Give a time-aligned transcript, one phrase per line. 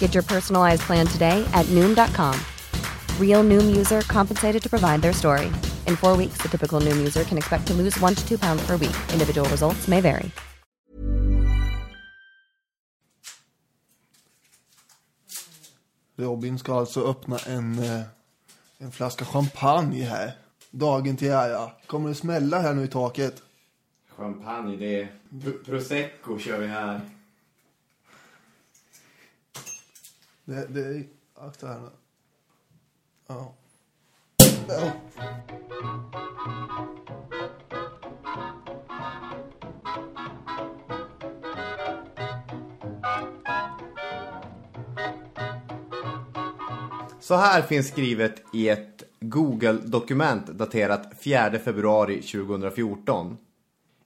[0.00, 2.34] Get your personalized plan today at Noom.com.
[3.20, 5.46] Real Noom user compensated to provide their story.
[5.86, 8.66] In four weeks, the typical Noom user can expect to lose one to two pounds
[8.66, 8.96] per week.
[9.12, 10.32] Individual results may vary.
[16.16, 18.00] Robin ska alltså öppna en, eh,
[18.78, 20.32] en flaska champagne här.
[20.70, 21.70] Dagen till ära.
[21.86, 23.42] Kommer det smälla här nu i taket?
[24.16, 27.00] Champagne, det är pr- prosecco kör vi här.
[30.48, 31.04] Det, det är...
[31.34, 31.90] Akta här nu.
[33.26, 33.54] Ja.
[34.68, 34.92] ja.
[47.20, 53.36] Så här finns skrivet i ett Google-dokument daterat 4 februari 2014.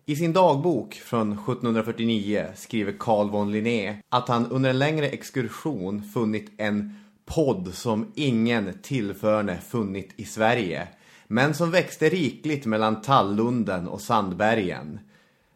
[0.06, 6.02] I sin dagbok från 1749 skriver Carl von Linné att han under en längre exkursion
[6.02, 10.88] funnit en podd som ingen tillförne funnit i Sverige,
[11.26, 15.00] men som växte rikligt mellan Tallunden och Sandbergen.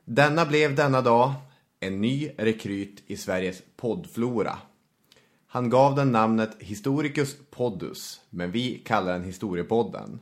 [0.05, 1.33] Denna blev denna dag
[1.81, 4.59] en ny rekryt i Sveriges poddflora.
[5.47, 10.21] Han gav den namnet Historicus Poddus, men vi kallar den Historiepodden.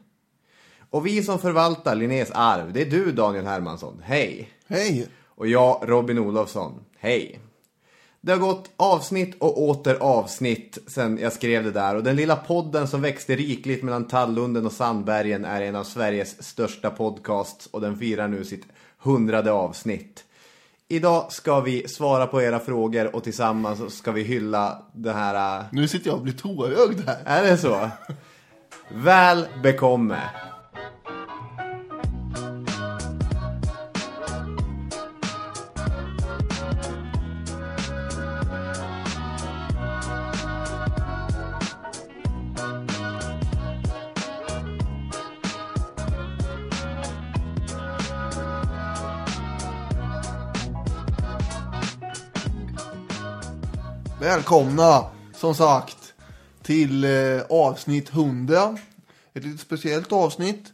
[0.94, 4.48] Och vi som förvaltar Linnés arv, det är du Daniel Hermansson, hej!
[4.68, 5.06] Hej!
[5.28, 7.40] Och jag Robin Olofsson, hej!
[8.20, 12.36] Det har gått avsnitt och åter avsnitt sen jag skrev det där och den lilla
[12.36, 17.80] podden som växte rikligt mellan Tallunden och Sandbergen är en av Sveriges största podcasts och
[17.80, 18.66] den firar nu sitt
[18.98, 20.24] hundrade avsnitt.
[20.88, 25.58] Idag ska vi svara på era frågor och tillsammans ska vi hylla det här...
[25.58, 27.22] äh, Nu sitter jag och blir tårögd här.
[27.24, 27.90] Är det så?
[28.94, 30.20] Väl bekomme!
[54.34, 56.14] Välkomna, som sagt,
[56.62, 58.78] till eh, avsnitt 100.
[59.34, 60.72] Ett lite speciellt avsnitt.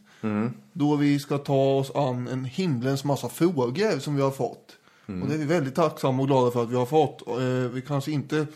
[0.73, 4.77] Då vi ska ta oss an en himlens massa frågor som vi har fått.
[5.05, 7.27] Och det är vi väldigt tacksamma och glada för att vi har fått.
[7.27, 8.47] Eh, vi kanske inte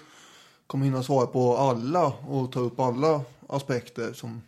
[0.68, 4.42] kommer hinna svara på alla och ta upp alla aspekter som,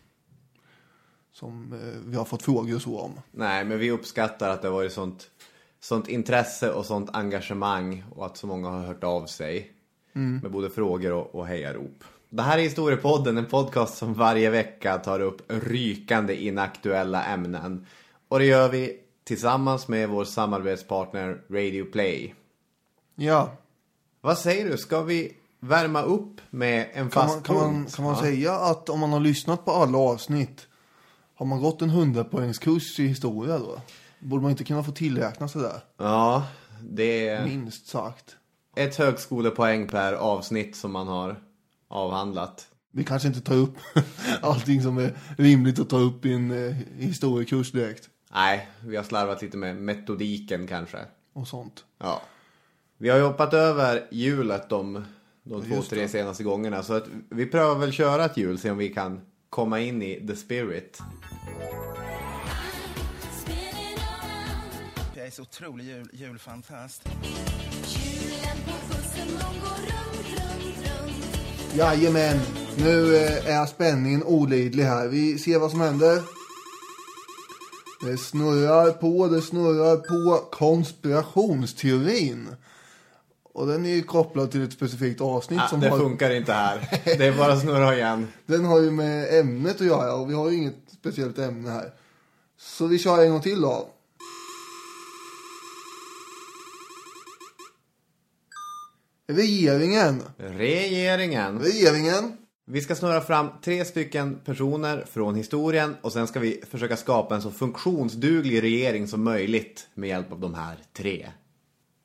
[1.32, 3.12] som eh, vi har fått frågor och så om.
[3.30, 5.30] Nej, men vi uppskattar att det har varit sånt,
[5.80, 9.74] sånt intresse och sånt engagemang och att så många har hört av sig
[10.18, 12.04] med både frågor och, och hejarop.
[12.30, 17.86] Det här är Historiepodden, en podcast som varje vecka tar upp rykande inaktuella ämnen.
[18.28, 22.34] Och det gör vi tillsammans med vår samarbetspartner Radio Play.
[23.14, 23.50] Ja,
[24.20, 27.94] Vad säger du, ska vi värma upp med en kan fast man, kan man, punkt?
[27.96, 28.20] kan man Ja.
[28.22, 30.66] säga att om man har lyssnat på alla avsnitt
[31.34, 33.80] har man gått en 100 poängskurs i historia då?
[34.18, 35.80] Borde man inte kunna få tillräkna sig där?
[35.96, 36.46] Ja,
[36.82, 38.36] det är Minst sagt.
[38.78, 41.40] Ett högskolepoäng per avsnitt som man har
[41.88, 42.68] avhandlat.
[42.92, 43.76] Vi kanske inte tar upp
[44.40, 48.08] allting som är rimligt att ta upp i en eh, historiekurs direkt.
[48.32, 50.98] Nej, vi har slarvat lite med metodiken kanske.
[51.32, 51.84] Och sånt.
[51.98, 52.22] Ja.
[52.98, 55.04] Vi har ju hoppat över hjulet de,
[55.42, 56.08] de två, Just tre det.
[56.08, 56.82] senaste gångerna.
[56.82, 59.20] Så att vi prövar väl köra ett hjul, se om vi kan
[59.50, 61.02] komma in i the spirit.
[65.28, 67.08] är så otrolig jul, julfantast.
[71.78, 72.40] Jajamän,
[72.76, 75.08] nu eh, är spänningen olidlig här.
[75.08, 76.22] Vi ser vad som händer.
[78.00, 82.48] Det snurrar på, det snurrar på konspirationsteorin.
[83.42, 85.98] Och den är ju kopplad till ett specifikt avsnitt Ah, som det har...
[85.98, 87.00] funkar inte här.
[87.04, 88.28] Det är bara snurra igen.
[88.46, 91.92] Den har ju med ämnet att göra och vi har ju inget speciellt ämne här.
[92.60, 93.88] Så vi kör en gång till då.
[99.32, 100.22] Regeringen.
[100.38, 101.58] Regeringen.
[101.58, 102.36] Regeringen.
[102.66, 107.34] Vi ska snurra fram tre stycken personer från historien och sen ska vi försöka skapa
[107.34, 111.26] en så funktionsduglig regering som möjligt med hjälp av de här tre.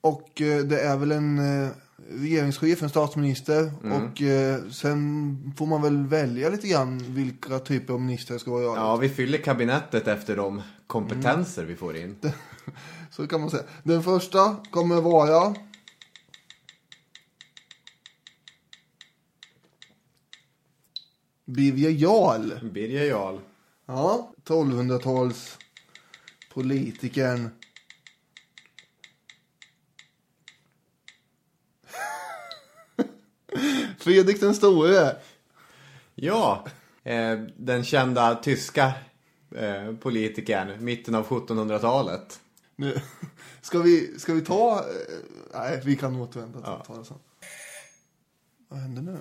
[0.02, 1.70] Och eh, det är väl en eh,
[2.12, 3.72] regeringschef, en statsminister.
[3.84, 4.04] Mm.
[4.04, 8.64] Och eh, sen får man väl välja lite grann vilka typer av ministrar ska vara.
[8.64, 11.74] Ja, vi fyller kabinettet efter de kompetenser Mm.
[11.74, 12.16] vi får in.
[13.12, 13.64] Så kan man säga.
[13.84, 15.56] Den första kommer vara...
[21.45, 22.69] Birger Jarl.
[22.72, 23.40] Birger Jarl.
[23.86, 25.57] Ja, 1200-tals
[26.54, 27.50] politikern.
[34.00, 35.16] Fredrik den store.
[36.16, 36.66] Ja,
[37.04, 38.94] eh, den kända tyska
[39.56, 42.40] eh, politikern, mitten av 1700-talet.
[42.75, 43.00] Nu,
[43.62, 44.80] ska, vi, ska vi ta...
[44.80, 44.84] eh,
[45.54, 47.18] Nej, vi kan återvända till ta det sen.
[48.68, 49.18] Vad händer nu?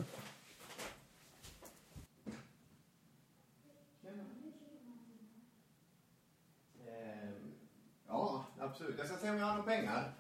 [8.73, 8.95] Absolut.
[8.99, 10.13] Jag ska se om jag har några pengar.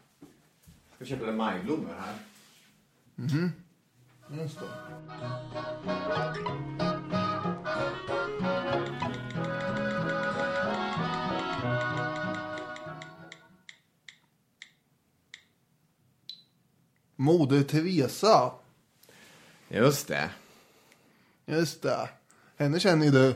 [0.88, 2.14] Jag ska köpa lite majblommor här.
[4.30, 4.66] Just det.
[17.16, 18.52] Moder Teresa.
[19.68, 20.30] Just det.
[21.46, 22.08] Just det.
[22.56, 23.34] Henne känner ju du.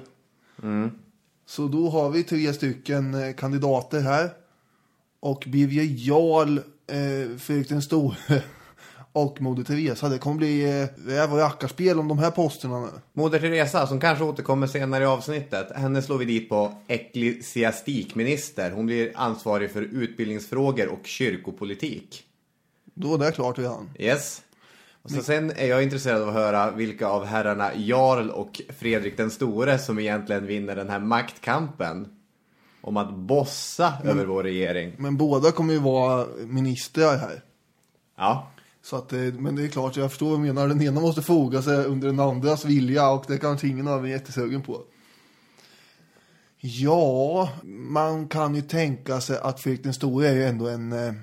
[1.46, 4.45] Så då har vi tre stycken eh, kandidater här.
[5.26, 8.16] Och Birger Jarl, eh, Fredrik den store
[9.12, 10.08] och Moder Teresa.
[10.08, 12.88] Det kommer bli eh, räv och rackarspel om de här posterna nu.
[13.12, 18.70] Moder Teresa, som kanske återkommer senare i avsnittet, henne slår vi dit på ecklesiastikminister.
[18.70, 22.24] Hon blir ansvarig för utbildningsfrågor och kyrkopolitik.
[22.94, 23.90] Då är det klart redan.
[23.98, 24.42] Yes.
[25.02, 29.16] Och så sen är jag intresserad av att höra vilka av herrarna Jarl och Fredrik
[29.16, 32.15] den store som egentligen vinner den här maktkampen.
[32.86, 34.92] Om att bossa över vår regering.
[34.98, 37.42] Men båda kommer ju vara ministrar här.
[38.16, 38.50] Ja,
[38.82, 40.68] Så att, men det är klart, jag förstår vad du menar.
[40.68, 44.08] Den ena måste foga sig under den andras vilja och det kanske ingen av er
[44.08, 44.82] är jättesugen på.
[46.60, 51.14] Ja, man kan ju tänka sig att Fredrik den store är ju ändå en, eh,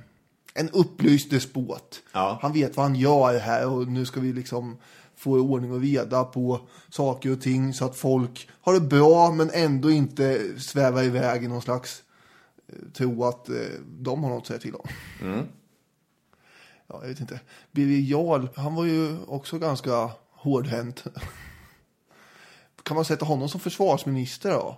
[0.54, 2.02] en upplyst despot.
[2.14, 2.40] Ja.
[2.42, 4.78] Han vet vad han gör här och nu ska vi liksom
[5.24, 6.60] få ordning och reda på
[6.90, 11.48] saker och ting så att folk har det bra men ändå inte svävar iväg i
[11.48, 12.04] någon slags
[12.68, 13.56] eh, tro att eh,
[13.86, 14.88] de har något att säga till om.
[16.88, 17.40] Ja, jag vet inte.
[17.72, 21.04] Birger Jarl, han var ju också ganska hårdhänt.
[22.84, 24.78] Kan man sätta honom som försvarsminister då?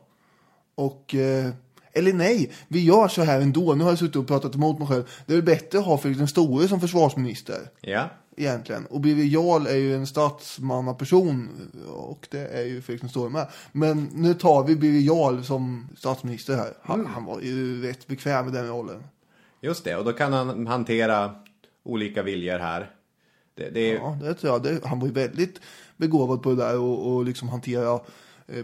[0.76, 1.50] Och, eh,
[1.94, 3.76] eller nej, vi gör så här ändå.
[3.76, 5.10] Nu har jag suttit och pratat emot mig själv.
[5.26, 7.70] Det är väl bättre att ha Fredrik den store som försvarsminister.
[7.82, 8.10] ja.
[8.38, 8.86] Egentligen.
[8.86, 11.50] Och Birger Jarl är ju en statsmannaperson.
[11.88, 13.48] Och det är ju Fredrik den store med.
[13.72, 16.74] Men nu tar vi Birger Jarl som statsminister här.
[16.82, 19.04] Han, han var ju rätt bekväm i den rollen.
[19.62, 21.36] Just det, och då kan han hantera
[21.84, 22.92] olika viljor här.
[23.56, 24.64] Det, det är, Ja, det tror jag.
[24.64, 25.62] Det, han var ju väldigt
[25.98, 28.00] begåvad på det där och, och liksom hantera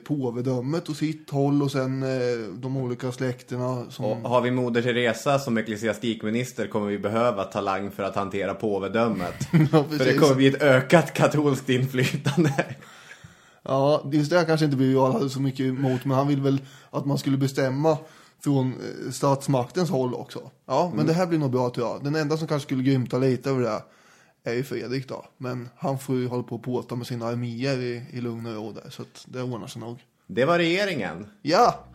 [0.07, 2.09] påvedömet och sitt håll och sen eh,
[2.53, 3.85] de olika släkterna.
[3.89, 8.53] Som, Och har vi Moder Teresa som ecklesiastikminister kommer vi behöva talang för att hantera
[8.53, 9.35] påvedömet.
[9.71, 12.65] Ja, för det kommer bli ett ökat katolskt inflytande.
[13.63, 17.17] Ja, just det kanske inte hade så mycket emot, men han vill väl att man
[17.17, 17.97] skulle bestämma
[18.43, 20.39] från eh, statsmaktens håll också.
[20.67, 22.03] Ja, men det här blir nog bra tror jag.
[22.03, 23.81] Den enda som kanske skulle grymta lite över det här
[24.43, 25.25] är ju Fredrik då.
[25.37, 28.55] Men han får ju hålla på och påta med sina arméer i, i lugn och
[28.55, 29.99] ro där, så att det ordnar sig nog.
[30.27, 31.27] Det var regeringen.
[31.41, 31.85] Ja!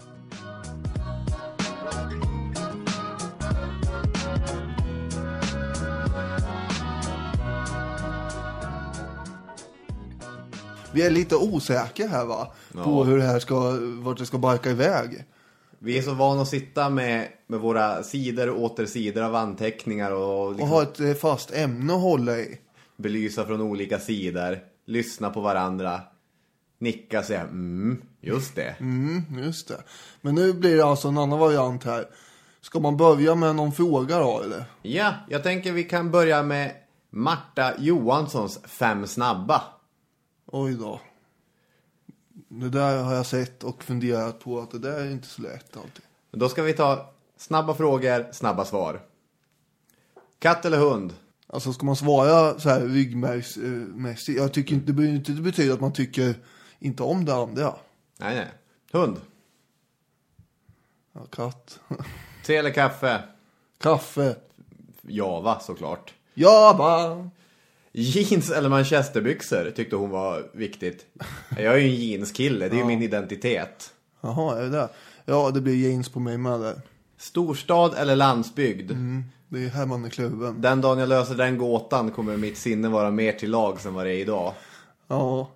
[10.93, 12.53] Vi är lite osäkra här va?
[12.73, 15.25] På hur det här ska, vart det ska barka iväg.
[15.87, 20.11] Vi är så vana att sitta med, med våra sidor och åter sidor av anteckningar
[20.11, 22.59] och Och liksom ha ett eh, fast ämne att hålla i.
[22.97, 24.59] belysa från olika sidor.
[24.87, 26.01] Lyssna på varandra.
[26.79, 28.77] Nicka och säga mm, just det.
[28.81, 29.83] Mm, just det.
[30.21, 32.07] Men nu blir det alltså en annan variant här.
[32.61, 34.65] Ska man börja med någon fråga då eller?
[34.83, 36.73] Ja, jag tänker vi kan börja med
[37.11, 39.63] Marta Johanssons fem snabba.
[40.47, 41.01] Oj då.
[42.49, 45.77] Det där har jag sett och funderat på att det där är inte så lätt
[45.77, 46.03] alltid.
[46.31, 49.01] Då ska vi ta snabba frågor, snabba svar.
[50.39, 51.15] Katt eller hund?
[51.47, 54.39] Alltså ska man svara så här ryggmärgsmässigt.
[54.39, 56.35] Jag tycker inte, det behöver inte betyda att man tycker
[56.79, 57.75] inte om det andra.
[58.17, 58.49] Nej, nej.
[58.93, 59.21] Hund.
[61.13, 61.81] Ja, katt.
[62.45, 63.23] Te eller kaffe?
[63.79, 64.37] Kaffe.
[65.03, 66.15] Java såklart.
[66.35, 67.31] Java.
[67.99, 71.07] Jeans eller manchesterbyxor tyckte hon var viktigt.
[71.59, 73.91] Jag är ju en jeanskille, det är ju min identitet.
[74.21, 74.89] Jaha, är det där?
[75.25, 76.81] Ja, det blir jeans på mig med där.
[77.19, 78.93] Storstad eller landsbygd?
[79.49, 80.61] Det är här man är kluven.
[80.61, 84.07] Den dagen jag löser den gåtan kommer mitt sinne vara mer till lags än vad
[84.07, 84.53] det är idag.
[85.09, 85.51] Ja.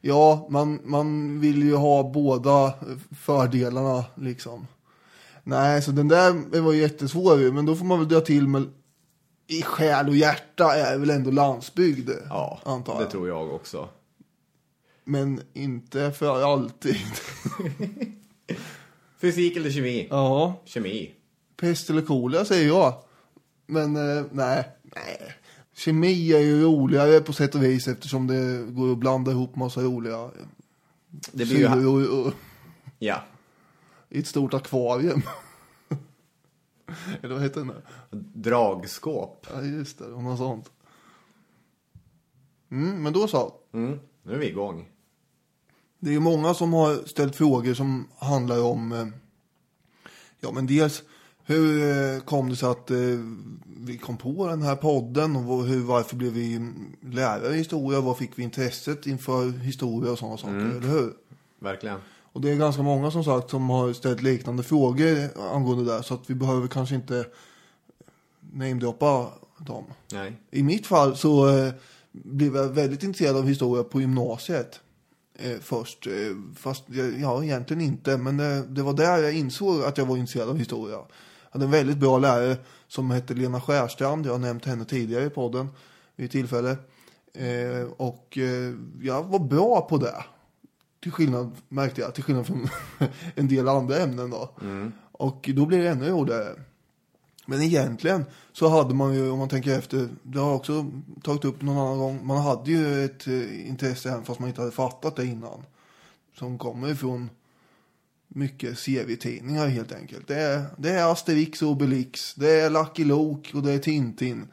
[0.00, 2.72] Ja, man, man vill ju ha båda
[3.20, 4.66] fördelarna liksom.
[5.42, 8.68] Nej, så den där var jättesvår ju, men då får man väl dra till med
[9.46, 13.02] i själ och hjärta är väl ändå landsbygd, Ja, antar jag.
[13.02, 13.88] det tror jag också.
[15.04, 16.96] Men inte för alltid.
[19.20, 20.06] Fysik eller kemi?
[20.10, 21.14] ja, Kemi.
[21.56, 22.94] pest eller kolera säger jag.
[23.66, 25.32] Men eh, nej, nej.
[25.76, 29.80] Kemi är ju roligare på sätt och vis eftersom det går att blanda ihop massa
[29.80, 30.30] roliga
[31.32, 32.08] Det blir ju...
[32.08, 32.32] och-
[32.98, 33.22] Ja.
[34.08, 35.22] i ett stort akvarium.
[37.22, 37.82] Eller vad heter den där?
[38.34, 39.46] Dragskåp.
[39.54, 40.08] Ja, just det.
[40.08, 40.70] Något sånt.
[42.70, 43.52] Mm, men då så.
[43.72, 44.88] Mm, nu är vi igång.
[45.98, 49.06] Det är ju många som har ställt frågor som handlar om, eh,
[50.40, 51.02] ja men dels
[51.46, 51.82] hur
[52.14, 52.96] eh, kom det sig att eh,
[53.66, 56.72] vi kom på den här podden och vad- hur, varför blev vi
[57.02, 58.00] lärare i historia?
[58.00, 61.12] Var fick vi intresset inför historia och sådana saker, eller hur?
[61.58, 61.98] Verkligen.
[62.34, 66.02] Och det är ganska många som sagt som har ställt liknande frågor angående det där,
[66.02, 67.26] så att vi behöver kanske inte
[68.52, 69.84] namedroppa dem.
[70.12, 70.40] Nej.
[70.50, 71.72] I mitt fall så eh,
[72.12, 74.80] blev jag väldigt intresserad av historia på gymnasiet
[75.38, 76.06] eh, först.
[76.06, 76.12] Eh,
[76.56, 78.16] fast jag, ja, egentligen inte.
[78.16, 80.94] Men det, det var där jag insåg att jag var intresserad av historia.
[80.94, 81.06] Jag
[81.50, 82.56] hade en väldigt bra lärare
[82.88, 84.26] som hette Lena Skärstrand.
[84.26, 85.68] Jag har nämnt henne tidigare i podden
[86.16, 86.76] vid tillfälle.
[87.34, 90.24] Eh, och eh, jag var bra på det.
[91.04, 92.68] Till skillnad, märkte jag, till skillnad från
[93.34, 94.50] en del andra ämnen då.
[95.12, 96.54] Och då blev det ännu roligare.
[97.46, 100.90] Men egentligen så hade man ju, om man tänker efter, det har jag också
[101.22, 104.60] tagit upp någon annan gång, man hade ju ett eh, intresse även fast man inte
[104.60, 105.62] hade fattat det innan.
[106.38, 107.30] Som kommer ifrån
[108.28, 110.28] mycket serietidningar helt enkelt.
[110.28, 114.48] Det är, det är Asterix och Obelix, det är Lucky Luke och det är Tintin.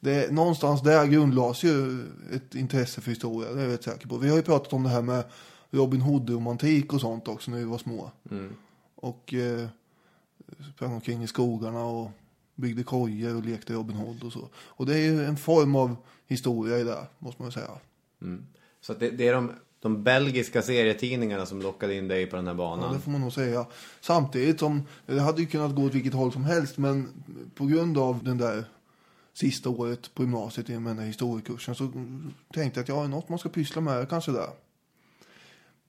[0.00, 4.08] Det är, någonstans där grundlades ju ett intresse för historia, det är jag rätt säker
[4.08, 4.16] på.
[4.16, 5.24] Vi har ju pratat om det här med
[5.70, 8.10] Robin Hood-romantik och sånt också när vi var små.
[8.94, 9.68] Och eh,
[10.74, 12.10] sprang omkring i skogarna och
[12.54, 14.48] byggde kojor och lekte Robin Hood och så.
[14.54, 15.96] Och det är ju en form av
[16.26, 17.70] historia i det, måste man säga.
[18.80, 22.46] Så att det, det är de, de belgiska serietidningarna som lockade in dig på den
[22.46, 22.92] här Ja, banan.
[22.94, 23.66] det får man nog säga.
[24.00, 27.08] Samtidigt som, det hade ju kunnat gå åt vilket håll som helst, men
[27.54, 28.64] på grund av den där
[29.32, 31.92] sista året på gymnasiet i den här historiekursen så
[32.52, 34.48] tänkte jag att ja, något man ska pyssla med kanske där.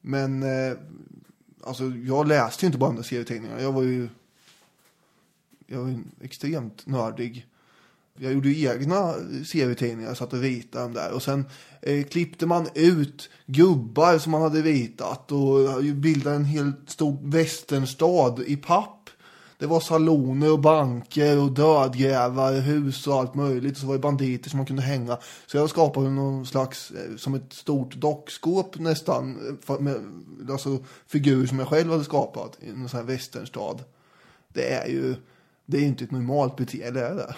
[0.01, 0.77] Men eh,
[1.63, 3.61] alltså, jag läste ju inte bara de där serietidningarna.
[3.61, 4.09] Jag var ju
[5.71, 7.45] jag var ju extremt nördig.
[8.21, 9.13] Jag gjorde ju egna
[9.45, 11.11] serietidningar, jag satt och ritade dem där.
[11.11, 11.45] Och sen
[11.81, 17.17] eh, klippte man ut gubbar som man hade ritat och eh, bildade en helt stor
[17.21, 18.98] västernstad i papp.
[19.59, 23.73] Det var saloner och banker och dödgrävar, hus och allt möjligt.
[23.73, 25.17] Och så var det banditer som man kunde hänga.
[25.47, 29.57] Så jag skapade någon slags, eh, som ett stort dockskåp nästan.
[29.69, 29.95] eh, Med,
[30.51, 33.79] alltså figurer som jag själv hade skapat i en sån här västernstad.
[34.47, 35.15] Det är ju,
[35.65, 37.35] det är ju inte ett normalt beteende, är det?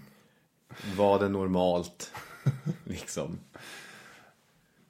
[0.96, 2.10] Var det normalt?
[2.84, 3.38] liksom.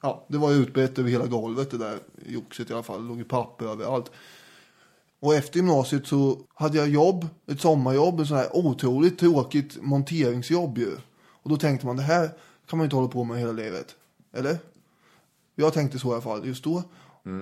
[0.02, 3.02] Ja, det var ju utbrett över hela golvet det där joxet i alla fall.
[3.02, 4.11] Det låg ju papper överallt.
[5.22, 10.78] Och efter gymnasiet så hade jag jobb, ett sommarjobb, ett sånt här otroligt tråkigt monteringsjobb
[10.78, 10.96] ju.
[11.42, 12.30] Och då tänkte man det här
[12.66, 13.86] kan man ju inte hålla på med hela livet.
[14.32, 14.58] Eller?
[15.54, 16.82] Jag tänkte så i alla fall just då.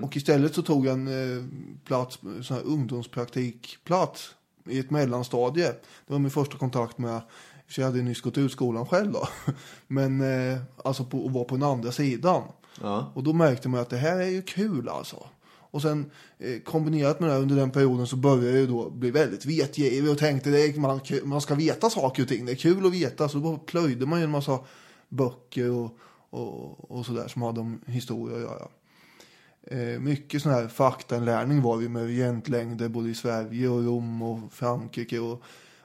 [0.03, 1.45] Och istället så tog jag en eh,
[1.85, 4.35] plats, en sån här ungdomspraktikplats
[4.69, 5.73] i ett mellanstadie.
[6.07, 7.21] Det var min första kontakt med,
[7.69, 9.29] så jag hade nyss gått ut skolan själv då.
[9.87, 12.43] Men eh, alltså på, att vara på den andra sidan.
[12.81, 13.13] Ja.
[13.15, 15.27] Och då märkte man att det här är ju kul alltså.
[15.71, 18.91] Och sen eh, kombinerat med det här under den perioden så började jag ju då
[18.91, 22.47] bli väldigt vetgivig och tänkte att man, man ska veta saker och ting.
[22.47, 23.29] Det är kul att veta.
[23.29, 24.59] Så då plöjde man ju en massa
[25.09, 25.99] böcker och,
[26.31, 28.69] och, och sådär som hade om historia att göra.
[29.63, 34.53] Eh, mycket sån här faktainlärning var vi med regentlängder både i Sverige och Rom och
[34.53, 35.19] Frankrike.
[35.19, 35.43] Och,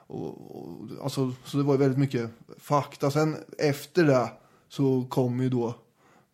[0.07, 3.11] och, och, alltså, så det var ju väldigt mycket fakta.
[3.11, 4.29] Sen efter det
[4.69, 5.75] så kom ju då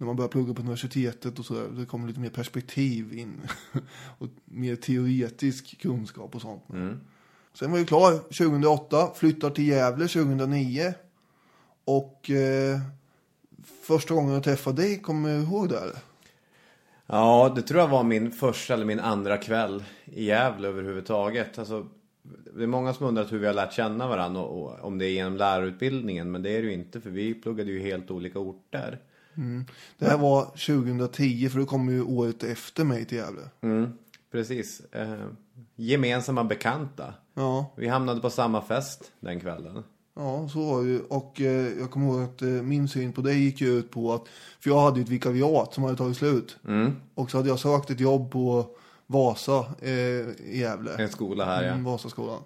[0.01, 1.67] när man började plugga på universitetet och sådär.
[1.77, 3.41] Det kom lite mer perspektiv in.
[4.17, 6.63] och mer teoretisk kunskap och sånt.
[7.53, 10.93] Sen var jag klar 2008, flyttar till Gävle 2009.
[11.85, 12.79] Och eh,
[13.83, 15.83] första gången jag träffade dig, kommer du ihåg det?
[17.05, 21.59] Ja, det tror jag var min första eller min andra kväll i Gävle överhuvudtaget.
[21.59, 21.87] Alltså,
[22.55, 25.05] det är många som undrat hur vi har lärt känna varandra och, och om det
[25.05, 26.31] är genom lärarutbildningen.
[26.31, 28.99] Men det är det ju inte för vi pluggade ju helt olika orter.
[29.97, 33.41] Det här var 2010, för du kom ju året efter mig till Gävle.
[33.61, 33.93] Mm,
[34.31, 34.79] precis.
[34.91, 35.25] Eh,
[35.75, 37.13] gemensamma bekanta.
[37.33, 39.83] Ja, Vi hamnade på samma fest den kvällen.
[40.15, 40.99] ja, så var det ju.
[40.99, 44.13] Och eh, jag kommer ihåg att eh, min syn på dig gick ju ut på
[44.13, 44.23] att,
[44.59, 46.57] för jag hade ju ett vikariat som hade tagit slut.
[47.15, 48.65] Och så hade jag sökt ett jobb på
[49.07, 50.91] Vasa eh, i Gävle.
[50.97, 51.69] En skola här ja.
[51.71, 52.41] Mm, Vasaskolan.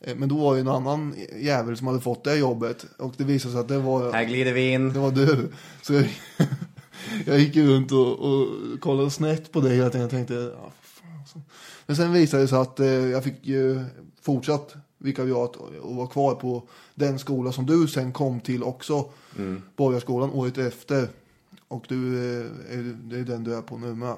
[0.00, 2.86] Eh, Men då var ju en annan jävel som hade fått det jobbet.
[2.98, 4.92] Och det visade sig att det var, Här glider vi in.
[4.92, 5.52] det var du.
[5.82, 6.08] Så jag,
[7.26, 8.46] jag gick runt och, och
[8.80, 10.00] kollade snett på dig hela tiden.
[10.02, 11.18] Jag tänkte, ja, fan.
[11.20, 11.40] alltså.
[11.86, 13.84] Men sen visade det sig att eh, jag fick ju
[14.22, 16.62] fortsatt vikariat och, och var kvar på
[16.94, 19.10] den skola som du sen kom till också.
[19.38, 19.62] Mm.
[19.76, 21.08] Borgarskolan året efter.
[21.68, 24.14] Och du, eh, är, det är den du är på nu med.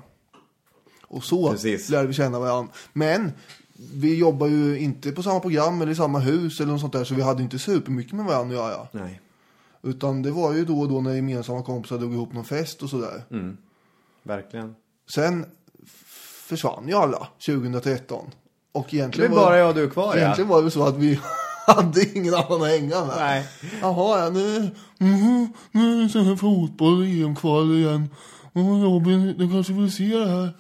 [1.07, 1.89] Och så Precis.
[1.89, 2.73] lärde vi känna varandra.
[2.93, 3.33] Men
[3.95, 7.05] vi jobbar ju inte på samma program eller i samma hus eller något sånt där.
[7.05, 8.87] Så vi hade inte supermycket med varandra att göra.
[8.93, 9.21] Nej.
[9.83, 12.91] Utan det var ju då och då när gemensamma kompisar drog ihop någon fest och
[12.91, 13.23] sådär.
[14.23, 14.75] Verkligen.
[15.15, 15.47] Sen
[16.49, 18.31] försvann ju alla 2013.
[18.73, 20.21] Och Det egentligen är bara jag och du kvar ja.
[20.21, 21.21] Egentligen var det så att vi
[21.67, 23.17] hade ingen annan att hänga med.
[23.17, 23.47] Nej.
[23.81, 24.57] Jaha, ja, nu,
[24.99, 28.11] mm, nu är det sån här fotboll EM-kval igen.
[28.53, 30.53] Och Robin, du kanske vill se det här?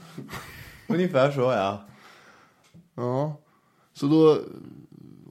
[0.87, 1.85] Ungefär så ja.
[2.97, 3.41] Ja,
[3.95, 4.39] så då,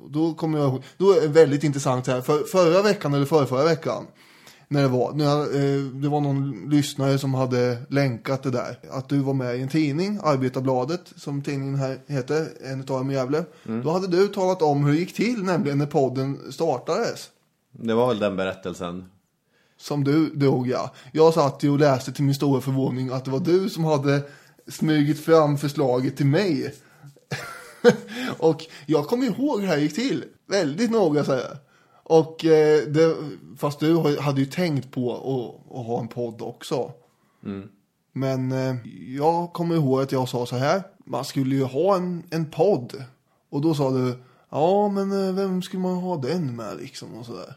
[0.10, 3.46] då kommer jag ihåg, då är det väldigt intressant här, för, förra veckan eller förra,
[3.46, 4.08] förra veckan,
[4.68, 8.80] när det var, när jag, eh, det var någon lyssnare som hade länkat det där,
[8.92, 13.12] att du var med i en tidning, Arbetarbladet, som tidningen här heter, en av dem
[13.12, 13.46] i Gävle.
[13.84, 17.30] Då hade du talat om hur det gick till, nämligen när podden startades.
[17.72, 19.06] Det var väl den berättelsen.
[19.78, 20.92] Som du drog ja.
[21.12, 24.22] Jag satt ju och läste till min stora förvåning att det var du som hade
[24.68, 26.74] smugit fram förslaget till mig.
[28.40, 30.26] och jag kommer ihåg hur det här gick till.
[30.48, 31.58] Väldigt noga så här.
[32.04, 33.16] Och eh, det,
[33.58, 36.92] fast du hade ju tänkt på att, att ha en podd också.
[38.14, 38.76] Men eh,
[39.18, 40.84] jag kommer ihåg att jag sa så här.
[41.06, 43.04] Man skulle ju ha en, en podd.
[43.50, 44.16] Och då sa du.
[44.50, 47.56] Ja men eh, vem skulle man ha den med liksom och sådär.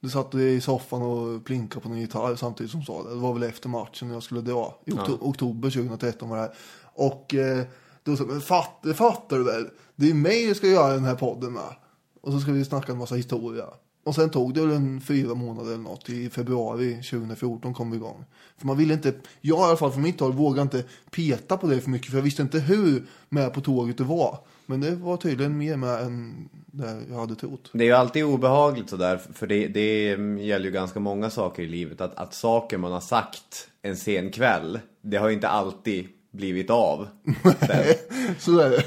[0.00, 3.10] Du satt i soffan och plinkade på någon gitarr samtidigt som sa det.
[3.10, 4.78] Det var väl efter matchen jag skulle dra.
[4.84, 6.52] I okto- oktober 2013 var det här.
[6.94, 7.64] Och eh,
[8.08, 9.66] då sa men fatt, fattar du väl?
[9.96, 11.74] Det är mig du ska göra den här podden med.
[12.20, 13.64] Och så ska vi snacka en massa historia.
[14.04, 16.08] Och sen tog det väl en fyra månader eller något.
[16.08, 18.24] I februari 2014 kom vi igång.
[18.58, 21.66] För man ville inte, jag i alla fall från mitt håll vågade inte peta på
[21.66, 22.10] det för mycket.
[22.10, 24.38] För jag visste inte hur med på tåget det var.
[24.66, 27.70] Men det var tydligen mer med än det jag hade trott.
[27.72, 30.04] Det är ju alltid obehagligt sådär, för det, det
[30.44, 32.00] gäller ju ganska många saker i livet.
[32.00, 36.08] Att, att saker man har sagt en sen kväll, det har ju inte alltid
[36.38, 37.08] blivit av.
[38.38, 38.84] Så är det.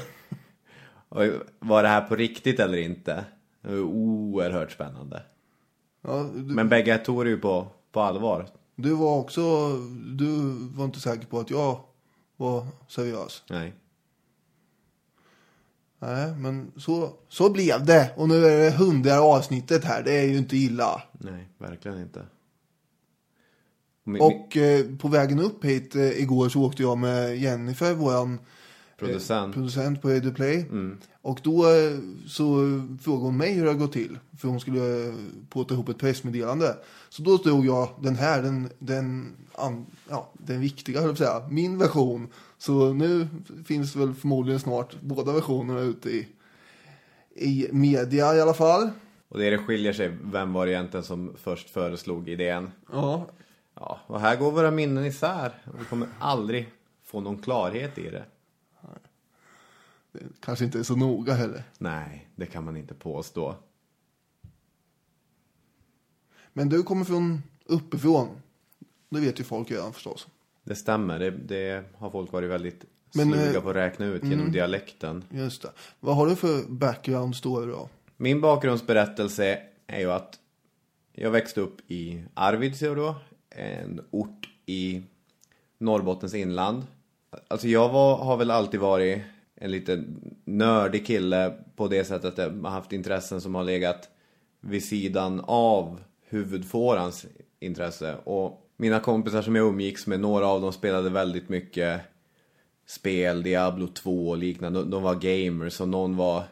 [1.08, 1.22] Och
[1.58, 3.24] var det här på riktigt eller inte?
[3.62, 5.22] Det var oerhört spännande.
[6.02, 8.48] Ja, du, Men bägge tog det ju på, på allvar.
[8.76, 9.68] du var också,
[10.16, 11.80] du var inte säker på att jag
[12.36, 13.42] var seriös.
[13.50, 13.72] Nej.
[15.98, 18.12] Nej, men så, så blev det.
[18.16, 20.02] Och nu är det hundrade avsnittet här.
[20.02, 21.02] Det är ju inte illa.
[21.12, 22.26] Nej, verkligen inte.
[24.20, 28.38] Och eh, på vägen upp hit eh, igår så åkte jag med Jennifer, våran
[28.98, 29.54] producent.
[29.54, 30.66] producent på Radio Play.
[31.22, 32.44] Och då eh, så
[33.02, 34.18] frågade hon mig hur det har gått till.
[34.38, 35.14] För hon skulle eh,
[35.48, 36.76] påta ihop ett pressmeddelande.
[37.08, 41.48] Så då stod jag den här, den, den, an, ja, den viktiga höll jag säga,
[41.50, 42.28] min version.
[42.58, 43.28] Så nu
[43.64, 46.28] finns väl förmodligen snart båda versionerna ute i,
[47.34, 48.90] i media i alla fall.
[49.28, 52.70] Och det, det skiljer sig, vem var det egentligen som först föreslog idén?
[52.92, 53.26] Ja,
[53.74, 55.62] Ja, och här går våra minnen isär.
[55.78, 56.72] Vi kommer aldrig
[57.04, 58.24] få någon klarhet i det.
[60.12, 61.64] det kanske inte är så noga heller.
[61.78, 63.54] Nej, det kan man inte påstå.
[66.52, 68.28] Men du kommer från uppifrån.
[69.08, 70.26] Det vet ju folk redan förstås.
[70.64, 74.24] Det stämmer, det, det har folk varit väldigt Men, sluga eh, på att räkna ut
[74.24, 75.24] genom dialekten.
[75.30, 75.70] Just det.
[76.00, 77.88] Vad har du för background story då?
[78.16, 80.38] Min bakgrundsberättelse är ju att
[81.12, 83.16] jag växte upp i Arvidsjaur då,
[83.56, 85.02] en ort i
[85.78, 86.82] Norrbottens inland.
[87.48, 89.22] Alltså jag var, har väl alltid varit
[89.54, 90.04] en lite
[90.44, 94.08] nördig kille på det sättet att jag har haft intressen som har legat
[94.60, 97.26] vid sidan av huvudfårans
[97.60, 98.16] intresse.
[98.24, 102.00] Och mina kompisar som jag umgicks med, några av dem spelade väldigt mycket
[102.86, 104.84] spel, Diablo 2 och liknande.
[104.84, 106.44] De- var gamers och någon var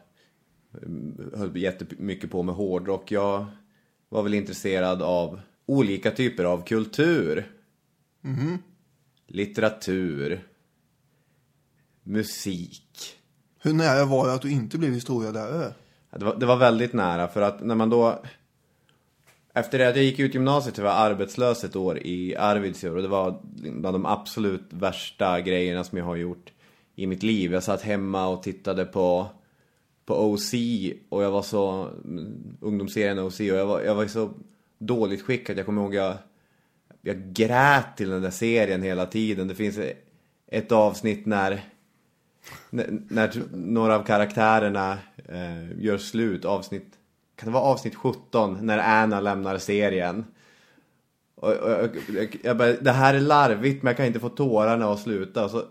[0.83, 3.13] mm, höll jättemycket på med hårdrock.
[3.13, 3.47] Jag
[4.09, 7.53] var väl intresserad av olika typer av kultur.
[9.27, 10.41] Litteratur.
[12.03, 13.17] Musik.
[13.63, 15.73] Hur nära var det att du inte blev historielärare?
[16.11, 18.23] Det var, det var väldigt nära för att när man då
[19.55, 22.97] Efter det att jag gick ut gymnasiet så var jag arbetslös ett år i Arvidsjaur
[22.97, 26.53] och det var bland de absolut värsta grejerna som jag har gjort
[26.95, 27.53] i mitt liv.
[27.53, 29.27] Jag satt hemma och tittade på,
[30.05, 30.55] på OC
[31.09, 34.31] och jag var så, mm, ungdomsserien OC och jag var, jag var så
[34.81, 36.17] dåligt skick att jag kommer ihåg jag,
[37.03, 39.49] jag grät till den där serien hela tiden.
[39.49, 39.79] Det finns
[40.47, 41.65] ett avsnitt när
[42.71, 46.99] när, när några av karaktärerna eh, gör slut, avsnitt,
[47.37, 50.25] kan det vara avsnitt 17, när Anna lämnar serien.
[51.35, 54.29] Och, och, jag, jag, jag bara, det här är larvigt men jag kan inte få
[54.29, 55.45] tårarna att sluta.
[55.45, 55.67] Och så fick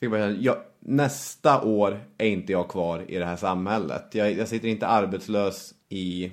[0.00, 4.04] jag bara jag, nästa år är inte jag kvar i det här samhället.
[4.12, 6.32] Jag, jag sitter inte arbetslös i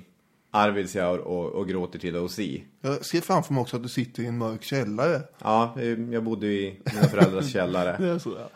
[0.54, 2.38] Arvidsjaur och, och gråter till OC.
[2.80, 5.22] Jag ser framför mig också att du sitter i en mörk källare.
[5.38, 7.96] Ja, eh, jag bodde i mina föräldrars källare.
[8.00, 8.48] Det är så ja.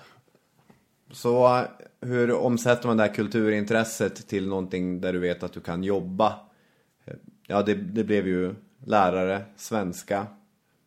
[1.10, 1.64] Så
[2.00, 6.40] hur omsätter man det här kulturintresset till någonting där du vet att du kan jobba?
[7.04, 7.14] Eh,
[7.50, 10.26] Ja, det, det blev ju lärare, svenska.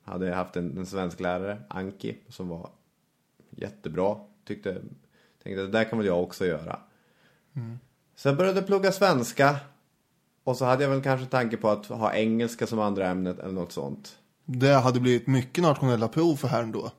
[0.04, 2.70] Hade haft en, en svensk lärare, Anki, som var
[3.50, 4.16] jättebra.
[4.48, 4.82] Tyckte,
[5.44, 6.80] tänkte det där kan väl jag också göra.
[8.16, 9.56] Så jag började plugga svenska.
[10.44, 13.54] Och så hade jag väl kanske tanke på att ha engelska som andra ämnet eller
[13.54, 14.18] något sånt.
[14.46, 16.92] Det hade blivit mycket nationella prov för herrn då.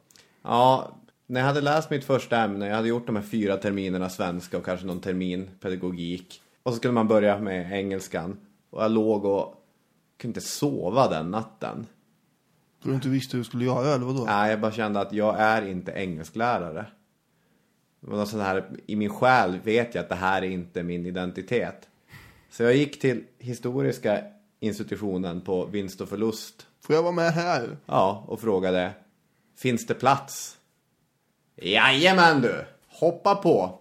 [0.42, 0.90] Ja,
[1.26, 4.58] när jag hade läst mitt första ämne, jag hade gjort de här fyra terminerna svenska
[4.58, 6.42] och kanske någon termin pedagogik.
[6.62, 8.36] Och så skulle man börja med engelskan.
[8.70, 9.54] Och jag låg och
[10.18, 11.86] kunde inte sova den natten.
[12.80, 14.24] För du inte visste hur du skulle göra eller vadå?
[14.24, 16.86] Nej, jag bara kände att jag är inte engelsklärare.
[18.00, 20.82] Det var något sånt här, i min själ vet jag att det här är inte
[20.82, 21.88] min identitet.
[22.52, 24.24] Så jag gick till historiska
[24.60, 27.76] institutionen på vinst och förlust Får jag vara med här?
[27.86, 28.92] Ja, och frågade
[29.56, 30.58] Finns det plats?
[31.56, 32.64] Jajamän du!
[32.86, 33.78] Hoppa på!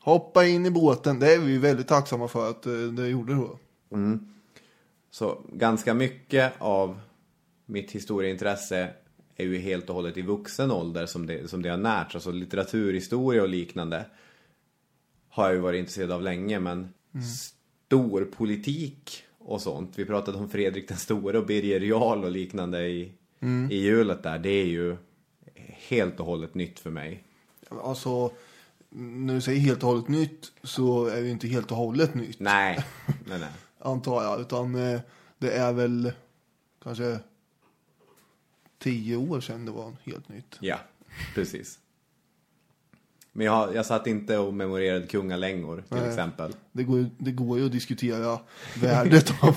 [0.00, 1.18] Hoppa in i båten.
[1.18, 3.58] Det är vi väldigt tacksamma för att eh, det gjorde då.
[5.10, 7.00] Så ganska mycket av
[7.66, 8.90] mitt historieintresse
[9.36, 12.14] är ju helt och hållet i vuxen ålder som det, som det har närts.
[12.14, 14.04] Alltså litteraturhistoria och liknande
[15.28, 16.60] har jag ju varit intresserad av länge.
[16.60, 17.57] Men stor
[18.36, 19.98] politik och sånt.
[19.98, 23.12] Vi pratade om Fredrik den store och Birger Jarl och liknande i,
[23.70, 24.38] i hjulet där.
[24.38, 24.96] Det är ju
[25.88, 27.24] helt och hållet nytt för mig.
[27.68, 28.30] Alltså,
[28.90, 32.14] när du säger helt och hållet nytt så är det ju inte helt och hållet
[32.14, 32.40] nytt.
[32.40, 32.84] Nej,
[33.26, 33.48] nej, nej.
[33.78, 34.40] Antar jag.
[34.40, 35.00] Utan eh,
[35.38, 36.12] det är väl
[36.82, 37.18] kanske
[38.78, 40.56] tio år sedan det var helt nytt.
[40.60, 40.78] Ja,
[41.34, 41.78] precis.
[43.38, 46.08] Men jag, jag satt inte och memorerade kungalängor till Nej.
[46.08, 46.52] exempel.
[46.72, 48.38] Det går, det går ju att diskutera
[48.80, 49.54] värdet av.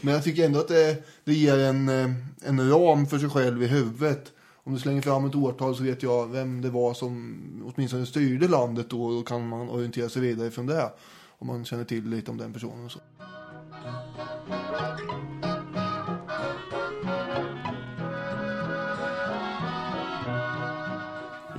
[0.00, 2.10] Men jag tycker ändå att det, det ger en, eh,
[2.44, 4.32] en ram för sig själv i huvudet.
[4.64, 7.38] Om du slänger fram ett årtal så vet jag vem det var som
[7.74, 9.10] åtminstone styrde landet då.
[9.10, 10.92] Då kan man orientera sig vidare från det.
[11.38, 13.00] Om man känner till lite om den personen och så.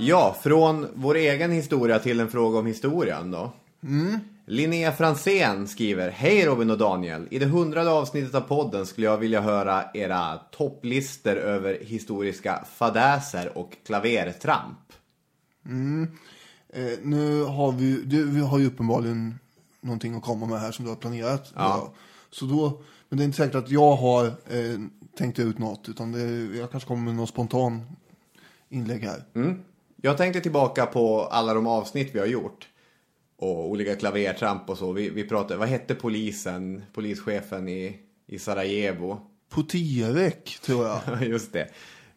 [0.04, 3.52] Ja, från vår egen historia till en fråga om historien då.
[4.46, 7.28] Linnea Fransén skriver Hej Robin och Daniel.
[7.30, 13.58] I det hundrade avsnittet av podden skulle jag vilja höra era topplistor över historiska fadäser
[13.58, 14.78] och klavertramp.
[16.72, 19.38] Eh, nu har vi, du, vi har ju uppenbarligen
[19.80, 21.52] någonting att komma med här som du har planerat.
[21.56, 21.92] Ja.
[22.30, 24.78] Så då, men det är inte säkert att jag har eh,
[25.18, 25.88] tänkt ut något.
[25.88, 27.82] Utan det, jag kanske kommer med någon spontan
[28.68, 29.24] inlägg här.
[30.04, 32.68] Jag tänkte tillbaka på alla de avsnitt vi har gjort.
[33.36, 34.92] Och olika klavertramp och så.
[34.92, 39.20] Vi, vi pratade, vad hette polisen, polischefen i, i Sarajevo?
[39.50, 41.22] Potierek, tror jag.
[41.28, 41.68] Just det.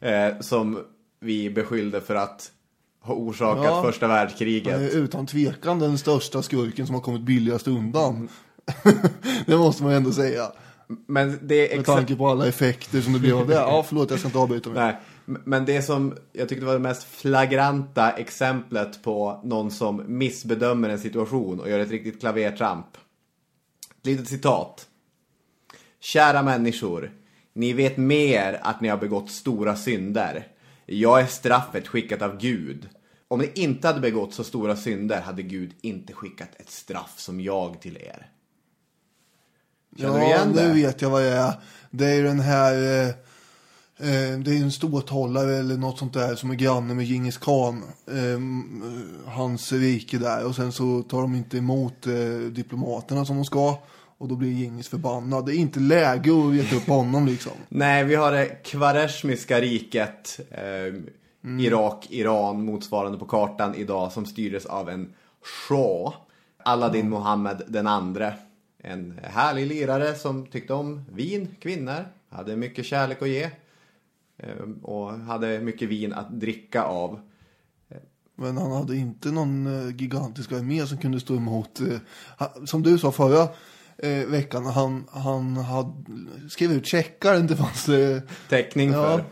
[0.09, 0.79] Eh, som
[1.19, 2.51] vi beskyllde för att
[3.01, 3.83] ha orsakat Ja.
[3.83, 4.73] första världskriget.
[4.73, 8.29] Är utan tvekan den största skurken som har kommit billigast undan.
[9.45, 10.51] det måste man ändå säga.
[10.87, 13.53] Men det är Med tanke på alla effekter som det blev av det.
[13.53, 14.83] Ja, förlåt, jag ska inte avbryta mig.
[14.83, 20.89] Nej, men det som jag tyckte var det mest flagranta exemplet på någon som missbedömer
[20.89, 22.97] en situation och gör ett riktigt klavertramp.
[23.99, 24.87] Ett litet citat.
[25.99, 27.11] Kära människor,
[27.53, 30.47] ni vet mer att ni har begått stora synder.
[30.85, 32.89] Jag är straffet skickat av Gud.
[33.27, 37.41] Om ni inte hade begått så stora synder hade Gud inte skickat ett straff som
[37.41, 38.29] jag till er.
[39.97, 40.73] Känner du igen nu det?
[40.73, 41.53] vet jag vad det är.
[41.91, 43.07] Det är ju den här...
[43.07, 43.15] Eh,
[43.97, 47.83] det är en ståthållare eller något sånt där som är granne med Genghis khan.
[48.07, 50.45] Eh, hans rike där.
[50.45, 52.13] Och sen så tar de inte emot eh,
[52.51, 53.77] diplomaterna som de ska.
[54.17, 55.45] Och då blir Genghis förbannad.
[55.45, 57.51] Det är inte läge att veta upp honom liksom.
[57.69, 60.39] Nej, vi har det kvareshmiska riket.
[60.51, 60.93] Eh,
[61.59, 66.13] Irak, Iran, motsvarande på kartan idag, som styrdes av en shah.
[66.63, 68.33] Aladdin Mohammed den andre.
[68.83, 73.49] En härlig lirare som tyckte om vin, kvinnor, hade mycket kärlek att ge.
[74.37, 77.19] Eh, och hade mycket vin att dricka av.
[78.37, 81.79] Men han hade inte någon eh, gigantisk armé som kunde stå emot.
[81.79, 83.47] Eh, som du sa förra
[83.97, 85.91] eh, veckan, han, han hade
[86.49, 87.39] skrivit ut checkar.
[87.39, 87.89] Det fanns...
[87.89, 89.03] Eh, täckning Ja.
[89.03, 89.23] för.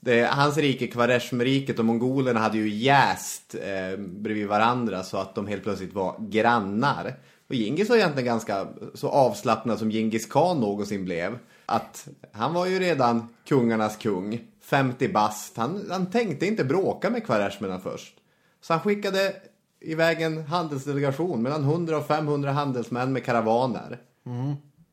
[0.00, 5.46] Det, hans rike, Kvareshmriket och mongolerna hade ju jäst eh, bredvid varandra så att de
[5.46, 7.16] helt plötsligt var grannar.
[7.48, 11.38] Och Genghis var egentligen ganska så avslappnad som Genghis khan någonsin blev.
[11.66, 15.56] Att han var ju redan kungarnas kung, 50 bast.
[15.56, 18.14] Han, han tänkte inte bråka med kvareshmerna först.
[18.60, 19.34] Så han skickade
[19.80, 23.98] iväg en handelsdelegation mellan 100 och 500 handelsmän med karavaner.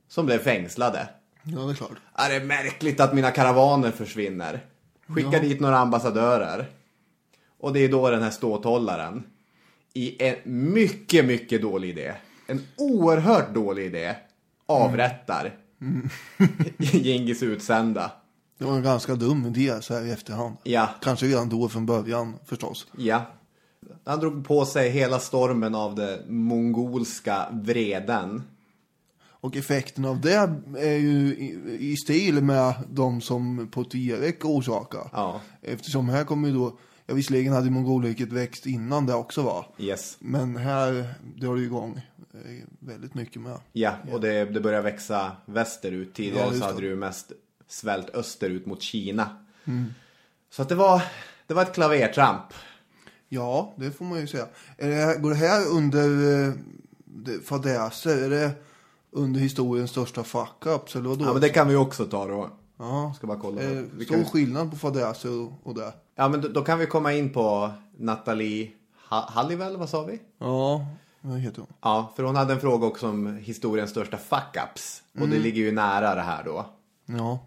[0.07, 1.09] Som blev fängslade.
[1.43, 1.91] ja, det är klart.
[2.13, 4.65] Är det är märkligt att mina karavaner försvinner.
[5.07, 6.65] Skicka dit några ambassadörer.
[7.59, 9.23] Och det är då den här ståthållaren
[9.93, 10.35] i en
[10.73, 12.13] mycket, mycket dålig idé.
[12.47, 14.15] En oerhört dålig idé.
[14.65, 15.53] Avrättar
[16.77, 18.11] Gengis utsända.
[18.57, 20.57] Det var en ganska dum idé så här i efterhand.
[20.63, 20.89] Ja.
[21.01, 22.87] Kanske redan då från början förstås.
[22.97, 23.25] Ja.
[24.05, 28.43] Han drog på sig hela stormen av det mongolska vreden.
[29.29, 35.09] Och effekten av det är ju i, i stil med de som Potiarek orsakar.
[35.13, 35.41] Ja.
[35.61, 36.77] Eftersom här kommer ju då,
[37.11, 39.65] ja visserligen hade Mongolriket växt innan det också va.
[39.77, 40.17] Yes.
[40.19, 42.01] Men här drar det igång
[42.33, 42.39] eh,
[42.79, 43.57] väldigt mycket med.
[43.73, 46.13] Ja, och det, det börjar växa västerut.
[46.13, 46.87] Tidigare Ja, så hade det.
[46.87, 47.31] ju mest
[47.67, 49.29] svällt österut mot Kina.
[50.49, 51.01] Så att det var,
[51.47, 52.43] det var ett klavertramp.
[53.29, 54.47] Ja, det får man ju säga.
[54.77, 56.03] Är det, går det här under
[56.47, 56.53] eh,
[57.05, 58.23] det- fadäser?
[58.23, 58.51] Är det
[59.11, 61.17] under historiens största fuck-ups?
[61.25, 62.49] Ja, men det kan vi också ta då.
[62.81, 63.13] Ja.
[63.15, 63.61] Ska bara kolla.
[63.61, 65.93] Eh, Vi stor kan, skillnad på fadäser och, och det.
[66.15, 68.71] ja, men då, då kan vi komma in på Nathalie
[69.09, 70.19] ha, Halliwell, vad sa vi?
[70.37, 70.85] Ja,
[71.21, 71.73] vad heter hon?
[71.81, 75.01] Ja, för hon hade en fråga också om historiens största fuck-ups.
[75.21, 76.65] Och det ligger ju nära det här då.
[77.05, 77.39] Ja.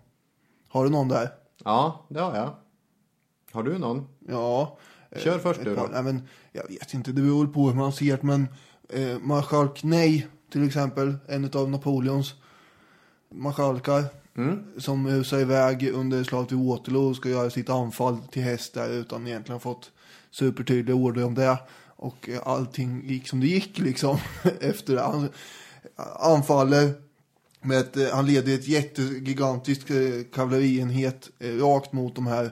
[0.69, 1.29] Har du någon där?
[1.65, 2.51] Ja, det har jag.
[3.53, 4.07] Har du någon?
[4.29, 4.79] Ja.
[5.17, 5.93] Kör eh, först ett du par- då.
[5.93, 8.23] Nej, men jag vet inte, det beror på hur man ser det.
[8.23, 8.49] Men
[8.89, 12.35] eh, marskalk Nej, till exempel, en av Napoleons
[13.31, 14.05] marskalkar.
[14.37, 14.65] Mm.
[14.79, 18.91] Som rusar iväg under slaget vid Waterloo och ska göra sitt anfall till häst där
[18.91, 19.91] utan egentligen fått
[20.31, 21.59] supertydliga order om det.
[21.97, 24.19] Och eh, allting gick som det gick liksom
[24.61, 25.03] efter det.
[25.03, 25.29] Han
[26.21, 26.93] anfaller
[27.65, 29.97] med ett, eh, han leder ett jättegigantiskt eh,
[30.33, 32.51] kavallerienhet rakt mot de här eh,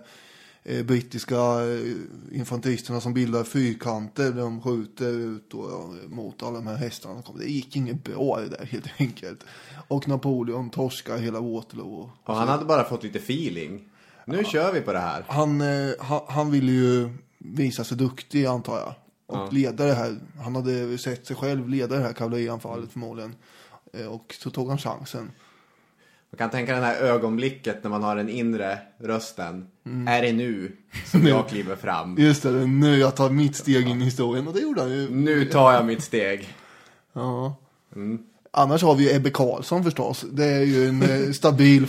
[0.64, 6.76] brittiska eh, infanteristerna som bildar fyrkanter de skjuter ut då, ja, mot alla de här
[6.76, 7.22] hästarna.
[7.38, 9.44] Det gick inget bra det där helt enkelt.
[9.88, 12.10] Och Napoleon torskar hela Waterloo.
[12.24, 13.88] Och han hade bara fått lite feeling.
[14.26, 15.24] Nu kör vi på det här.
[15.28, 18.94] Han, eh, han, han ville ju visa sig duktig antar jag.
[19.26, 20.18] Och leda det här.
[20.42, 23.34] Han hade sett sig själv leda det här kavallerianfallet förmodligen.
[23.92, 25.30] Eh, och så tog han chansen.
[26.32, 29.66] Man kan tänka den här ögonblicket när man har den inre rösten.
[29.86, 30.08] Mm.
[30.08, 30.72] Är det nu
[31.06, 32.16] som jag kliver fram?
[32.18, 34.48] Just det, nu jag tar mitt steg in i historien.
[34.48, 35.10] Och det gjorde han ju.
[35.10, 36.48] Nu tar jag mitt steg.
[37.12, 37.56] Ja.
[38.50, 40.24] Annars har vi ju Ebbe Karlsson förstås.
[40.32, 41.86] Det är ju en eh, stabil,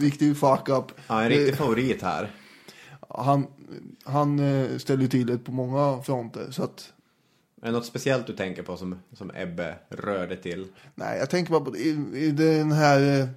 [0.00, 0.84] riktig fuck-up.
[1.06, 2.30] Ja, en riktig Eh, favorit här.
[3.08, 3.46] Han,
[4.04, 6.46] han eh, ställer till det på många fronter.
[6.50, 6.92] Så att,
[7.62, 10.66] Är det något speciellt du tänker på som, som Ebbe rörde till?
[10.94, 13.28] nej, jag tänker bara på i, i den här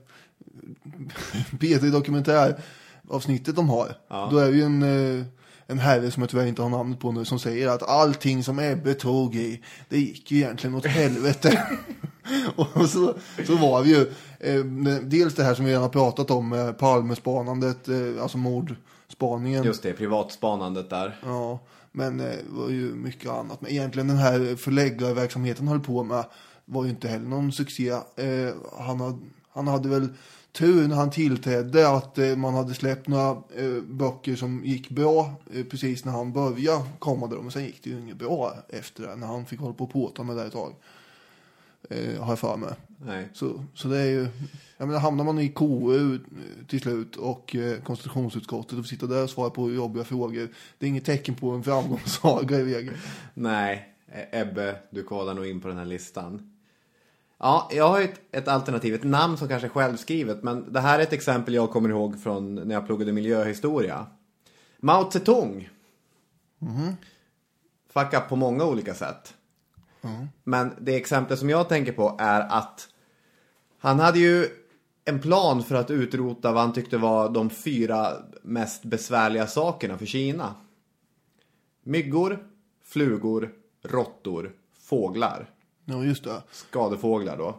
[1.33, 3.95] eh, P3 dokumentäravsnittet de har.
[4.31, 5.25] Då är det ju en, eh,
[5.67, 8.59] en herre som jag tyvärr inte har namnet på nu som säger att allting som
[8.59, 11.67] Ebbe tog i, det gick ju egentligen åt helvete.
[12.55, 14.65] och så, så var det ju eh,
[15.01, 19.63] dels det här som vi redan har pratat om, eh, Palmespanandet, eh, alltså mordspaningen.
[19.63, 21.19] Just det, privatspanandet där.
[21.23, 21.59] Ja,
[21.91, 23.61] men eh, det var ju mycket annat.
[23.61, 26.25] Men egentligen den här förläggarverksamheten han höll på med
[26.65, 27.89] var ju inte heller någon succé.
[27.89, 29.17] Eh, han, hade,
[29.53, 30.09] han hade väl
[30.53, 35.33] tur när han tillträdde att eh, man hade släppt några eh, böcker som gick bra
[35.53, 37.37] eh, precis när han började komma där.
[37.37, 39.91] Men sen gick det ju inget bra efter det när han fick hålla på och
[39.91, 40.73] påta med det ett tag.
[41.89, 42.69] Eh, har jag för mig.
[43.05, 43.29] Nej.
[43.33, 44.27] Så, så det är ju,
[44.77, 46.19] jag menar hamnar man i KU
[46.67, 50.47] till slut och eh, konstitutionsutskottet och sitta där och svara på jobbiga frågor.
[50.77, 52.93] Det är inget tecken på en framgångssaga i regel.
[53.33, 56.49] Nej, E- Ebbe, du kollar nog in på den här listan.
[57.45, 60.99] Ja, jag har ett, ett alternativ, ett namn som kanske är självskrivet, men det här
[60.99, 64.05] är ett exempel jag kommer ihåg från när jag pluggade miljöhistoria.
[64.77, 65.69] Mao Zedong.
[67.89, 69.33] Fuck up på många olika sätt.
[70.43, 72.87] Men det exempel som jag tänker på är att
[73.79, 74.47] han hade ju
[75.05, 80.05] en plan för att utrota vad han tyckte var de fyra mest besvärliga sakerna för
[80.05, 80.55] Kina.
[81.83, 82.47] Myggor,
[82.83, 83.51] flugor,
[83.83, 85.49] råttor, fåglar.
[85.85, 86.43] Ja, just det.
[86.51, 87.55] Skadefåglar då.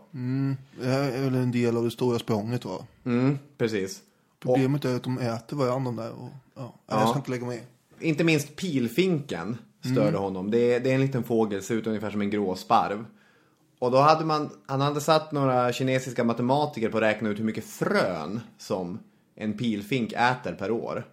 [0.80, 2.86] Det här är väl en del av det stora språnget va?
[3.04, 4.00] Mm, precis.
[4.40, 6.12] Problemet är att de äter varandra de där.
[6.12, 6.74] Och, ja.
[6.86, 7.64] Nej, Jag ska inte lägga mig
[8.00, 8.08] i.
[8.08, 9.58] Inte minst pilfinken
[9.92, 10.50] störde honom.
[10.50, 13.04] Det är, det är en liten fågel, ser ut ungefär som en gråsparv.
[13.78, 17.44] Och då hade man, han hade satt några kinesiska matematiker på att räkna ut hur
[17.44, 18.98] mycket frön som
[19.34, 21.04] en pilfink äter per år.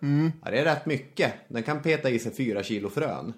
[0.44, 1.34] Ja, det är rätt mycket.
[1.48, 3.34] Den kan peta i sig fyra kilo frön.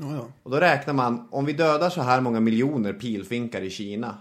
[0.00, 0.28] Ja, ja.
[0.42, 4.18] Och då räknar man, om vi dödar så här många miljoner pilfinkar i Kina.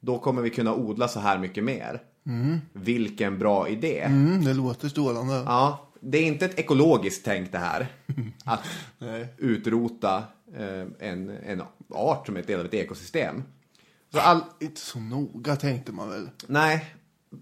[0.00, 2.02] Då kommer vi kunna odla så här mycket mer.
[2.72, 4.00] Vilken bra idé.
[4.00, 5.34] Mm, det låter strålande.
[5.46, 7.86] Ja, det är inte ett ekologiskt tänk det här.
[8.44, 8.64] Att
[9.38, 10.22] utrota
[10.56, 13.42] eh, en, en art som är del av ett ekosystem.
[14.12, 16.30] Så all, Inte så noga tänkte man väl.
[16.46, 16.94] nej,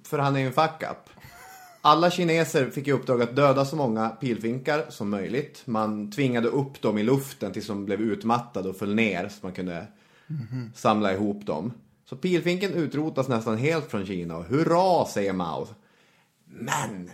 [0.05, 1.16] för han är ju en fuck up.
[1.87, 5.63] Alla kineser fick i uppdrag att döda så många pilfinkar som möjligt.
[5.65, 9.53] Man tvingade upp dem i luften tills de blev utmattade och föll ner så man
[9.53, 9.87] kunde
[10.75, 11.73] samla ihop dem.
[12.05, 15.69] Så pilfinken utrotas nästan helt från Kina och hurra säger Mao.
[16.45, 17.11] Men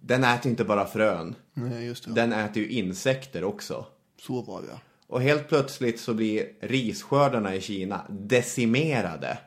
[0.00, 1.34] den äter inte bara frön.
[1.54, 2.12] Nej, just det.
[2.12, 3.86] Den äter ju insekter också.
[4.20, 4.80] Så var det.
[5.06, 9.38] Och helt plötsligt så blir risskördarna i Kina decimerade.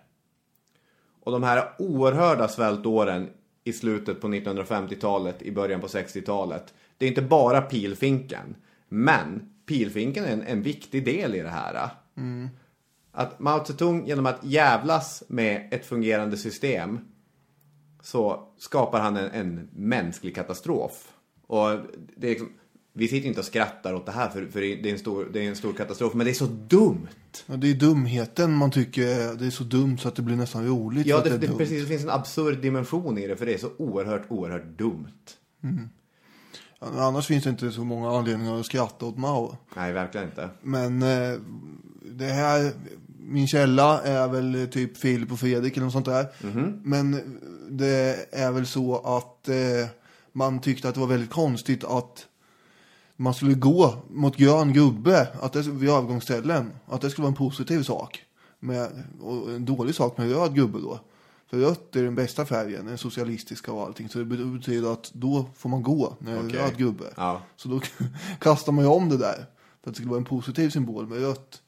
[1.23, 3.29] Och de här oerhörda svältåren
[3.63, 6.73] i slutet på 1950-talet, i början på 60-talet.
[6.97, 8.55] Det är inte bara pilfinken.
[8.89, 11.89] Men pilfinken är en, en viktig del i det här.
[13.11, 16.99] Att Mao Zedong genom att jävlas med ett fungerande system
[18.01, 21.13] så skapar han en, en mänsklig katastrof.
[21.47, 21.69] Och
[22.17, 22.49] det är liksom,
[22.93, 25.39] vi sitter inte och skrattar åt det här för, för det, är en stor, det
[25.39, 27.07] är en stor katastrof, men det är så dumt.
[27.45, 30.67] Ja, det är dumheten man tycker det är så dumt så att det blir nästan
[30.67, 31.07] roligt.
[31.07, 31.57] Ja, det, det, dumt.
[31.57, 35.07] precis, det finns en absurd dimension i det, för det är så oerhört, oerhört dumt.
[36.79, 39.57] Men annars finns det inte så många anledningar att skratta åt Mao.
[39.75, 40.49] Nej, verkligen inte.
[40.61, 41.39] Men eh,
[42.01, 42.71] det här,
[43.19, 46.27] min källa är väl typ Filip och Fredrik eller något sånt där.
[46.83, 49.55] Men det är väl så att eh,
[50.31, 52.25] man tyckte att det var väldigt konstigt att
[53.19, 56.71] man skulle gå mot grön gubbe att det, vid övergångsställen.
[56.85, 58.23] Att det skulle vara en positiv sak.
[58.59, 60.99] Med, och en dålig sak med röd gubbe då.
[61.49, 64.09] För rött är den bästa färgen, den socialistiska och allting.
[64.09, 66.59] Så det betyder att då får man gå när det är Okej.
[66.59, 67.13] röd gubbe.
[67.17, 67.41] Ja.
[67.55, 67.81] Så då
[68.39, 69.35] kastar man ju om det där.
[69.35, 71.61] För att det skulle vara en positiv symbol med rött.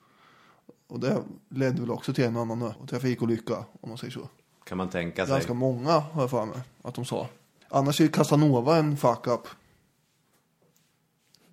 [0.88, 4.30] Och det ledde väl också till en annan trafikolycka, om man säger så.
[4.64, 5.34] Kan man tänka sig.
[5.34, 7.28] Ganska många har jag för mig att de sa.
[7.70, 9.48] Annars är Casanova en fuck up.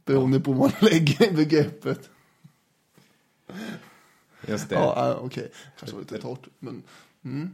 [0.09, 2.11] Beroende på vad man lägger i begreppet.
[4.47, 4.75] Just det.
[4.75, 5.51] Ja, äh, okej.
[5.79, 6.49] Kanske var lite torrt.
[6.59, 6.83] Men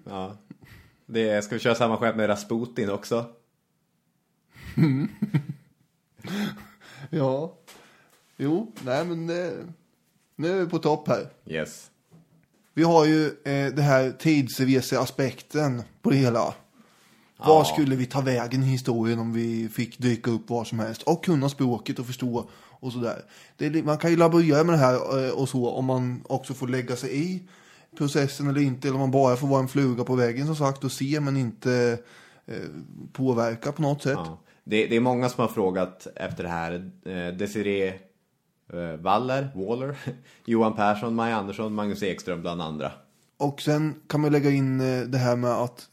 [0.05, 0.37] Ja.
[1.07, 3.27] Det, ska vi köra samma skämt med Rasputin också?
[7.11, 7.59] ja.
[8.37, 9.67] Jo, nej men det,
[10.37, 11.29] nu är vi på topp här.
[11.47, 11.91] Yes.
[12.75, 16.55] Vi har ju eh, det här tidsreseaspekten på det hela.
[17.47, 21.03] Var skulle vi ta vägen i historien om vi fick dyka upp var som helst
[21.03, 22.51] och kunna språket och förstå
[22.85, 23.25] och sådär.
[23.57, 26.69] Det man kan ju laborera med det här eh, och så om man också får
[26.69, 27.43] lägga sig i
[27.99, 28.89] processen eller inte.
[28.89, 31.37] Eller om man bara får vara en fluga på väggen som sagt och se men
[31.37, 31.99] inte
[32.47, 32.57] eh,
[33.13, 34.19] påverka på något sätt.
[34.25, 34.39] Ja.
[34.65, 36.91] Det, det är många som har frågat efter det här.
[37.07, 37.89] Eh, Desiree
[38.73, 39.97] eh, Waller, Waller,
[40.45, 42.93] Johan Persson, Maja Andersson, Magnus Ekström bland andra.
[43.37, 44.79] Och sen kan man lägga in
[45.11, 45.89] det här med att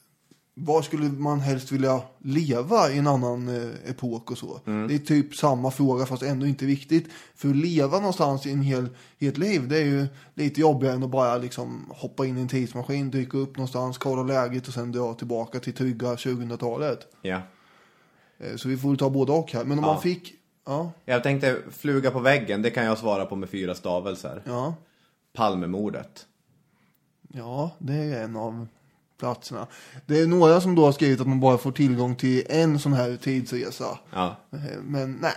[0.54, 4.60] var skulle man helst vilja leva i en annan eh, epok och så?
[4.66, 7.08] Det är typ samma fråga fast ändå inte viktigt.
[7.36, 11.04] För att leva någonstans i en hel, helt liv det är ju lite jobbigare än
[11.04, 14.92] att bara liksom hoppa in i en tidsmaskin, dyka upp någonstans, kolla läget och sen
[14.92, 17.00] dra tillbaka till trygga 2000-talet.
[17.22, 17.42] Ja.
[18.40, 19.64] Eh, Så vi får ta både och här.
[19.66, 19.94] Men om Ja.
[19.94, 20.34] man fick,
[20.66, 24.42] ja, Jag tänkte fluga på väggen, det kan jag svara på med fyra stavelser.
[24.46, 24.76] ja,
[25.34, 26.26] Palmemordet.
[27.34, 28.68] Ja, det är en av
[29.22, 29.68] platserna.
[30.06, 32.94] Det är några som då har skrivit att man bara får tillgång till en sån
[32.94, 34.00] här tidsresa.
[34.14, 34.36] Ja.
[34.52, 35.34] Eh, Men nej,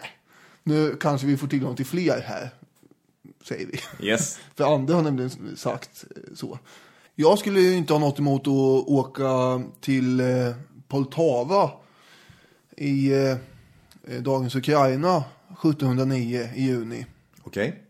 [0.62, 2.50] nu kanske vi får tillgång till fler här.
[3.44, 4.06] säger vi.
[4.08, 4.38] Yes.
[4.54, 6.58] För Ande har nämligen sagt eh, så.
[7.14, 10.26] Jag skulle ju inte ha något emot att åka till eh,
[10.88, 11.70] Poltava
[12.76, 13.12] i
[14.20, 17.06] dagens Ukraina 1709 i juni.
[17.42, 17.82] Okej.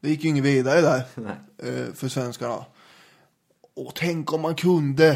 [0.00, 1.36] Det gick ju inget vidare där Nej.
[1.94, 2.64] för svenskarna.
[3.76, 5.08] Och tänk om man kunde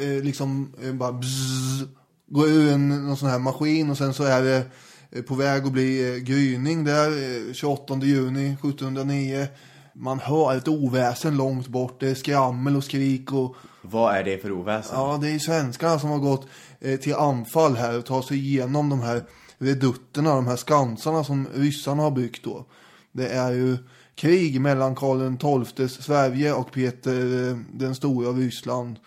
[0.00, 1.88] eh, liksom eh, bara bzzz,
[2.26, 4.66] gå ur en någon sån här maskin och sen så är det
[5.10, 7.08] eh, på väg att bli eh, gryning där
[7.48, 9.46] eh, 28 juni 1709.
[9.94, 12.00] Man hör ett oväsen långt bort.
[12.00, 14.98] Det är skrammel och skrik och Vad är det för oväsen?
[14.98, 16.46] Ja, det är svenskarna som har gått
[16.80, 19.22] eh, till anfall här och tar sig igenom de här
[19.58, 22.66] redutterna, de här skansarna som ryssarna har byggt då.
[23.12, 23.76] Det är ju
[24.14, 28.98] krig mellan Karl XIIs Sverige och Peter eh, den stora av Ryssland,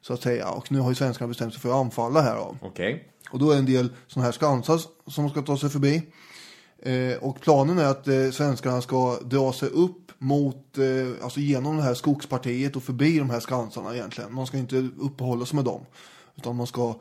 [0.00, 0.48] så att säga.
[0.48, 2.56] Och nu har ju svenskarna bestämt sig för att anfalla här då.
[2.60, 3.08] Okej.
[3.30, 6.02] Och då är det en del sådana här skansar som ska ta sig förbi.
[6.82, 11.76] Eh, och planen är att eh, svenskarna ska dra sig upp mot, eh, alltså genom
[11.76, 14.34] det här skogspartiet och förbi de här skansarna egentligen.
[14.34, 15.86] Man ska inte uppehålla sig med dem.
[16.36, 16.94] Utan man ska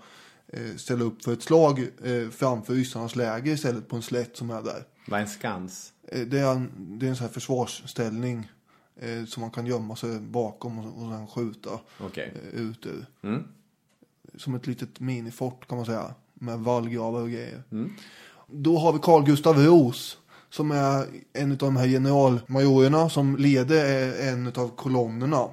[0.54, 4.50] eh, ställa upp för ett slag eh, framför ryssarnas läger istället på en slätt som
[4.50, 4.84] är där.
[5.08, 5.92] Vad är en skans?
[6.12, 8.52] Eh, det, är en, det är en sån här försvarsställning
[8.96, 12.34] eh, som man kan gömma sig bakom och, och sen skjuta Okej.
[12.54, 13.06] eh, ut ur.
[13.24, 13.44] Mm.
[14.38, 16.14] Som ett litet minifort kan man säga.
[16.34, 17.64] Med vallgravar och grejer.
[17.72, 17.92] Mm.
[18.48, 20.18] Då har vi Carl Gustav Ros.
[20.50, 25.48] Som är en av de här generalmajorerna som leder eh, en av kolonnerna.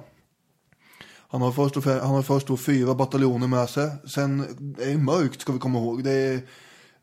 [1.29, 3.91] Han har först, och, han har först då fyra bataljoner med sig.
[4.07, 4.39] Sen
[4.79, 6.03] är det mörkt ska vi komma ihåg.
[6.03, 6.41] Det är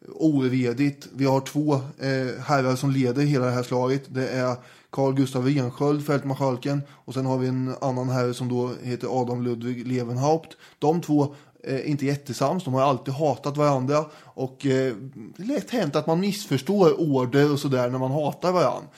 [0.09, 1.09] oredigt.
[1.15, 4.03] Vi har två eh, herrar som leder hela det här slaget.
[4.09, 4.57] Det är
[4.91, 6.83] Carl Gustav Rensköld, fältmarskalken.
[6.91, 10.57] Och sen har vi en annan herre som då heter Adam Ludvig Levenhaupt.
[10.79, 12.65] De två är inte jättesams.
[12.65, 14.05] De har alltid hatat varandra.
[14.25, 14.95] Och eh,
[15.37, 18.89] det är lätt hänt att man missförstår order och sådär när man hatar varandra.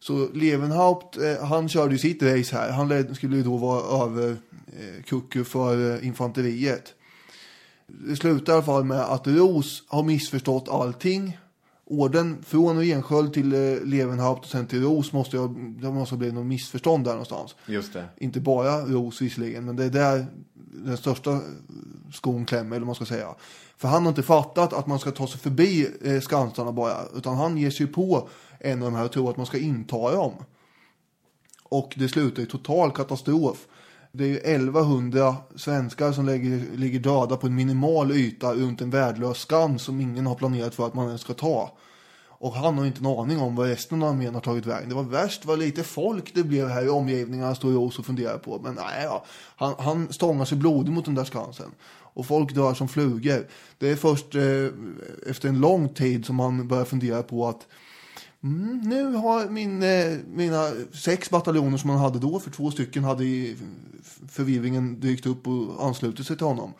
[0.00, 2.70] Så Levenhaupt, eh, han körde ju sitt race här.
[2.70, 4.36] Han led, skulle ju då vara över
[4.66, 6.94] eh, kucku för eh, infanteriet.
[7.86, 11.38] Det slutar i alla fall med att Ros har missförstått allting.
[11.84, 15.46] Orden från Rensköld till eh, Levenhaupt och sen till Ros måste ha,
[15.80, 17.54] det måste ha blivit något missförstånd där någonstans.
[17.66, 18.08] Just det.
[18.16, 20.26] Inte bara Ros visserligen, men det är där
[20.84, 21.40] den största
[22.12, 23.34] skon klämmer, eller man ska säga.
[23.76, 27.36] För han har inte fattat att man ska ta sig förbi eh, skansarna bara, utan
[27.36, 28.28] han ger sig på
[28.58, 30.32] en av de här och tror att man ska inta dem.
[31.64, 33.66] Och det slutar i total katastrof.
[34.14, 38.90] Det är ju 1100 svenskar som ligger, ligger döda på en minimal yta runt en
[38.90, 41.78] värdelös skans som ingen har planerat för att man ens ska ta.
[42.28, 44.88] Och han har inte en aning om vad resten av armén har tagit vägen.
[44.88, 48.38] Det var värst vad lite folk det blev här i omgivningarna, står Ros och funderar
[48.38, 48.60] på.
[48.62, 49.24] Men nej, ja,
[49.56, 51.70] han, han stångar sig blodig mot den där skansen.
[52.14, 53.46] Och folk dör som flugor.
[53.78, 54.42] Det är först eh,
[55.30, 57.66] efter en lång tid som man börjar fundera på att
[58.44, 63.04] Mm, nu har min, eh, mina sex bataljoner som han hade då, för två stycken
[63.04, 63.56] hade i
[64.28, 66.72] förvirringen dykt upp och anslutit sig till honom.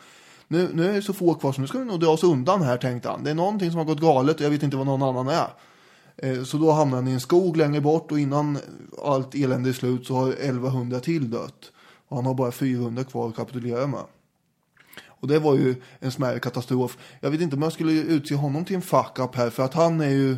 [0.49, 2.63] Nu, nu är det så få kvar så nu ska vi nog dra oss undan
[2.63, 3.25] här tänkte han.
[3.25, 5.49] Det är någonting som har gått galet och jag vet inte vad någon annan är.
[6.17, 8.59] Eh, så då hamnar han i en skog längre bort och innan
[9.05, 11.73] allt elände är slut så har 1100 till dött.
[12.09, 14.05] Och han har bara 400 kvar att kapitulera med.
[15.07, 16.99] Och det var ju en smärre katastrof.
[17.21, 19.75] Jag vet inte om jag skulle utse honom till en fuck up här för att
[19.75, 20.37] han är ju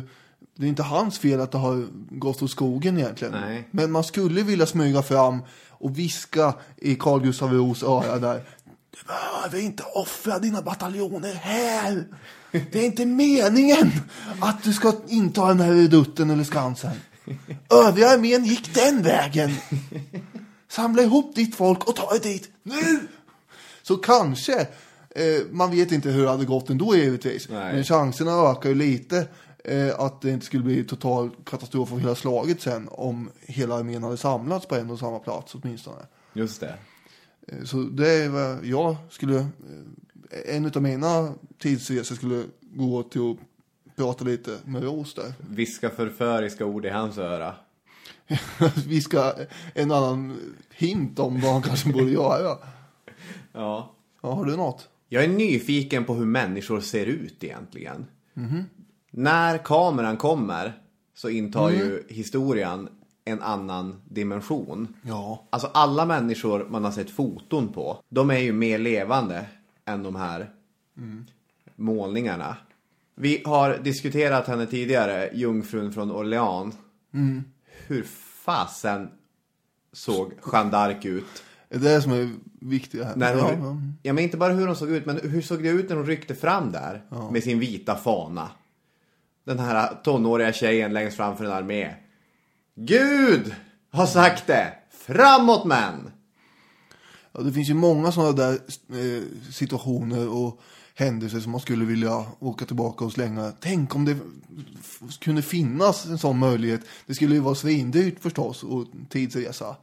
[0.57, 3.33] det är inte hans fel att det har gått åt skogen egentligen.
[3.33, 3.67] Nej.
[3.71, 5.39] Men man skulle vilja smyga fram
[5.69, 8.43] och viska i Carl Gustav Ros öra där.
[8.91, 12.03] Du behöver inte offra dina bataljoner här.
[12.51, 13.91] Det är inte meningen
[14.39, 16.91] att du ska inta den här redutten eller skansen.
[17.69, 19.51] Övriga armén gick den vägen.
[20.69, 23.07] Samla ihop ditt folk och ta er dit nu.
[23.81, 24.59] Så kanske,
[25.15, 27.49] eh, man vet inte hur det hade gått ändå givetvis.
[27.49, 27.73] Nej.
[27.73, 29.27] Men chanserna ökar ju lite
[29.65, 34.03] eh, att det inte skulle bli total katastrof av hela slaget sen om hela armén
[34.03, 36.01] hade samlats på en och samma plats åtminstone.
[36.33, 36.75] Just det.
[37.47, 43.31] Eh, Så det är vad jag skulle, eh, en av mina tidsresor skulle gå till
[43.31, 43.37] att
[43.95, 45.33] prata lite med Ros där.
[45.49, 47.55] Viska förföriska ord i hans öra.
[48.87, 49.33] Vi ska
[49.73, 50.37] en annan
[50.75, 52.57] hint om vad han kanske borde göra.
[53.53, 53.95] Ja.
[54.21, 54.89] Ja, har du något?
[55.09, 58.05] Jag är nyfiken på hur människor ser ut egentligen.
[59.17, 60.73] När kameran kommer
[61.13, 62.89] så intar ju historien
[63.25, 64.87] en annan dimension.
[65.01, 65.47] Ja.
[65.49, 69.45] Alltså alla människor man har sett foton på, de är ju mer levande
[69.85, 70.49] än de här
[71.75, 72.57] målningarna.
[73.15, 76.75] Vi har diskuterat henne tidigare, jungfrun från Orléans.
[77.87, 78.03] Hur
[78.43, 79.09] fasen
[79.93, 81.43] såg Jeanne d'Arc ut?
[81.69, 83.15] Det är det som är viktigt här.
[83.15, 85.69] När ja, hon, ja, men inte bara hur hon såg ut, men hur såg det
[85.69, 87.01] ut när hon ryckte fram där
[87.31, 88.49] med sin vita fana?
[89.45, 91.93] Den här tonåriga tjejen längst framför en armé.
[92.75, 93.55] Gud
[93.91, 94.73] har sagt det!
[94.91, 96.11] Framåt män!
[97.31, 100.61] Ja, det finns ju många sådana där eh, situationer och
[100.95, 103.51] händelser som man skulle vilja åka tillbaka och slänga.
[103.59, 104.17] Tänk om det
[105.19, 106.81] kunde finnas en sån möjlighet.
[107.05, 109.75] Det skulle ju vara svindyrt förstås och tidsresa.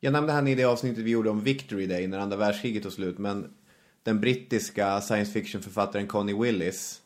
[0.00, 2.92] Jag nämnde han i det avsnittet vi gjorde om Victory Day när andra världskriget tog
[2.92, 3.18] slut.
[3.18, 3.50] Men
[4.02, 7.00] den brittiska science fiction-författaren Connie Willis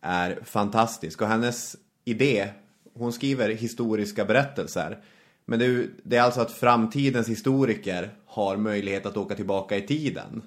[0.00, 1.22] är fantastisk.
[1.22, 2.48] Och hennes idé,
[2.94, 4.98] hon skriver historiska berättelser.
[5.44, 9.86] Men det är, det är alltså att framtidens historiker har möjlighet att åka tillbaka i
[9.86, 10.42] tiden.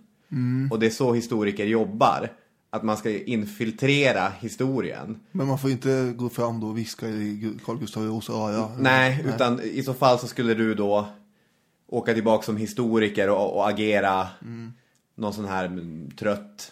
[0.72, 2.30] Och det är så historiker jobbar.
[2.70, 5.20] Att man ska infiltrera historien.
[5.32, 8.70] Men man får inte gå fram då och viska i Carl Gustav Roos öra.
[8.78, 11.08] Nej, utan i så fall så skulle du då
[11.88, 14.28] åka tillbaka som historiker och, och agera
[15.16, 16.72] någon sån här mm, trött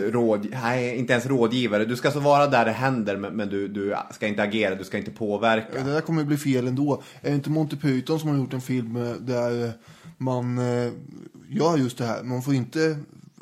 [0.00, 1.84] råd, nej, inte ens rådgivare.
[1.84, 4.84] Du ska så vara där det händer men, men du, du ska inte agera, du
[4.84, 5.84] ska inte påverka.
[5.84, 7.02] Det där kommer bli fel ändå.
[7.20, 9.70] Är det inte Monty Python som har gjort en film eh, där eh,
[10.18, 10.92] man eh,
[11.48, 12.22] gör just det här?
[12.22, 12.96] Man får inte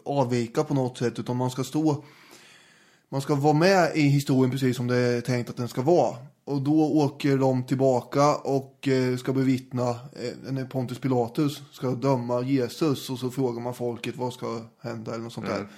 [0.04, 2.04] avvika på något sätt utan man ska stå
[3.12, 6.16] man ska vara med i historien precis som det är tänkt att den ska vara.
[6.44, 12.42] Och då åker de tillbaka och eh, ska bevittna eh, när Pontus Pilatus ska döma
[12.42, 15.68] Jesus och så frågar man folket vad ska hända eller något sånt där.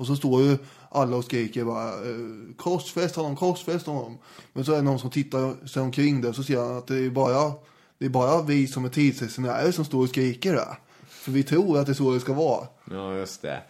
[0.00, 0.58] Och så står ju
[0.90, 4.18] alla och skriker bara eh, korsfäst honom, korsfäst honom.
[4.52, 6.96] Men så är det någon som tittar sig omkring där så ser han att det
[7.06, 7.52] är bara,
[7.98, 10.78] det är bara vi som är tidsresenärer som står och skriker där.
[11.08, 12.66] För vi tror att det är så det ska vara.
[12.90, 13.62] Ja, just det.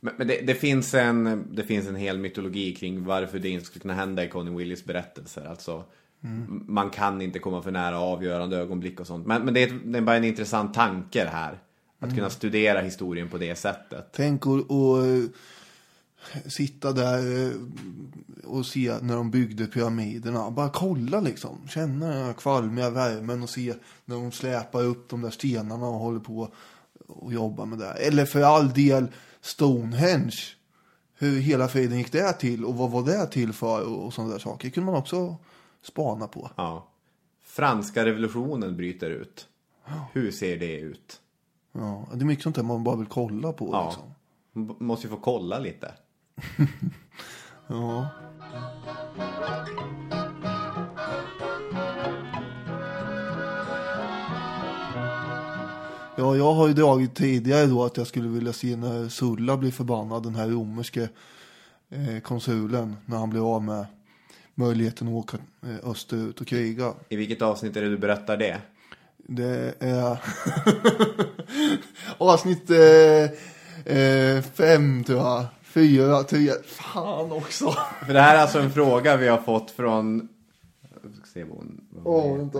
[0.00, 3.66] Men, men det, det, finns en, det finns en hel mytologi kring varför det inte
[3.66, 5.46] skulle kunna hända i Connie Willis berättelser.
[5.50, 5.84] Alltså,
[6.24, 9.26] m- man kan inte komma för nära avgörande ögonblick och sånt.
[9.26, 11.58] Men, men det, är, det är bara en intressant tanke det här.
[12.00, 14.08] Att kunna studera historien på det sättet.
[14.12, 15.24] Tänk och, och eh,
[16.46, 17.52] sitta där eh,
[18.44, 20.50] och se när de byggde pyramiderna.
[20.50, 21.68] Bara kolla liksom.
[21.68, 25.98] Känna den här kvalmiga värmen och se när de släpar upp de där stenarna och
[25.98, 26.48] håller på
[27.06, 27.92] och jobbar med det.
[27.92, 29.06] Eller för all del
[29.40, 30.36] Stonehenge.
[31.14, 34.38] Hur hela friden gick det till och vad var det till för och, sådana där
[34.38, 34.68] saker.
[34.68, 35.36] Det kunde man också
[35.82, 36.50] spana på.
[36.56, 36.88] Ja.
[37.42, 39.48] Franska revolutionen bryter ut.
[40.12, 41.20] Hur ser det ut?
[41.72, 43.68] Ja, det är mycket sånt där man bara vill kolla på.
[43.72, 43.84] Ja.
[43.84, 44.14] Liksom.
[44.86, 45.92] Måste ju få kolla lite.
[47.70, 48.08] Ja.
[56.16, 59.70] Ja, jag har ju dragit tidigare då att jag skulle vilja se när Sulla blir
[59.70, 61.08] förbannad, den här romerske
[61.90, 63.86] eh, konsulen, när han blir av med
[64.54, 66.92] möjligheten att åka eh, österut och kriga.
[67.08, 68.58] I vilket avsnitt är det du berättar det?
[69.16, 70.18] Det är
[72.18, 75.46] avsnitt eh, eh, fem tror jag.
[75.78, 76.50] Fyra, tre.
[76.64, 77.74] Fan också.
[78.06, 80.28] För det här är alltså en fråga vi har fått från...
[81.02, 81.80] Jag ska se vad hon...
[82.04, 82.38] Åh, heter.
[82.38, 82.58] vänta.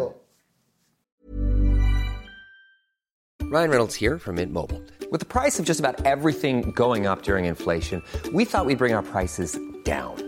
[3.50, 4.82] Ryan Reynolds here from Mint Mobile.
[5.10, 8.02] With the price of just about everything going up during inflation,
[8.32, 10.27] we thought we'd bring our prices down.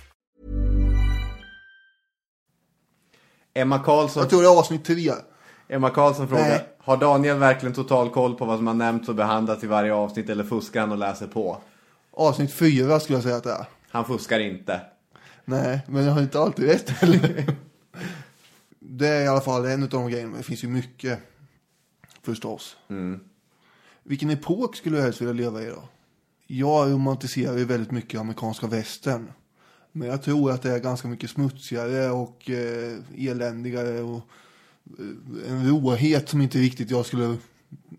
[3.53, 5.11] Emma Karlsson, Jag tror det är avsnitt tre.
[5.67, 6.67] Emma Karlsson frågar, Nej.
[6.77, 10.29] har Daniel verkligen total koll på vad som har nämnts och behandlats i varje avsnitt
[10.29, 11.57] eller fuskar han och läser på?
[12.11, 13.65] Avsnitt fyra skulle jag säga att det är.
[13.89, 14.81] Han fuskar inte.
[15.45, 16.93] Nej, men jag har inte alltid rätt
[18.79, 20.37] det är i alla fall en av de grejerna.
[20.37, 21.19] Det finns ju mycket
[22.21, 22.77] förstås.
[24.03, 25.83] Vilken epok skulle du helst vilja leva i då?
[26.47, 29.31] Jag romantiserar ju väldigt mycket amerikanska västern.
[29.91, 34.21] Men jag tror att det är ganska mycket smutsigare och eh, eländigare och
[34.99, 37.37] eh, en råhet som inte riktigt jag skulle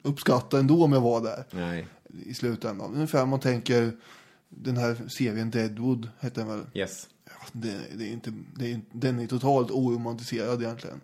[0.02, 1.86] uppskatta ändå om jag var där Nej.
[2.26, 2.94] i slutändan.
[2.94, 3.92] Ungefär man tänker
[4.48, 6.66] den här serien Deadwood hette den väl?
[6.74, 7.08] Yes.
[7.24, 11.00] Ja, det, det är inte, det är, den är totalt oromantiserad egentligen.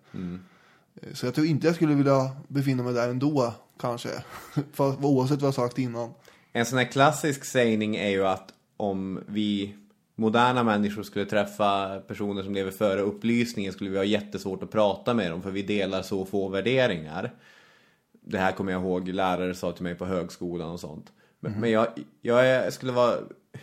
[1.02, 4.08] Eh, Så jag tror inte jag skulle vilja befinna mig där ändå, kanske.
[4.72, 6.10] För, oavsett vad jag sagt innan.
[6.52, 9.74] En sån här klassisk sägning är ju att om vi
[10.18, 15.14] moderna människor skulle träffa personer som lever före upplysningen skulle vi ha jättesvårt att prata
[15.14, 17.34] med dem för vi delar så få värderingar.
[18.12, 21.12] Det här kommer jag ihåg lärare sa till mig på högskolan och sånt.
[21.40, 21.86] Men, men jag,
[22.20, 23.14] jag skulle vara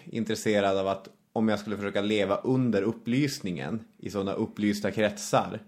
[0.05, 5.59] intresserad av att om jag skulle försöka leva under upplysningen i sådana upplysta kretsar.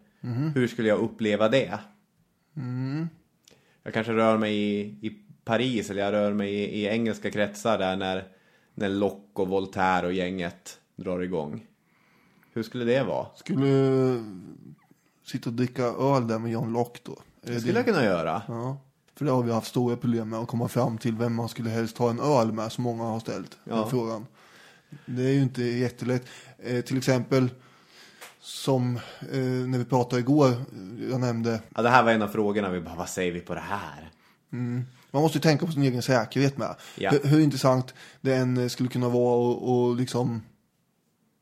[0.56, 1.80] Hur skulle jag uppleva det?
[3.84, 7.78] Jag kanske rör mig i, i Paris eller jag rör mig i, i engelska kretsar
[7.78, 8.24] där när,
[8.80, 11.66] när Locke och Voltaire och gänget drar igång.
[12.54, 13.28] Hur skulle det vara?
[13.36, 14.24] Skulle
[15.26, 17.18] sitta och dricka öl där med John Locke då.
[17.42, 18.42] Det skulle jag kunna göra.
[18.48, 18.78] Ja.
[19.16, 21.70] För det har vi haft stora problem med att komma fram till vem man skulle
[21.70, 23.76] helst ha en öl med, som många har ställt Ja.
[23.76, 24.26] den frågan.
[25.06, 26.26] Det är ju inte jättelätt.
[26.60, 27.50] Eh, till exempel
[28.40, 28.96] som
[29.32, 30.54] eh, när vi pratade igår,
[31.12, 32.70] jag nämnde, Ja, det här var en av frågorna.
[32.70, 34.12] Vi bara, vad säger vi på det här?
[35.18, 36.76] Man måste ju tänka på sin egen säkerhet med.
[36.96, 37.12] Ja.
[37.12, 40.42] Hur, hur intressant det än eh, skulle kunna vara och, och liksom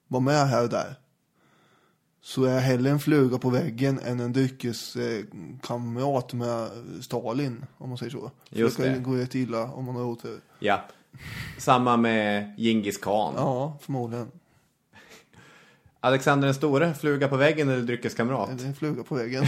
[0.08, 0.96] vara med här och där.
[2.22, 6.70] Så är jag hellre en fluga på väggen än en dryckeskamrat med
[7.02, 8.32] Stalin, om man säger så.
[8.50, 9.00] För Just det det.
[9.00, 10.40] gå rätt illa om man har otur.
[10.60, 10.86] Ja.
[11.58, 13.34] Samma med Genghis khan.
[13.38, 14.32] Ja, förmodligen.
[16.00, 18.58] Alexander den store, fluga på väggen eller dryckeskamrat?
[18.58, 19.46] Det är en fluga på väggen.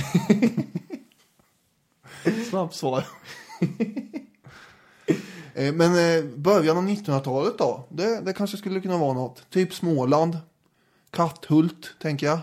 [2.50, 3.04] Snabbt svar.
[5.54, 7.86] Eh, Men eh, början av 1900-talet då?
[7.90, 9.50] Det, det kanske skulle kunna vara något.
[9.50, 10.38] Typ Småland.
[11.12, 12.40] Katthult, tänker jag.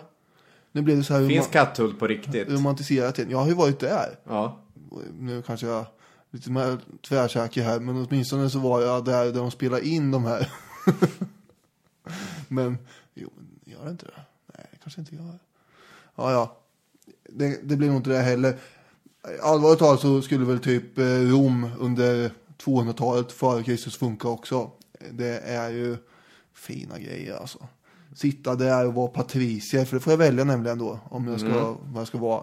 [0.73, 2.49] Nu blev det så här Finns katthult på riktigt?
[2.49, 3.31] romantiserat igen.
[3.31, 4.19] Jag har ju varit där.
[4.25, 4.61] Ja.
[5.19, 5.87] Nu kanske jag är
[6.31, 7.81] lite mer tvärsäker här.
[7.81, 10.53] Men åtminstone så var jag där, där de spelade in de här.
[12.49, 12.79] men,
[13.15, 13.31] jo,
[13.65, 14.23] gör det inte det?
[14.57, 15.39] Nej, kanske inte gör.
[16.17, 16.57] Ja, ja.
[17.29, 18.59] Det, det blir nog inte det heller.
[19.43, 22.31] Allvarligt talat så skulle väl typ eh, Rom under
[22.65, 24.71] 200-talet före Kristus funka också.
[25.11, 25.97] Det är ju
[26.55, 27.59] fina grejer alltså.
[28.15, 30.99] Sitta där och vara patricier, för det får jag välja nämligen då.
[31.11, 32.43] Om jag ska, vad jag ska vara.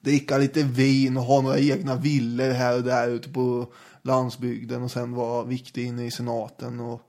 [0.00, 3.66] Dricka lite vin och ha några egna villor här och där ute på
[4.02, 4.82] landsbygden.
[4.82, 6.80] Och sen vara viktig inne i senaten.
[6.80, 7.00] Och,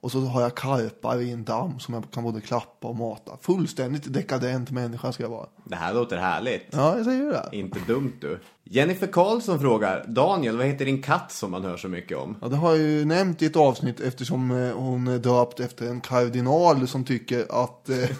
[0.00, 3.36] och så har jag karpar i en damm som jag kan både klappa och mata.
[3.40, 5.46] Fullständigt dekadent människa ska jag vara.
[5.64, 6.66] Det här låter härligt.
[6.70, 7.48] Ja, jag säger det.
[7.52, 8.40] Inte dumt du.
[8.64, 12.36] Jennifer Karlsson frågar, Daniel, vad heter din katt som man hör så mycket om?
[12.40, 15.86] Ja, det har jag ju nämnt i ett avsnitt eftersom eh, hon är döpt efter
[15.86, 17.96] en kardinal som tycker att, eh,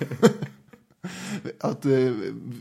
[1.61, 2.13] att eh,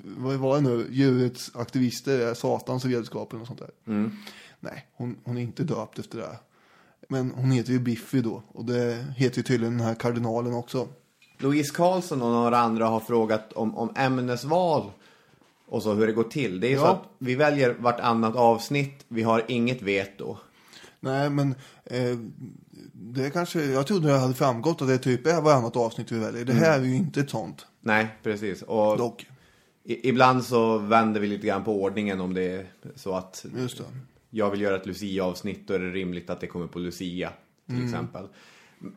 [0.03, 4.11] vad var det nu, djurets aktivister är satans redskap eller något sånt där.
[4.59, 6.37] Nej, hon, hon är inte döpt efter det.
[7.11, 10.87] Men hon heter ju Biffy då och det heter ju tydligen den här kardinalen också.
[11.37, 14.91] Louise Karlsson och några andra har frågat om, om ämnesval
[15.67, 16.59] och så hur det går till.
[16.59, 16.91] Det är så Ja.
[16.91, 20.37] att vi väljer vartannat avsnitt, vi har inget veto.
[20.99, 21.55] Nej, men
[21.85, 22.17] eh,
[22.93, 26.45] det kanske, jag trodde det hade framgått att det typ är varannat avsnitt vi väljer.
[26.45, 27.65] Det här är ju inte ett sånt.
[27.81, 28.61] Nej, precis.
[28.61, 29.25] Och Dock.
[29.83, 33.77] i, ibland så vänder vi lite grann på ordningen om det är så att Just
[33.77, 33.83] det.
[34.29, 37.33] Jag vill göra ett Lucia-avsnitt då är det rimligt att det kommer på Lucia
[37.65, 38.27] till exempel.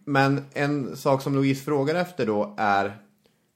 [0.05, 2.97] Men en sak som Louise frågar efter då är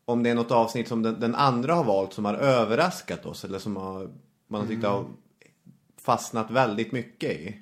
[0.04, 3.44] om det är något avsnitt som den, den andra har valt som har överraskat oss
[3.44, 4.10] eller som har,
[4.48, 5.06] man har tyckt har
[6.00, 7.60] fastnat väldigt mycket i.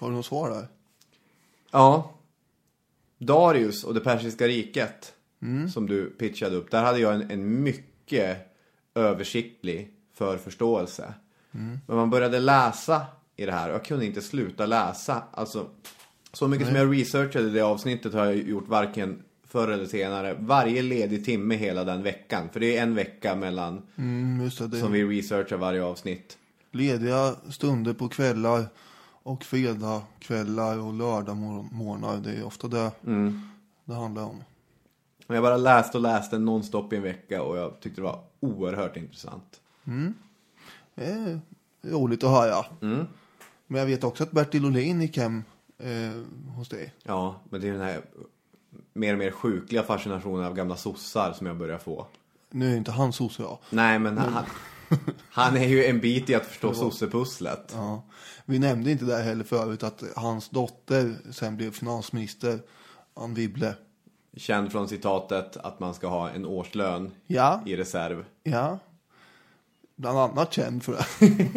[0.00, 0.68] Har du något svar där?
[1.70, 2.14] Ja.
[3.18, 5.14] Darius och det persiska riket
[5.72, 6.70] som du pitchade upp.
[6.70, 8.54] Där hade jag en, en mycket
[8.94, 11.14] översiktlig förförståelse.
[11.86, 15.22] Men man började läsa i det här och jag kunde inte sluta läsa.
[15.30, 15.66] Alltså,
[16.32, 20.36] så mycket som jag researchade det avsnittet har jag gjort varken förr eller senare.
[20.38, 22.48] Varje ledig timme hela den veckan.
[22.52, 24.76] För det är en vecka mellan Mm, det.
[24.78, 26.38] som vi researchar varje avsnitt.
[26.70, 28.64] Lediga stunder på kvällar
[29.22, 32.16] och fredagkvällar och lördagmorgnar.
[32.16, 32.90] Det är ofta det
[33.84, 34.42] det handlar om.
[35.26, 38.96] Jag bara läste och läste nonstop i en vecka och jag tyckte det var oerhört
[38.96, 39.60] intressant.
[40.94, 41.40] Det är
[41.82, 42.64] roligt att höra.
[43.66, 45.44] Men jag vet också att Bertil Ohlin gick hem
[45.78, 46.94] eh, hos dig.
[47.02, 48.00] Ja, men det är den här
[48.92, 52.06] mer och mer sjukliga fascinationen av gamla sossar som jag börjar få.
[52.50, 53.58] Nu är inte han sosse jag.
[53.70, 54.44] Nej, men han,
[55.30, 57.72] Han är ju en bit i att förstå sossepusslet.
[57.76, 58.02] Ja.
[58.44, 62.58] Vi nämnde inte där heller förut att hans dotter sen blev finansminister,
[63.14, 63.74] Anne Wibble.
[64.36, 67.62] Känd från citatet att man ska ha en årslön Ja.
[67.66, 68.24] i reserv.
[68.42, 68.78] Ja.
[70.04, 71.06] Bland annat känd för det.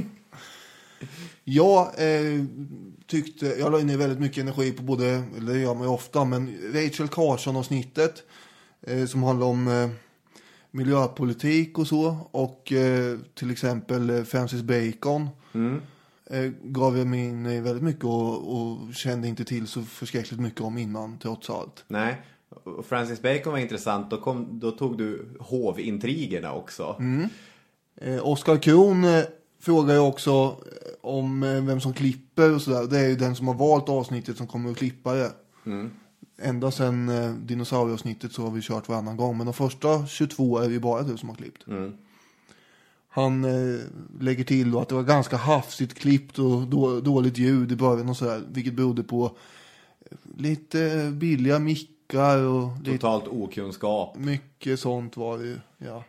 [1.43, 2.43] jag eh,
[3.07, 6.25] tyckte, jag la ner väldigt mycket energi på både, eller det gör man ju ofta,
[6.25, 8.23] men Rachel Carson-avsnittet
[8.81, 9.89] eh, som handlar om eh,
[10.71, 12.29] miljöpolitik och så.
[12.31, 15.29] Och eh, till exempel eh, Francis Bacon.
[16.29, 20.61] Eh, gav jag mig in väldigt mycket och, och kände inte till så förskräckligt mycket
[20.61, 21.85] om innan trots allt.
[21.87, 22.21] Nej.
[22.49, 24.09] Och Francis Bacon var intressant.
[24.09, 26.95] Då, kom, då tog du hovintrigerna också.
[26.99, 27.29] Eh,
[28.21, 29.23] Oskar Kron eh,
[29.59, 32.87] frågar ju också eh, om eh, vem som klipper och sådär.
[32.87, 35.31] Det är ju den som har valt avsnittet som kommer att klippa det.
[36.41, 39.37] Ända sedan eh, dinosaurieavsnittet så har vi kört varannan gång.
[39.37, 41.63] Men de första 22 är det ju bara du som har klippt.
[43.09, 43.79] Han eh,
[44.19, 48.09] lägger till då att det var ganska hafsigt klippt och då, dåligt ljud i början
[48.09, 48.41] och sådär.
[48.51, 49.25] Vilket berodde på
[50.11, 54.17] eh, lite eh, billiga mickar och lite Totalt okunskap.
[54.17, 55.57] mycket sånt var det ju.
[55.77, 56.03] Ja.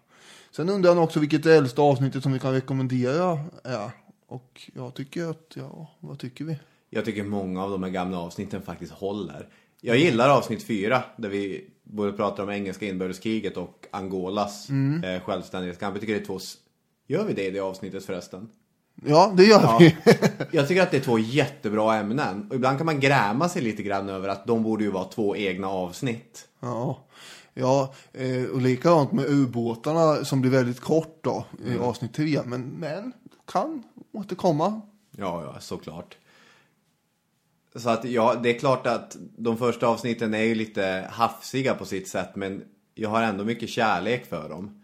[0.59, 3.91] Sen undrar han också vilket det äldsta avsnittet som vi kan rekommendera är.
[4.27, 6.57] Och jag tycker att, ja, vad tycker vi?
[6.91, 9.49] Jag tycker många av de här gamla avsnitten faktiskt håller.
[9.81, 14.69] Jag gillar avsnitt fyra där vi både pratar om engelska inbördeskriget och Angolas
[15.05, 15.95] eh, självständighetskamp.
[15.95, 16.39] Jag tycker det är två...
[17.07, 18.49] Gör vi det i det avsnittet förresten?
[19.05, 19.77] Ja, det gör Ja.
[19.81, 19.97] vi.
[20.51, 22.47] Jag tycker att det är två jättebra ämnen.
[22.51, 25.37] Och ibland kan man gräma sig lite grann över att de borde ju vara två
[25.37, 26.49] egna avsnitt.
[26.61, 27.05] ja.
[27.61, 31.83] Ja, eh, och likadant med ubåtarna som blir väldigt kort då i Mm.
[31.83, 32.41] avsnitt tre.
[32.45, 33.13] Men, men
[33.47, 33.83] kan
[34.13, 34.81] återkomma.
[35.17, 36.17] Ja, ja, såklart.
[37.77, 41.85] Så att ja, det är klart att de första avsnitten är ju lite hafsiga på
[41.85, 44.83] sitt sätt, men jag har ändå mycket kärlek för dem.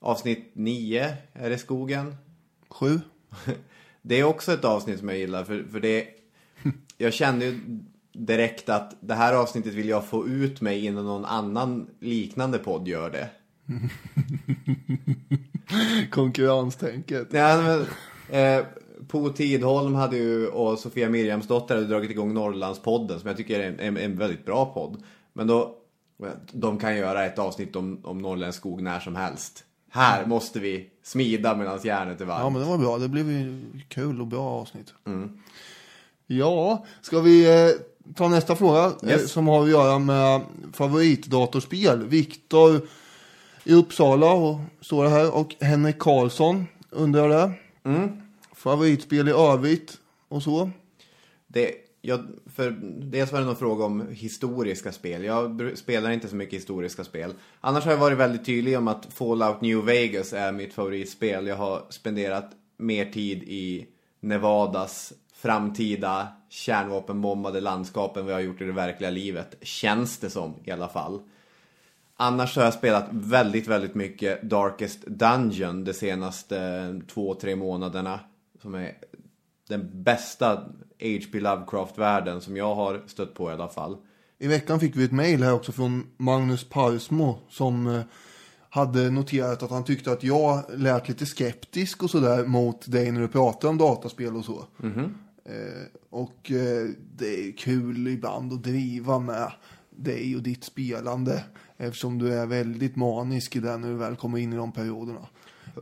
[0.00, 2.16] Avsnitt 9, är det skogen?
[2.68, 3.00] Sju.
[4.02, 6.08] Det är också ett avsnitt som jag gillar, för, för det...
[6.98, 7.60] Jag kände ju
[8.14, 12.88] direkt att det här avsnittet vill jag få ut mig innan någon annan liknande podd
[12.88, 13.28] gör det.
[16.10, 17.28] Konkurrenstänket.
[17.30, 17.86] Ja, men,
[18.40, 18.64] eh,
[19.08, 23.68] Po Tidholm hade ju, och Sofia Mirjamsdotter hade dragit igång Norrlandspodden som jag tycker är
[23.68, 25.02] en, en, en väldigt bra podd.
[25.32, 25.76] Men då,
[26.52, 29.64] de kan göra ett avsnitt om, om norrländsk skog när som helst.
[29.90, 32.42] Här måste vi smida medan järnet är varmt.
[32.42, 32.98] Ja, men det var bra.
[32.98, 34.94] Det blev ju kul och bra avsnitt.
[36.26, 37.70] Ja, ska vi eh,
[38.14, 39.30] ta nästa fråga eh, Yes.
[39.32, 40.40] som har att göra med
[40.72, 42.04] favoritdatorspel.
[42.06, 42.80] Viktor
[43.64, 47.52] i Uppsala och står här och Henrik Karlsson undrar det.
[48.54, 49.98] Favoritspel i övrigt
[50.28, 50.70] och så.
[51.46, 52.70] Det, jag, för
[53.10, 55.24] dels var det någon fråga om historiska spel.
[55.24, 57.34] Jag spelar inte så mycket historiska spel.
[57.60, 61.46] Annars har jag varit väldigt tydlig om att Fallout New Vegas är mitt favoritspel.
[61.46, 63.86] Jag har spenderat mer tid i
[64.20, 65.12] Nevadas
[65.44, 69.56] framtida kärnvapenbombade landskap än vad jag har gjort i det verkliga livet.
[69.62, 71.20] Känns det som i alla fall.
[72.16, 78.20] Annars har jag spelat väldigt, väldigt mycket Darkest Dungeon de senaste två, tre månaderna.
[78.62, 78.92] Som är
[79.68, 80.54] den bästa
[81.00, 81.40] H.P.
[81.40, 83.96] Lovecraft-världen som jag har stött på i alla fall.
[84.38, 88.00] I veckan fick vi ett mejl här också från Magnus Parsmo som eh,
[88.70, 93.20] hade noterat att han tyckte att jag lät lite skeptisk och sådär mot dig när
[93.20, 94.66] du pratar om dataspel och så.
[94.98, 95.04] Eh,
[95.44, 99.52] Eh, och eh, det är kul ibland att driva med
[99.90, 101.44] dig och ditt spelande
[101.76, 105.26] eftersom du är väldigt manisk i det när du väl kommer in i de perioderna.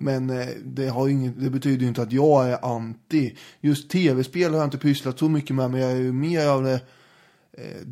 [0.00, 3.36] Men eh, det, har inget, det betyder ju inte att jag är anti.
[3.60, 6.62] Just tv-spel har jag inte pysslat så mycket med men jag är ju mer av
[6.62, 6.80] det
[7.52, 7.82] eh,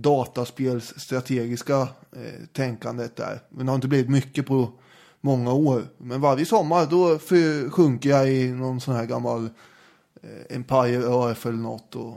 [2.13, 3.41] eh, tänkandet där.
[3.49, 4.73] Men det har inte blivit mycket på
[5.21, 5.83] många år.
[5.99, 7.19] Men varje sommar då
[7.71, 9.51] sjunker jag i någon sån här gammal eh,
[10.51, 12.17] Empire Earth eller något och,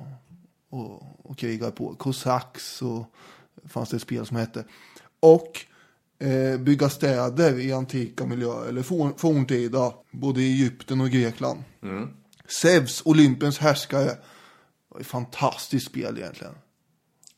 [0.70, 1.96] och, och krigar på.
[1.96, 3.06] Cossacks och
[3.66, 4.66] fanns det ett spel som hette.
[5.20, 5.60] Och
[6.20, 11.64] eh, bygga städer i antika miljöer eller forn, forntida, både i Egypten och Grekland.
[12.62, 14.06] Zeus, Olympens härskare.
[14.06, 14.20] Det
[14.90, 16.54] var ett fantastiskt spel egentligen.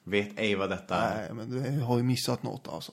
[0.03, 1.33] Vet ej vad detta är.
[1.33, 2.91] Nej, men det har ju missat något alltså.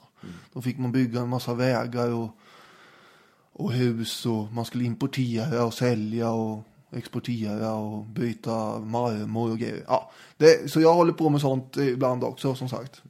[0.53, 2.37] Då fick man bygga en massa vägar och,
[3.53, 6.65] och hus och man skulle importera och sälja och
[6.97, 9.85] exportera och byta marmor och grejer.
[9.87, 13.03] Ja, det, så jag håller på med sånt ibland också som sagt.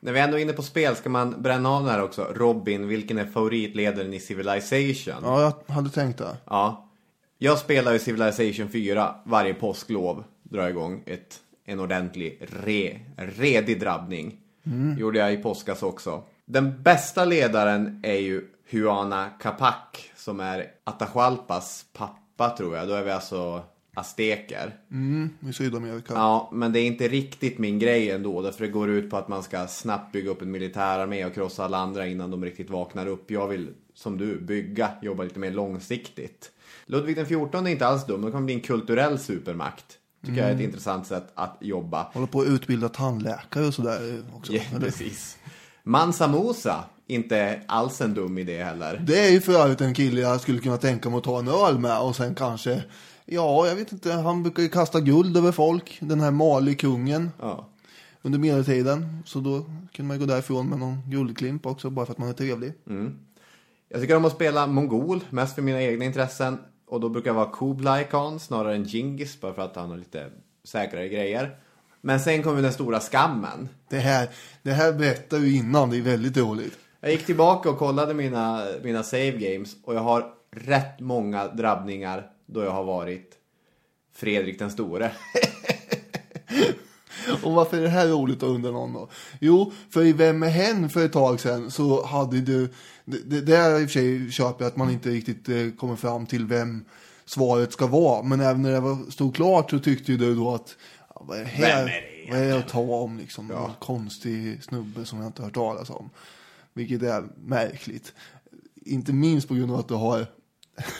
[0.00, 2.24] När vi ändå är inne på spel ska man bränna av den här också.
[2.34, 5.22] Robin, vilken är favoritledaren i Civilization?
[5.22, 6.36] Ja, jag hade tänkt det.
[6.44, 6.88] Ja.
[7.38, 10.24] Jag spelar ju Civilization 4 varje påsklov.
[10.42, 14.36] Drar igång ett, en ordentlig re, redig drabbning.
[14.98, 16.22] Gjorde jag i påskas också.
[16.44, 19.74] Den bästa ledaren är ju Huana Capac
[20.16, 22.25] som är Atahualpas pappa
[22.56, 22.88] tror jag.
[22.88, 23.62] Då är vi alltså
[23.94, 24.76] azteker.
[24.90, 26.14] Mm, i Sydamerika.
[26.14, 28.42] Ja, men det är inte riktigt min grej ändå.
[28.42, 31.64] Därför det går ut på att man ska snabbt bygga upp en militärarmé och krossa
[31.64, 33.30] alla andra innan de riktigt vaknar upp.
[33.30, 36.50] Jag vill, som du, bygga, jobba lite mer långsiktigt.
[36.86, 38.22] Ludvig den 14 är inte alls dum.
[38.22, 39.98] Det kommer bli en kulturell supermakt.
[40.26, 42.02] Tycker jag är ett intressant sätt att jobba.
[42.12, 44.52] Håller på att utbilda tandläkare och sådär också.
[44.52, 45.38] Ja, precis.
[45.82, 49.02] Mansa Musa, inte alls en dum idé heller.
[49.06, 51.48] Det är ju för övrigt en kille jag skulle kunna tänka mig att ta en
[51.48, 52.84] öl med och sen kanske,
[53.24, 57.68] ja jag vet inte, han brukar ju kasta guld över folk, den här Mali-kungen Ja.
[58.22, 59.22] under medeltiden.
[59.26, 62.28] Så då kunde man ju gå därifrån med någon guldklimp också, bara för att man
[62.28, 62.72] är trevlig.
[63.88, 66.58] Jag tycker om att spela mongol, mest för mina egna intressen.
[66.88, 69.96] Och då brukar jag vara Kublai Khan snarare än Genghis, bara för att han har
[69.96, 70.26] lite
[70.64, 71.56] säkrare grejer.
[72.00, 73.68] Men sen kommer den stora skammen.
[73.90, 74.28] Det här,
[74.62, 76.78] det här berättar ju innan, det är väldigt roligt.
[77.00, 82.30] Jag gick tillbaka och kollade mina, mina save games och jag har rätt många drabbningar
[82.46, 83.32] då jag har varit
[84.14, 85.12] Fredrik den store.
[87.42, 89.08] Och varför är det här roligt att undra någon då?
[89.40, 92.68] Jo, för i Vem är hen för ett tag sedan så hade du,
[93.04, 95.96] det, det där i och för sig köper jag att man inte riktigt eh, kommer
[95.96, 96.84] fram till vem
[97.24, 98.22] svaret ska vara.
[98.22, 100.76] Men även när det var, stod klart så tyckte ju du då att,
[101.14, 101.84] ja, vad är det här?
[101.84, 103.46] Vem är det vad är det att ta om liksom?
[103.46, 106.10] Någon konstig snubbe som jag inte hört talas om.
[106.76, 108.14] Vilket är märkligt.
[108.74, 110.26] Inte minst på grund av att du har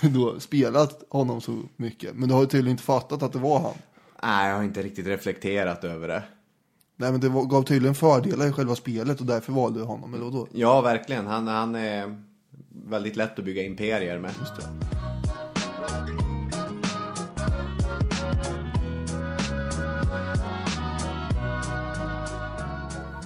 [0.15, 2.15] då spelat honom så mycket.
[2.15, 3.75] Men du har ju tydligen inte fattat att det var han.
[4.23, 6.23] Nej, jag har inte riktigt reflekterat över det.
[6.97, 10.15] Nej men det var, gav tydligen fördelar i själva spelet och därför valde du honom,
[10.15, 10.49] eller vadå?
[10.53, 11.27] Ja, verkligen.
[11.27, 12.23] Han, han är
[12.71, 14.31] väldigt lätt att bygga imperier med.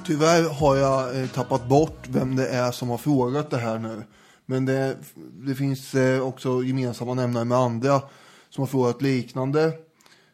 [0.07, 4.03] Tyvärr har jag eh, tappat bort vem det är som har frågat det här nu.
[4.47, 4.97] Men det,
[5.33, 8.03] det finns eh, också gemensamma nämnare med andra
[8.51, 9.73] som har frågat liknande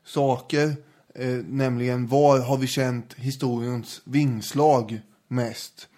[0.04, 0.74] saker.
[1.14, 5.88] Eh, nämligen var har vi känt historiens vingslag mest?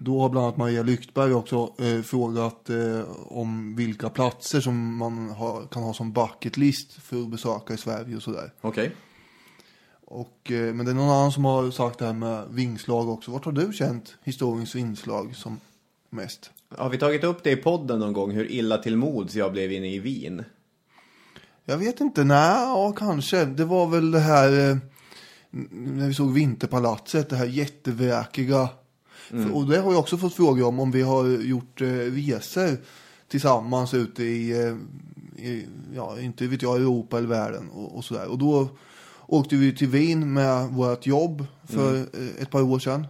[0.00, 5.30] Då har bland annat Maria Lyktberg också eh, frågat eh, om vilka platser som man
[5.30, 8.52] har, kan ha som bucket list för att besöka i Sverige och sådär.
[8.60, 8.92] Okej.
[10.10, 13.30] Och, eh, men det är någon annan som har sagt det här med vingslag också.
[13.30, 15.60] Vart har du känt historiens vingslag som
[16.10, 16.50] mest?
[16.76, 19.72] Har vi tagit upp det i podden någon gång hur illa till mods jag blev
[19.72, 20.44] inne i Wien?
[21.64, 23.44] Jag vet inte, nej, ja kanske.
[23.44, 24.76] Det var väl det här eh,
[25.70, 28.68] när vi såg Vinterpalatset, det här jättevräkiga.
[29.28, 32.76] För- Och det har jag också fått frågor om, om vi har gjort eh, resor
[33.28, 34.76] tillsammans ute i, eh,
[35.46, 38.26] i, ja, inte vet jag, Europa eller världen och, och sådär.
[38.28, 38.68] Och då
[39.28, 43.06] åkte vi till Wien med vårt jobb för eh, ett par år sedan.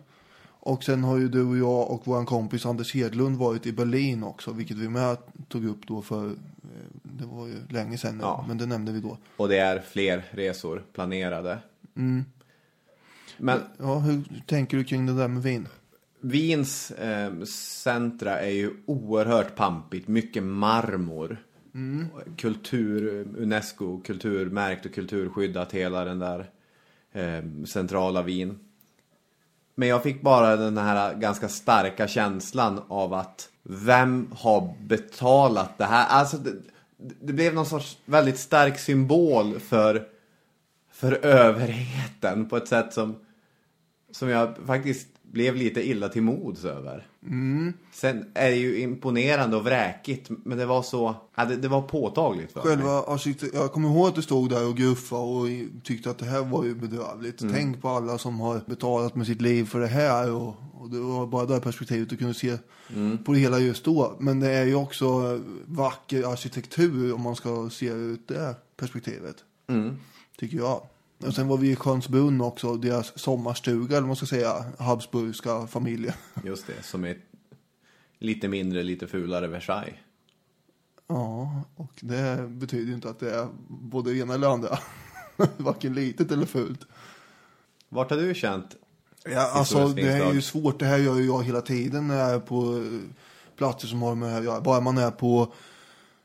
[0.60, 4.22] Och sen har ju du och jag och vår kompis Anders Hedlund varit i Berlin
[4.24, 5.16] också, vilket vi med
[5.48, 6.32] tog upp då för, eh,
[7.02, 8.44] det var ju länge sedan nu, Ja.
[8.48, 9.18] men det nämnde vi då.
[9.36, 11.58] Och det är fler resor planerade.
[13.38, 15.68] Men Ja, hur tänker du kring det där med vin?
[16.20, 17.42] Wiens eh,
[17.84, 20.08] centra är ju oerhört pampigt.
[20.08, 21.44] Mycket marmor.
[22.36, 26.50] Kultur, Unesco kulturmärkt och kulturskyddat hela den där
[27.12, 28.58] eh, centrala Wien.
[29.74, 35.84] Men jag fick bara den här ganska starka känslan av att vem har betalat det
[35.84, 36.06] här?
[36.08, 36.52] Alltså det,
[37.20, 40.08] det blev någon sorts väldigt stark symbol för,
[40.92, 43.16] för överheten på ett sätt som,
[44.10, 47.06] som jag faktiskt blev lite illa till mods över.
[47.92, 51.82] Sen är det ju imponerande och vräkigt, men det var så, ja, det, det var
[51.82, 52.68] påtagligt för mig.
[52.76, 55.46] Själva arkitekt- jag kommer ihåg att du stod där och gruffade och
[55.84, 57.38] tyckte att det här var ju bedrövligt.
[57.52, 60.32] Tänk på alla som har betalat med sitt liv för det här.
[60.34, 62.56] Och, och det var bara det perspektivet du kunde se
[63.24, 64.16] på det hela just då.
[64.18, 69.36] Men det är ju också vacker arkitektur om man ska se ut det perspektivet.
[70.38, 70.80] Tycker jag.
[71.26, 75.66] Och sen var vi i Skönsbrunn också, deras sommarstuga, eller vad man ska säga, Habsburgska
[75.66, 76.14] familjen.
[76.44, 77.18] Just det, som är
[78.18, 79.94] lite mindre, lite fulare Versailles.
[81.06, 84.78] Ja, och det betyder ju inte att det är både det ena eller andra.
[85.56, 86.86] Varken litet eller fult.
[87.88, 88.76] Vart har du känt?
[89.24, 90.78] Ja, alltså det är ju svårt.
[90.78, 93.00] Det här gör ju jag hela tiden när jag är på eh,
[93.56, 94.60] platser som har med det här att göra.
[94.60, 95.52] Bara man är på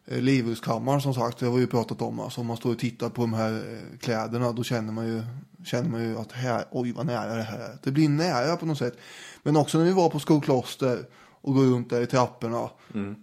[0.06, 2.20] eh, Livhuskammaren som sagt, det har vi ju pratat om.
[2.20, 5.24] Alltså om man står och tittar på de här eh, kläderna då känner man ju,
[5.66, 7.78] känner man ju att här, oj vad nära det här är.
[7.84, 8.98] Det blir nära på något sätt.
[9.44, 11.06] Men också när vi var på Skokloster
[11.42, 12.70] och går runt där i trapporna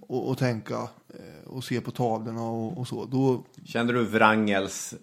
[0.01, 0.75] och, och tänka
[1.09, 3.05] eh, och se på tavlorna och, och så.
[3.05, 4.95] Då, Kände du Wrangels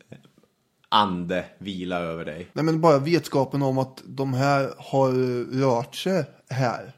[0.90, 2.48] ande vila över dig?
[2.54, 5.12] Nej men bara vetskapen om att de här har
[5.60, 6.94] rört sig här.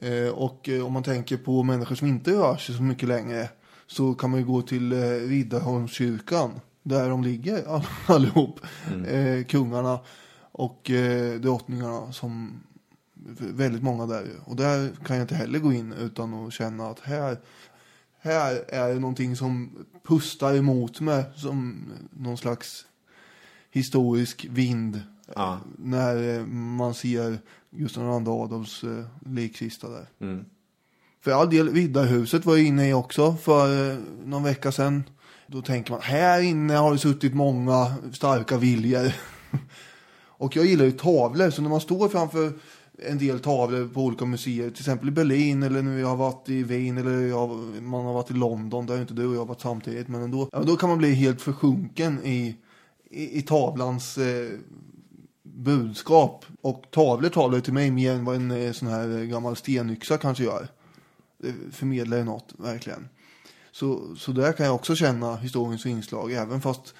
[0.00, 3.48] Eh, och om man tänker på människor som inte rör sig så mycket längre
[3.94, 8.60] så kan man ju gå till eh, Riddarholmskyrkan där de ligger all, allihop.
[9.06, 9.98] Eh, kungarna
[10.52, 12.60] och eh, drottningarna som
[13.38, 14.26] väldigt många där.
[14.44, 17.38] Och där kan jag inte heller gå in utan att känna att här,
[18.18, 19.70] här är det någonting som
[20.02, 22.86] pustar emot mig som någon slags
[23.70, 25.02] historisk vind.
[25.34, 25.60] Ja.
[25.78, 27.38] När eh, man ser
[27.70, 30.06] Gustav II Adolfs eh, likkista där.
[30.20, 30.44] Mm.
[31.24, 35.04] För all del, Riddarhuset var jag inne i också för eh, någon vecka sedan.
[35.46, 39.12] Då tänker man, här inne har det suttit många starka viljor.
[40.26, 42.52] och jag gillar ju tavlor, så när man står framför
[42.98, 46.48] en del tavlor på olika museer, till exempel i Berlin eller nu jag har varit
[46.48, 47.50] i Wien eller jag,
[47.82, 50.48] man har varit i London, där inte du och jag har varit samtidigt, men ändå.
[50.52, 52.56] Ja, då kan man bli helt försjunken i,
[53.10, 54.58] i, i tavlans eh,
[55.42, 56.44] budskap.
[56.60, 59.56] Och tavlor talar ju till mig mer än vad en eh, sån här eh, gammal
[59.56, 60.68] stenyxa kanske gör.
[61.44, 63.08] Det förmedlar ju något, verkligen.
[63.72, 66.94] Så, så där kan jag också känna historiens inslag, även fast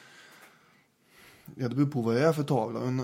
[1.56, 2.80] Ja, det beror på vad det är för tavla.
[2.80, 3.02] Men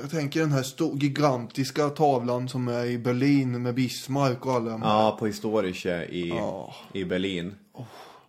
[0.00, 4.70] jag tänker den här sto- gigantiska tavlan som är i Berlin med Bismarck och alla
[4.70, 4.88] de här.
[4.88, 6.74] Ja, på Historische i, Ja.
[6.92, 7.54] i Berlin.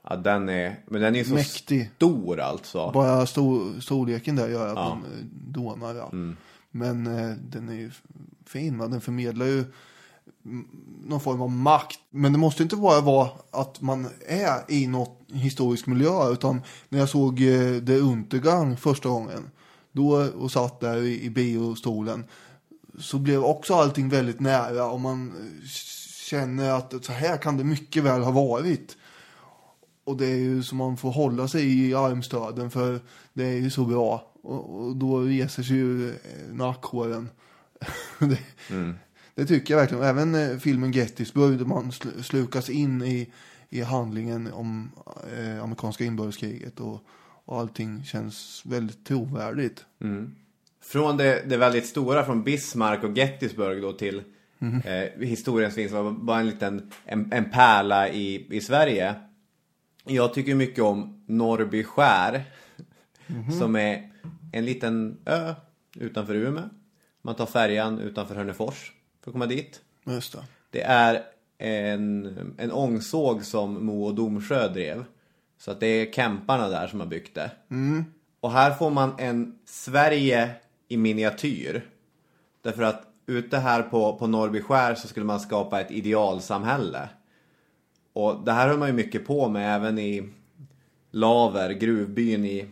[0.09, 1.89] Ja, den är, men den är så Mäktig.
[1.95, 2.91] stor alltså.
[2.93, 4.91] Bara stor, storleken där gör att Ja.
[4.91, 4.99] Mm.
[4.99, 5.95] man dånar.
[5.95, 6.11] Ja.
[6.71, 7.91] Men eh, den är ju
[8.45, 8.77] fin.
[8.77, 8.87] Va?
[8.87, 9.71] Den förmedlar ju mm,
[11.05, 11.99] någon form av makt.
[12.09, 16.31] Men det måste inte bara vara att man är i något historisk miljö.
[16.31, 19.49] Utan när jag såg eh, The Untergang första gången.
[19.91, 22.25] Då och satt där i, i biostolen.
[22.99, 24.85] Så blev också allting väldigt nära.
[24.85, 25.67] Och man eh,
[26.29, 28.97] känner att så här kan det mycket väl ha varit.
[30.03, 32.99] Och det är ju som man får hålla sig i armstöden för
[33.33, 34.31] det är ju så bra.
[34.41, 36.13] Och, och då reser sig ju
[36.51, 37.29] nackhåren.
[38.19, 38.39] det,
[38.69, 38.95] mm
[39.35, 40.03] det tycker jag verkligen.
[40.03, 43.31] Även eh, filmen Gettysburg där man sl- slukas in i,
[43.69, 44.91] i handlingen om
[45.37, 46.79] eh, amerikanska inbördeskriget.
[46.79, 46.99] Och,
[47.45, 49.85] och allting känns väldigt trovärdigt.
[50.83, 54.23] Från det, det väldigt stora från Bismarck och Gettysburg då till
[54.85, 59.15] eh, historiens vinst var bara en liten en, en pärla i, i Sverige.
[60.05, 62.43] Jag tycker mycket om Norrby skär.
[63.59, 64.11] Som är
[64.51, 65.53] en liten ö
[65.95, 66.69] utanför Umeå.
[67.21, 68.91] Man tar färjan utanför Hörnefors
[69.25, 69.81] för att komma dit.
[70.03, 70.43] Just det.
[70.69, 71.23] Det är
[71.57, 75.05] en, en ångsåg som Mo och Domsjö drev.
[75.57, 77.51] Så att det är kämparna där som har byggt det.
[78.39, 80.49] Och här får man en Sverige
[80.87, 81.89] i miniatyr.
[82.61, 87.09] Därför att ute här på, på Norrby skär så skulle man skapa ett idealsamhälle.
[88.13, 90.29] Och det här höll man ju mycket på med även i
[91.11, 92.67] Laver, gruvbyn i,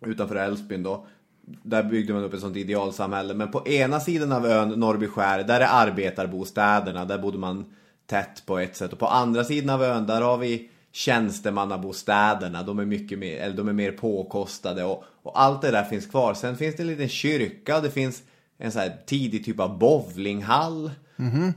[0.00, 1.06] utanför Älvsbyn då.
[1.46, 3.34] Där byggde man upp ett sånt idealsamhälle.
[3.34, 7.04] Men på ena sidan av ön, Norrby skär, där är arbetarbostäderna.
[7.04, 7.64] Där bodde man
[8.06, 8.92] tätt på ett sätt.
[8.92, 12.62] Och på andra sidan av ön, där har vi tjänstemannabostäderna.
[12.62, 14.84] De är mycket mer, eller de är mer påkostade.
[14.84, 16.34] Och, och allt det där finns kvar.
[16.34, 17.80] Sen finns det en liten kyrka.
[17.80, 18.22] Det finns
[18.58, 20.90] en så här tidig typ av bowlinghall.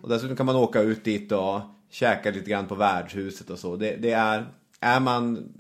[0.02, 3.76] Och dessutom kan man åka ut dit och käka lite grann på värdshuset och så.
[3.76, 4.46] Det, det är,
[4.80, 5.54] är man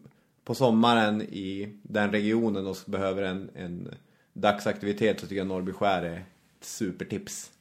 [0.45, 3.93] på sommaren i den regionen och behöver en, en
[4.41, 6.25] dagsaktivitet så tycker jag Norrby skär är ett
[6.61, 7.51] supertips.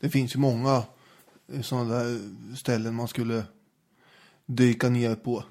[0.00, 0.82] Det finns ju många
[1.62, 2.20] sådana där
[2.56, 3.42] ställen man skulle
[4.46, 5.44] dyka ner på.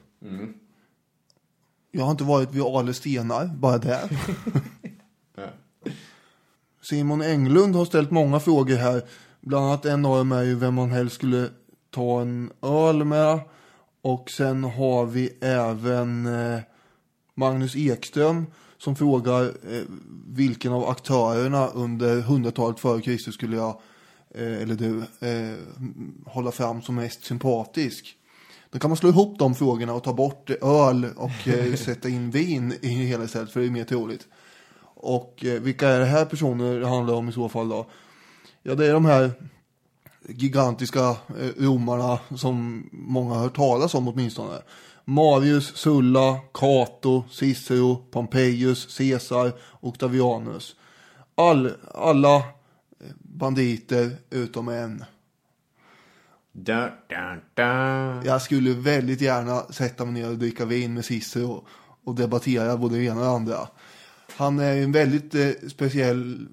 [1.91, 4.09] Jag har inte varit vid Ale stenar, bara där.
[6.81, 9.01] Simon Englund har ställt många frågor här.
[9.41, 11.49] Bland annat en av dem är ju vem man helst skulle
[11.89, 13.39] ta en öl med.
[14.01, 16.59] Och sen har vi även eh,
[17.35, 18.45] Magnus Ekström
[18.83, 19.83] som frågar eh,
[20.27, 23.81] vilken av aktörerna under hundratalet före Kristus skulle jag,
[24.35, 25.57] eh, eller du, eh,
[26.25, 28.15] hålla fram som mest sympatisk.
[28.71, 32.31] Då kan man slå ihop de frågorna och ta bort öl och eh, sätta in
[32.31, 34.27] vin i hela istället för det är mer troligt.
[34.83, 37.85] Och eh, vilka är det här personer det handlar om i så fall då?
[38.63, 39.31] Ja, det är de här
[40.27, 44.57] gigantiska eh, romarna som många har hört talas om åtminstone.
[45.05, 50.75] Marius, Sulla, Cato, Cicero, Pompeius, Caesar, Octavianus.
[51.35, 52.43] All, alla eh,
[53.17, 55.03] banditer utom en.
[56.51, 58.25] Da, da, da.
[58.25, 61.65] Jag skulle väldigt gärna sätta mig ner och dricka vin med Cicero
[62.03, 63.67] och debattera både det ena och det andra.
[64.37, 66.47] Han är en väldigt eh, speciell,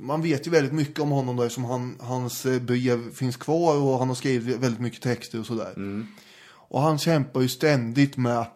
[0.00, 3.76] man vet ju väldigt mycket om honom där som han, hans eh, brev finns kvar
[3.76, 6.04] och han har skrivit väldigt mycket texter och sådär.
[6.52, 8.46] Och han kämpar ju ständigt med,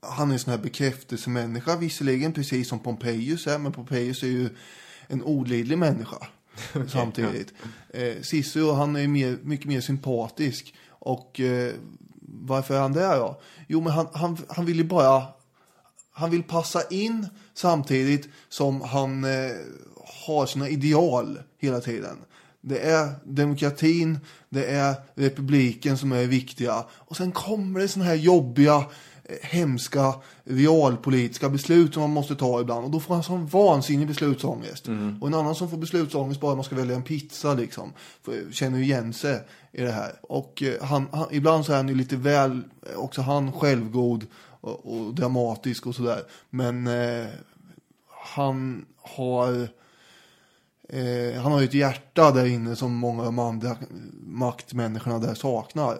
[0.00, 4.48] han är en sån här bekräftelsemänniska visserligen, precis som Pompejus är, men Pompejus är ju
[5.06, 6.26] en olidlig människa.
[6.88, 7.52] samtidigt.
[7.90, 10.74] Eh, Sisu, han är mer, mycket mer sympatisk.
[10.88, 11.72] Och eh,
[12.20, 13.40] varför är han det då?
[13.68, 15.22] Jo, men han, han, han vill ju bara...
[16.14, 19.50] Han vill passa in samtidigt som han eh,
[20.26, 22.16] har sina ideal hela tiden.
[22.60, 24.18] Det är demokratin,
[24.48, 26.84] det är republiken som är viktiga.
[26.90, 28.76] Och sen kommer det såna här jobbiga,
[29.24, 30.14] eh, hemska,
[30.44, 32.84] realpolitiska beslut som man måste ta ibland.
[32.84, 34.88] Och då får han sån vansinnig beslutsångest.
[35.20, 37.92] Och en annan som får beslutsångest bara man ska välja en pizza liksom.
[38.22, 39.40] För, känner ju igen sig
[39.72, 40.12] i det här.
[40.22, 44.26] Och eh, han, han, ibland så är han ju lite väl, eh, också han självgod
[44.60, 46.22] och, och dramatisk och sådär.
[46.50, 47.26] Men eh,
[48.08, 49.68] han har
[50.92, 53.76] Eh, han har ju ett hjärta där inne som många av de andra
[54.22, 55.98] maktmänniskorna där saknar.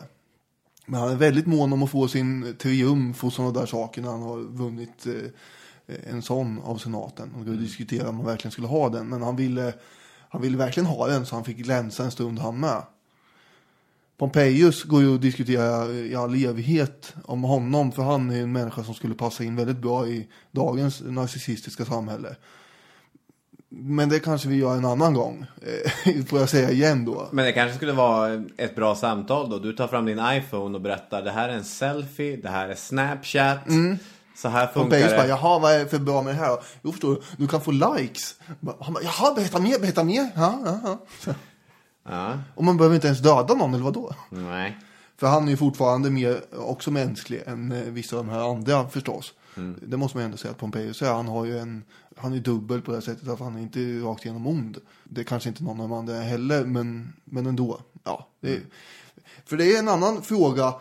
[0.87, 4.11] Men han är väldigt mån om att få sin triumf och sådana där saker när
[4.11, 7.35] han har vunnit eh, en sån av senaten.
[7.39, 9.09] Och då diskuterar om han verkligen skulle ha den.
[9.09, 9.75] Men han ville,
[10.29, 12.83] han ville verkligen ha den så han fick glänsa en stund han med.
[14.19, 17.93] Pompejus går ju att diskutera i all evighet om honom.
[17.93, 22.37] För han är en människa som skulle passa in väldigt bra i dagens narcissistiska samhälle.
[23.75, 25.47] Men det kanske vi gör en annan gång.
[26.07, 27.29] eh, Får jag säga igen då.
[27.33, 29.59] Men det kanske skulle vara ett bra samtal då.
[29.59, 32.75] Du tar fram din iPhone och berättar det här är en selfie, det här är
[32.75, 33.59] Snapchat.
[34.37, 35.29] Så här funkar bara, det.
[35.29, 36.61] jaha vad är det för bra med det här då?
[36.83, 38.35] Jo förstår du, du kan få likes.
[38.81, 40.29] Han bara, jaha berätta mer, berätta mer.
[40.37, 40.79] Ja, ja,
[41.25, 41.35] ja.
[42.09, 44.15] Ja, Och man behöver inte ens döda någon eller vadå?
[44.31, 44.79] nej.
[45.21, 48.89] För han är ju fortfarande mer också mänsklig än eh, vissa av de här andra
[48.89, 49.33] förstås.
[49.83, 51.13] Det måste man ändå säga att Pompejus är.
[51.13, 51.83] Han har ju en,
[52.17, 54.79] han är dubbel på det sättet att han är inte rakt igenom ond.
[55.05, 57.81] Det är kanske inte någon av de andra heller, men, men ändå.
[58.05, 58.61] Ja, det är,
[59.45, 60.75] För det är en annan fråga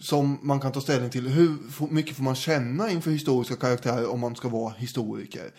[0.00, 1.28] som man kan ta ställning till.
[1.28, 1.56] Hur
[1.90, 5.50] mycket får man känna inför historiska karaktärer om man ska vara historiker?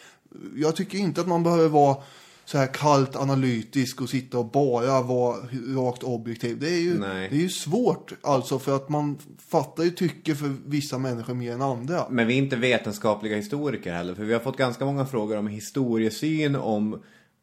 [0.55, 1.97] Jag tycker inte att man behöver vara
[2.45, 5.37] så här kallt analytisk och sitta och bara vara
[5.75, 6.59] rakt objektiv.
[6.59, 7.29] Det är ju, Nej.
[7.29, 9.17] det är ju svårt alltså för att man
[9.47, 12.09] fattar ju tycke för vissa människor mer än andra.
[12.09, 14.15] Men vi är inte vetenskapliga historiker heller.
[14.15, 17.01] För vi har fått ganska många frågor om historiesyn, om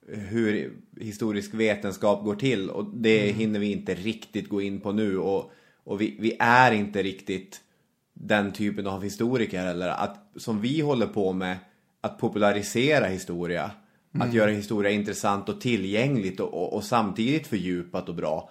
[0.09, 2.71] hur historisk vetenskap går till.
[2.71, 5.19] Och det hinner vi inte riktigt gå in på nu.
[5.19, 5.53] Och,
[5.85, 7.61] och vi, vi är inte riktigt
[8.15, 9.89] den typen av historiker heller.
[9.89, 11.57] Att, som vi håller på med,
[12.01, 13.71] att popularisera historia.
[14.19, 18.51] Att göra historia intressant och tillgängligt och, och, och samtidigt fördjupat och bra.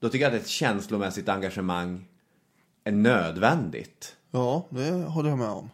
[0.00, 2.04] Då tycker jag att ett känslomässigt engagemang
[2.84, 4.16] är nödvändigt.
[4.30, 5.70] Ja, det håller jag med om.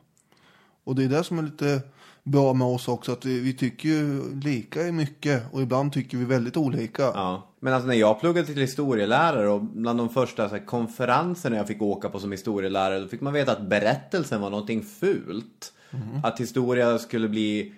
[0.85, 1.83] Och det är det som är lite
[2.23, 6.19] bra med oss också, att vi, vi tycker ju lika i mycket och ibland tycker
[6.19, 7.03] vi väldigt olika.
[7.03, 11.57] Ja, men alltså när jag pluggade till historielärare och bland de första så här, konferenserna
[11.57, 15.73] jag fick åka på som historielärare då fick man veta att berättelsen var någonting fult.
[16.23, 17.75] Att historia skulle bli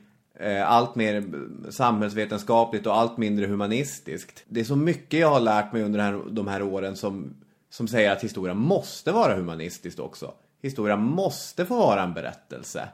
[0.66, 1.24] allt mer
[1.70, 4.44] samhällsvetenskapligt och allt mindre humanistiskt.
[4.48, 7.34] Det är så mycket jag har lärt mig under de här, de här åren som,
[7.70, 10.34] som säger att historia måste vara humanistiskt också.
[10.62, 12.88] Historia måste få vara en berättelse.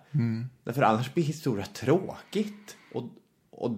[0.64, 3.04] Därför annars blir historia tråkigt och,
[3.50, 3.70] och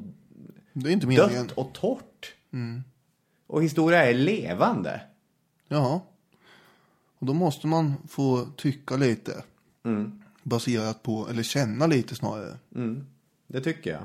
[0.73, 1.47] Det är inte meningen.
[1.47, 2.35] dött och torrt.
[3.47, 5.01] Och historia är levande.
[5.69, 6.07] Ja.
[7.19, 9.43] Och då måste man få tycka lite.
[10.43, 12.59] Baserat på, eller känna lite snarare.
[13.49, 14.03] Det tycker jag.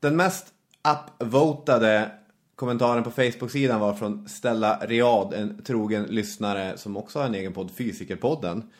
[0.00, 0.46] Den mest
[1.20, 2.10] upvotade
[2.54, 7.52] kommentaren på Facebook-sidan var från Stella Riad, en trogen lyssnare som också har en egen
[7.52, 8.70] podd, Fysikerpodden.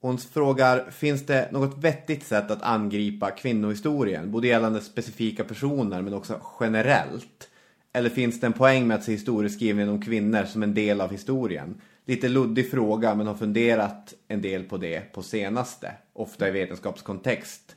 [0.00, 4.30] Hon frågar, finns det något vettigt sätt att angripa kvinnohistorien?
[4.30, 7.48] Både gällande specifika personer men också generellt.
[7.92, 11.10] Eller finns det en poäng med att se historieskrivningen om kvinnor som en del av
[11.10, 11.80] historien?
[12.04, 15.92] Lite luddig fråga men har funderat en del på det på senaste.
[16.12, 17.75] Ofta i vetenskapskontext.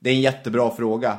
[0.00, 1.18] Det är en jättebra fråga.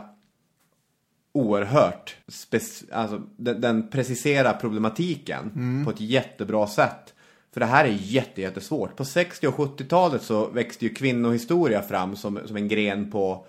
[1.34, 2.16] Oerhört.
[2.28, 5.52] Spec- alltså, den, den preciserar problematiken
[5.86, 7.14] på ett jättebra sätt.
[7.54, 8.96] För det här är jätte, jättesvårt.
[8.96, 13.46] På 60 och 70-talet så växte ju kvinnohistoria fram som, som en gren på,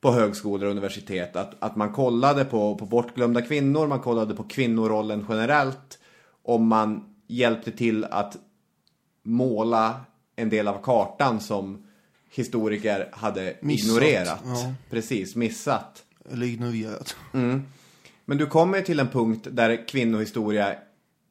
[0.00, 1.36] på högskolor och universitet.
[1.36, 5.98] Att, att man kollade på, på bortglömda kvinnor, man kollade på kvinnorollen generellt.
[6.42, 8.36] Och man hjälpte till att
[9.22, 10.00] måla
[10.36, 11.86] en del av kartan som
[12.34, 14.40] historiker hade Missat, ignorerat.
[14.44, 14.74] ja.
[14.90, 16.04] Precis, missat.
[16.32, 17.16] Eller ignorerat.
[18.24, 20.74] Men du kommer till en punkt där kvinnohistoria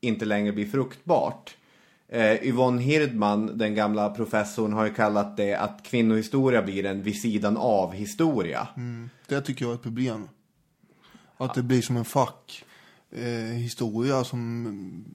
[0.02, 1.56] inte längre blir fruktbart.
[2.10, 7.22] Eh, Yvonne Hirdman, den gamla professorn, har ju kallat det att kvinnohistoria blir en vid
[7.22, 8.68] sidan av historia.
[9.28, 10.30] Det tycker jag är ett problem.
[11.38, 12.64] Att det blir som en fack.
[13.12, 15.06] Eh, historia som,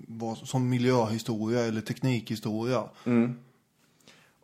[0.45, 2.85] som miljöhistoria eller teknikhistoria.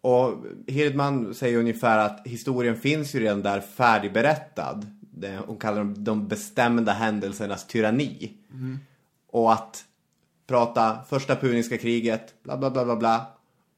[0.02, 4.86] Och Hirdman säger ungefär att historien finns ju redan där färdigberättad.
[5.46, 8.32] hon kallar dem de bestämda händelsernas tyranni.
[9.30, 9.84] Och att
[10.46, 13.26] prata första puniska kriget, bla bla bla bla bla.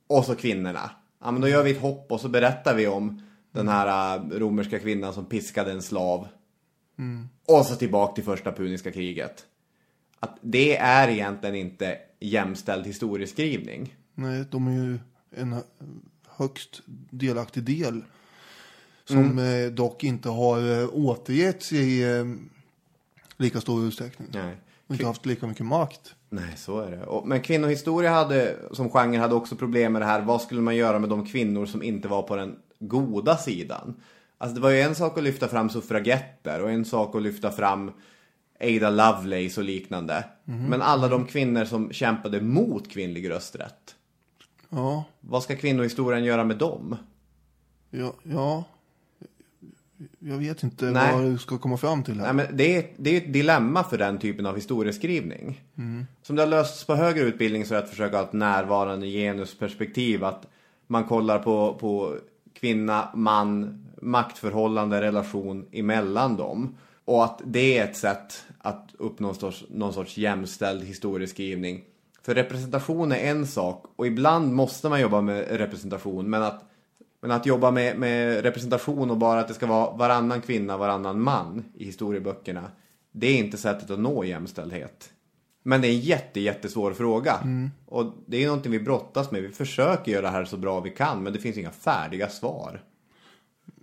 [0.06, 0.90] Och så kvinnorna.
[1.22, 3.22] Ja men då gör vi ett hopp och så berättar vi om
[3.52, 6.28] den här äh, romerska kvinnan som piskade en slav.
[7.46, 9.46] Och så tillbaka till första puniska kriget.
[10.20, 13.94] Att det är egentligen inte jämställd historieskrivning.
[14.14, 14.98] Nej, de är ju
[15.30, 15.56] en
[16.36, 18.02] högst delaktig del.
[19.04, 22.24] Som eh, dock inte har eh, återgetts i eh,
[23.36, 24.28] lika stor utsträckning.
[24.32, 24.56] Nej.
[24.86, 26.14] Och inte haft lika mycket makt.
[26.28, 27.06] Nej, så är det.
[27.06, 30.20] Och, men kvinnohistoria hade, som genre hade också problem med det här.
[30.20, 33.94] Vad skulle man göra med de kvinnor som inte var på den goda sidan?
[34.38, 37.52] Alltså det var ju en sak att lyfta fram suffragetter och en sak att lyfta
[37.52, 37.92] fram
[38.60, 40.24] Ada Lovelace och liknande.
[40.44, 43.94] Men alla de kvinnor som kämpade mot kvinnlig rösträtt.
[44.74, 46.96] Ja, Vad ska kvinnohistorien göra med dem?
[47.90, 48.64] ja, ja.
[50.18, 51.12] Jag vet inte Nej.
[51.14, 52.32] vad du ska komma fram till här.
[52.32, 55.62] Nej, men det, är, det är ett dilemma för den typen av historieskrivning.
[56.22, 59.06] Som det har lösts på högre utbildning så är det att försöka ha ett närvarande
[59.06, 60.24] genusperspektiv.
[60.24, 60.46] Att
[60.86, 62.16] man kollar på, på
[62.52, 66.76] kvinna, man, maktförhållande, relation emellan dem.
[67.04, 71.84] Och att det är ett sätt att uppnå någon sorts, någon sorts jämställd historieskrivning.
[72.24, 76.30] För representation är en sak och ibland måste man jobba med representation.
[76.30, 76.64] Men att,
[77.20, 81.20] men att jobba med, med representation och bara att det ska vara varannan kvinna, varannan
[81.20, 82.70] man i historieböckerna.
[83.12, 85.10] Det är inte sättet att nå jämställdhet.
[85.62, 87.34] Men det är en jätte, jättesvår fråga.
[87.86, 89.42] Och det är någonting vi brottas med.
[89.42, 92.82] Vi försöker göra det här så bra vi kan men det finns inga färdiga svar.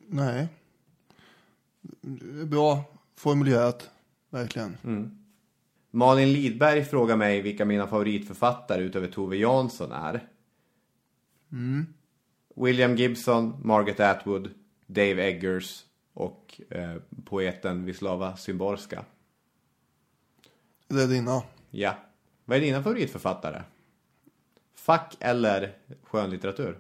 [0.08, 0.48] Nej.
[2.46, 2.84] Bra
[3.18, 3.90] formulerat,
[4.30, 4.78] verkligen.
[5.92, 10.28] Malin Lidberg frågar mig vilka mina favoritförfattare utöver Tove Jansson är.
[12.56, 14.50] William Gibson, Margaret Atwood,
[14.88, 16.96] Dave Eggers och eh,
[17.26, 19.06] poeten Wisława Szymborska.
[20.88, 21.44] Det är dina.
[21.70, 21.96] Ja.
[22.46, 23.64] Vad är dina favoritförfattare?
[24.76, 26.80] Fack eller skönlitteratur?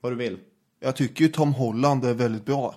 [0.00, 0.38] Vad du vill.
[0.80, 2.74] Jag tycker ju Tom Holland är väldigt bra.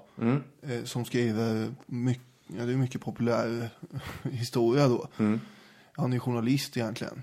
[0.62, 2.26] Eh, som skriver mycket,
[2.58, 3.70] ja, det är mycket populär
[4.24, 5.08] historia då.
[5.92, 7.22] Han är journalist egentligen.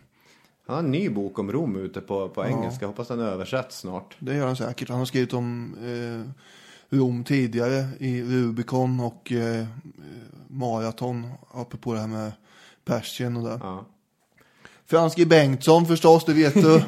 [0.66, 2.86] Han har en ny bok om Rom ute på, på engelska.
[2.86, 4.16] Hoppas den översätts snart.
[4.18, 4.88] Det gör han säkert.
[4.88, 6.30] Han har skrivit om eh,
[6.96, 9.66] Rom tidigare i Rubicon och eh,
[10.48, 11.32] Marathon.
[11.50, 12.32] Apropå det här med
[12.84, 13.58] Persien och det.
[13.62, 13.84] Ja.
[14.86, 16.76] Frans G Bengtsson förstås, det vet du.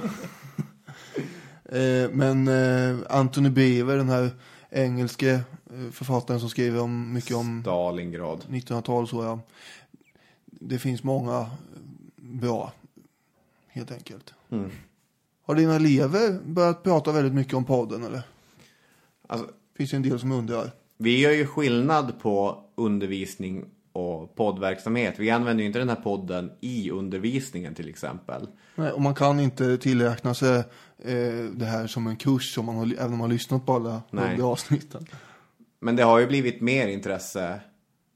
[1.79, 4.31] eh, men eh, Anthony Beaver, den här
[4.71, 5.41] engelske eh,
[5.93, 8.45] författaren som skriver om, mycket om Stalingrad.
[8.49, 9.41] 1900-tal så ja.
[10.45, 11.47] Det finns många eh,
[12.17, 12.73] bra,
[13.69, 14.35] helt enkelt.
[15.43, 18.23] Har dina elever börjat prata väldigt mycket om podden eller?
[19.27, 20.71] Alltså, Finns det en del som undrar.
[20.97, 25.15] vi gör ju skillnad på undervisning och poddverksamhet.
[25.19, 28.47] Vi använder ju inte den här podden i undervisningen till exempel.
[28.75, 30.59] Nej, och man kan inte tillräkna sig
[30.99, 33.75] eh, det här som en kurs om man har, även om man har lyssnat på
[33.75, 34.03] alla
[34.43, 35.07] avsnitten.
[35.81, 37.61] Men det har ju blivit mer intresse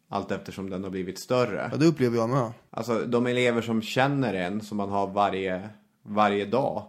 [0.09, 1.69] allt eftersom den har blivit större.
[1.73, 2.53] Ja, det upplever jag med.
[2.71, 5.69] Alltså de elever som känner en, som man har varje,
[6.03, 6.83] varje dag.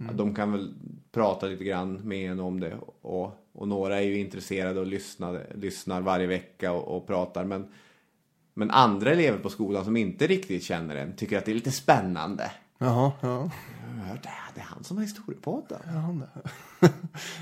[0.00, 0.16] Mm.
[0.16, 0.74] De kan väl
[1.12, 2.76] prata lite grann med en om det.
[3.02, 7.44] Och, och några är ju intresserade och lyssnar, lyssnar varje vecka och, och pratar.
[7.44, 7.66] Men,
[8.54, 11.72] men andra elever på skolan som inte riktigt känner en tycker att det är lite
[11.72, 12.50] spännande.
[12.78, 13.50] Jaha, ja.
[14.08, 15.80] Ja, Det är, det är han som har historiepodden.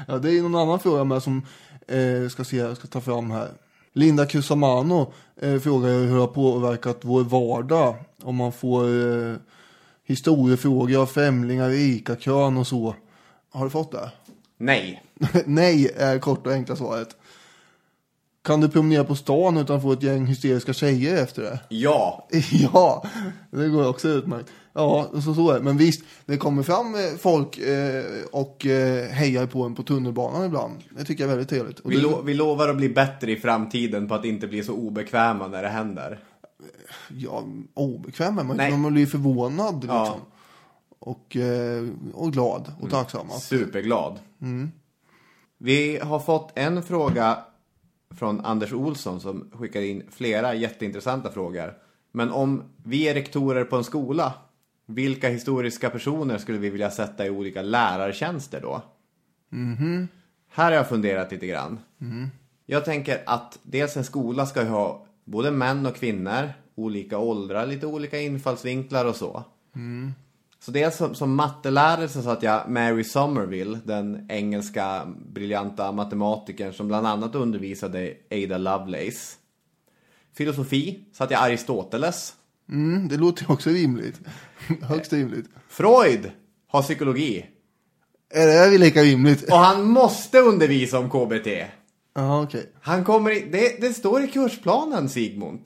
[0.09, 1.43] ja, det är någon annan fråga med som
[1.89, 3.49] eh, ska se, jag ska ta fram här.
[3.93, 7.95] Linda Cusamano eh, frågar hur det har påverkat vår vardag.
[8.23, 9.37] Om man får eh,
[10.05, 12.95] historiefrågor av främlingar i ICA-kön och så.
[13.51, 14.11] Har du fått det?
[14.59, 15.03] Nej.
[15.47, 17.09] Nej är kort och enkla svaret.
[18.45, 21.61] Kan du promenera på stan utan att få ett gäng hysteriska tjejer efter det?
[21.69, 22.29] Ja.
[22.73, 23.05] Ja,
[23.51, 24.49] det går också utmärkt.
[24.77, 25.65] Ja, så, så är det.
[25.65, 30.45] Men visst, det kommer fram eh, folk eh, och eh, hejar på en på tunnelbanan
[30.47, 30.75] ibland.
[30.91, 31.81] Det tycker jag är väldigt trevligt.
[31.81, 34.63] Och Vi, det, lo, vi lovar att bli bättre i framtiden på att inte bli
[34.65, 36.19] så obekväma när det händer.
[37.09, 37.45] ja,
[37.75, 38.77] obekväm är man Nej.
[38.77, 39.97] man blir förvånad liksom.
[39.97, 40.17] Ja.
[40.99, 41.85] Och, eh,
[42.15, 43.31] och glad och tacksam.
[43.31, 44.19] att- Superglad.
[45.59, 47.39] Vi har fått en fråga
[48.15, 51.75] från Anders Olsson som skickade in flera jätteintressanta frågor.
[52.13, 54.33] Men om vi är rektorer på en skola,
[54.87, 58.83] vilka historiska personer skulle vi vilja sätta i olika lärartjänster då?
[60.49, 61.79] Här har jag funderat lite grann.
[62.67, 67.67] Jag tänker att dels en skola ska ju ha både män och kvinnor, olika åldrar,
[67.67, 69.45] lite olika infallsvinklar och så.
[70.61, 76.89] Så dels som, som mattelärare så satt jag Mary Somerville, den engelska briljanta matematikern som
[76.89, 79.37] bland annat undervisade Ada Lovelace.
[80.35, 82.35] Filosofi satte jag Aristoteles.
[82.69, 84.21] Mm, det låter ju också rimligt.
[84.83, 85.47] Högst rimligt.
[85.69, 86.31] Freud
[86.69, 87.47] har psykologi.
[88.35, 89.43] Är det väl lika rimligt?
[89.53, 91.47] Och han måste undervisa om KBT.
[92.15, 92.73] Ja, okej.
[92.81, 95.61] Han kommer i, det, det står i kursplanen Sigmund.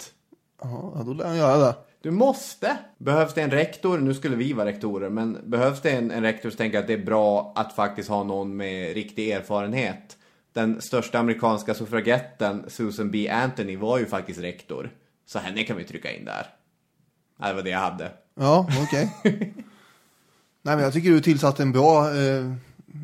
[0.62, 1.74] Ja, då lär han göra det.
[2.02, 2.76] Du måste.
[2.98, 6.50] Behövs det en rektor, nu skulle vi vara rektorer, men behövs det en, en rektor
[6.50, 10.16] som tänker att det är bra att faktiskt ha någon med riktig erfarenhet.
[10.52, 13.28] Den största amerikanska suffragetten, Susan B.
[13.28, 14.90] Anthony, var ju faktiskt rektor.
[15.26, 16.46] Så henne kan vi trycka in där.
[17.48, 18.12] Det var det jag hade.
[18.34, 19.12] Ja, okej.
[20.62, 22.52] Nej, men jag tycker du tillsatte en bra eh,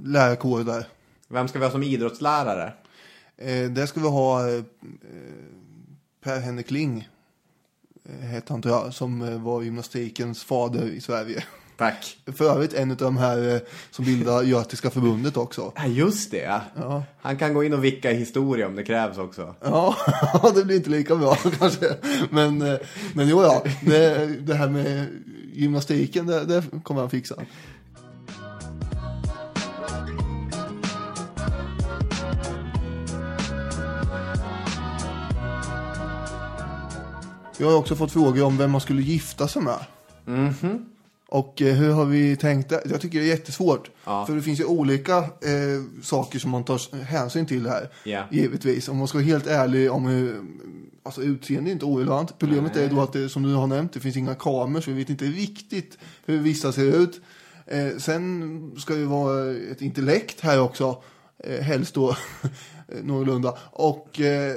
[0.05, 0.87] lärarkår där.
[1.29, 2.73] Vem ska vi ha som idrottslärare?
[3.37, 4.63] Eh, där ska vi ha eh,
[6.25, 7.09] Per-Henrik Kling.
[8.05, 11.45] Eh, hette han tror jag, som eh, var gymnastikens fader i Sverige.
[11.77, 12.19] Tack.
[12.36, 15.73] För övrigt en av de här eh, som bildar Götiska förbundet också.
[15.77, 16.61] Ja, just det.
[16.77, 17.05] Ja.
[17.20, 19.55] Han kan gå in och vicka historia om det krävs också.
[19.61, 19.97] Ja,
[20.55, 21.97] det blir inte lika bra kanske.
[22.31, 22.78] Men, eh,
[23.15, 25.07] men jo, ja, det, det här med
[25.53, 27.35] gymnastiken, det, det kommer han fixa.
[37.59, 39.78] Jag har också fått frågor om vem man skulle gifta sig med.
[41.28, 42.82] Och eh, hur har vi tänkt det?
[42.90, 43.90] Jag tycker det är jättesvårt.
[44.05, 44.27] Ja.
[44.27, 47.89] För det finns ju olika eh, saker som man tar hänsyn till här.
[48.05, 48.24] Ja.
[48.31, 48.89] Givetvis.
[48.89, 50.40] Om man ska vara helt ärlig om hur...
[51.03, 52.39] Alltså utseende är inte orelevant.
[52.39, 54.97] Problemet är då att det, som du har nämnt, det finns inga kameror så vi
[54.97, 57.20] vet inte riktigt hur vissa ser ut.
[57.66, 61.03] Eh, sen ska det vara ett intellekt här också.
[61.44, 62.16] Eh, helst då
[63.03, 63.55] någorlunda.
[63.70, 64.55] Och eh,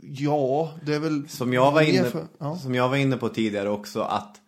[0.00, 1.28] ja, det är väl...
[1.28, 2.58] Som jag, var inne, för- ja.
[2.58, 4.40] som jag var inne på tidigare också att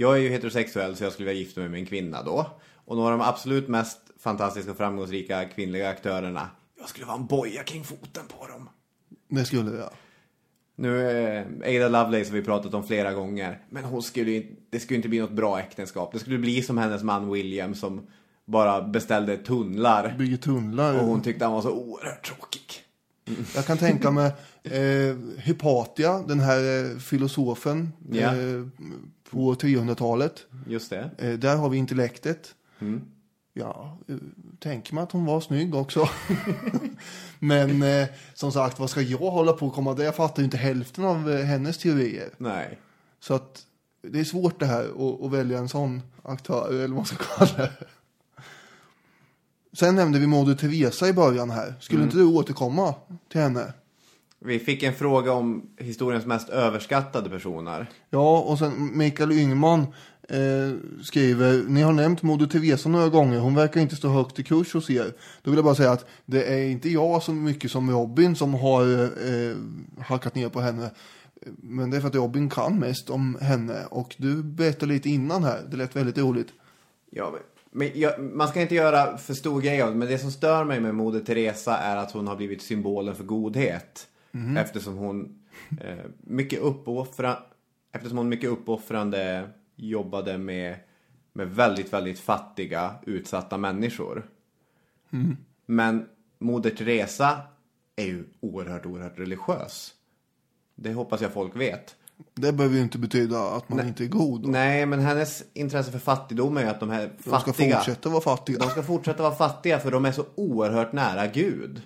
[0.00, 2.46] jag är ju heterosexuell så jag skulle vilja gifta mig med en kvinna då.
[2.84, 6.50] Och några av de absolut mest fantastiska och framgångsrika kvinnliga aktörerna.
[6.80, 8.68] Jag skulle vara en boja kring foten på dem.
[9.28, 9.90] Det skulle jag.
[10.76, 11.44] Nu, eh,
[11.76, 13.62] Ada Lovelace har vi pratat om flera gånger.
[13.70, 16.12] Men hon skulle det skulle inte bli något bra äktenskap.
[16.12, 18.06] Det skulle bli som hennes man William som
[18.44, 20.14] bara beställde tunnlar.
[20.18, 20.94] Bygger tunnlar.
[21.00, 22.62] Och hon tyckte han var så oerhört tråkig.
[23.54, 28.18] Jag kan tänka mig eh, Hypatia, den här eh, filosofen Ja.
[28.36, 28.66] eh,
[29.30, 30.46] på 300-talet.
[30.66, 31.10] Just det.
[31.18, 32.54] Eh, där har vi intellektet.
[32.78, 33.02] Mm.
[33.52, 34.16] Ja, eh,
[34.58, 36.08] tänker man att hon var snygg också.
[37.38, 40.04] Men eh, som sagt, vad ska jag hålla på och komma där?
[40.04, 42.30] Jag fattar ju inte hälften av eh, hennes teorier.
[42.36, 42.78] Nej.
[43.20, 43.64] Så att
[44.02, 47.16] det är svårt det här att, att välja en sån aktör, eller vad man ska
[47.16, 47.72] kalla det.
[49.72, 51.74] Sen nämnde vi Moder Teresa i början här.
[51.80, 52.94] Skulle inte du återkomma
[53.28, 53.72] till henne?
[54.40, 57.90] Vi fick en fråga om historiens mest överskattade personer.
[58.10, 59.80] Ja, och sen Mikael Yngman
[60.28, 64.42] eh, skriver, ni har nämnt Moder Teresa några gånger, hon verkar inte stå högt i
[64.42, 65.12] kurs hos er.
[65.42, 68.54] Då vill jag bara säga att det är inte jag så mycket som Robin som
[68.54, 69.56] har eh,
[70.02, 70.90] hackat ner på henne.
[71.56, 75.44] Men det är för att Robin kan mest om henne och du berättade lite innan
[75.44, 76.48] här, det lät väldigt roligt.
[77.10, 80.30] Ja, men- jag, man ska inte göra för stor grej av det, men det som
[80.30, 84.06] stör mig med Moder Teresa är att hon har blivit symbolen för godhet.
[84.56, 85.38] Eftersom hon
[85.80, 87.38] eh, mycket uppoffra,
[87.92, 90.76] eftersom hon mycket uppoffrande jobbade med,
[91.32, 94.26] med väldigt, väldigt fattiga, utsatta människor.
[95.66, 96.06] Men
[96.38, 97.40] Moder Teresa
[97.96, 99.94] är ju oerhört, oerhört religiös.
[100.74, 101.96] Det hoppas jag folk vet.
[102.34, 104.42] Det behöver ju inte betyda att man inte är god.
[104.42, 104.48] då.
[104.48, 107.76] Nej, men hennes intresse för fattigdom är ju att de här De ska fattiga...
[107.76, 108.58] fortsätta vara fattiga.
[108.58, 111.82] De ska fortsätta vara fattiga för de är så oerhört nära Gud.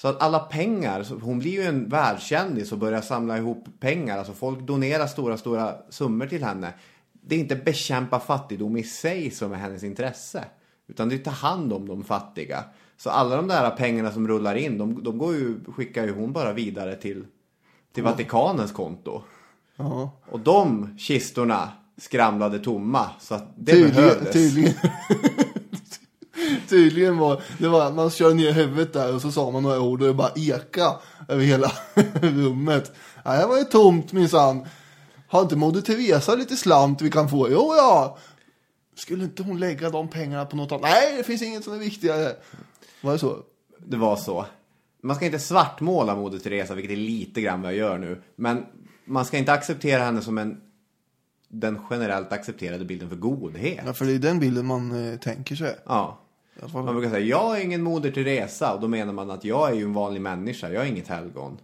[0.00, 4.18] Så att alla pengar, hon blir ju en världskändis och börjar samla ihop pengar.
[4.18, 6.72] Alltså folk donerar stora, stora summor till henne.
[7.12, 10.44] Det är inte bekämpa fattigdom i sig som är hennes intresse.
[10.88, 12.64] Utan det är att ta hand om de fattiga.
[12.96, 16.32] Så alla de där pengarna som rullar in, de, de går ju, skickar ju hon
[16.32, 17.24] bara vidare till,
[17.92, 19.22] till Vatikanens konto.
[19.76, 20.10] Ja.
[20.30, 23.10] Och de kistorna skramlade tomma.
[23.18, 24.32] Så att det Tydligen, behövdes.
[24.32, 24.74] tydligen.
[26.70, 30.00] tydligen var det var man kör ner huvudet där och så sa man några ord
[30.02, 30.92] och det bara eka
[31.28, 31.72] över hela
[32.20, 32.92] rummet.
[33.24, 34.66] Ja, det var ju tomt minsann.
[35.28, 37.50] Har inte Moder Teresa lite slant vi kan få?
[37.50, 38.18] Jo, ja.
[38.94, 40.82] Skulle inte hon lägga de pengarna på något annat?
[40.82, 42.32] Nej, det finns inget som är viktigare.
[43.00, 43.36] Var det så?
[43.78, 44.46] Det var så.
[45.02, 48.22] Man ska inte svartmåla Moder Teresa, vilket är lite grann vad jag gör nu.
[48.36, 48.66] Men
[49.04, 50.60] man ska inte acceptera henne som en
[51.48, 53.80] den generellt accepterade bilden för godhet.
[53.86, 55.76] Ja, för det är den bilden man eh, tänker sig.
[55.86, 56.19] Ja.
[56.72, 58.74] Man brukar säga, jag är ingen Moder Teresa.
[58.74, 60.68] Och då menar man att jag är ju en vanlig människa.
[60.68, 61.58] Jag är inget helgon.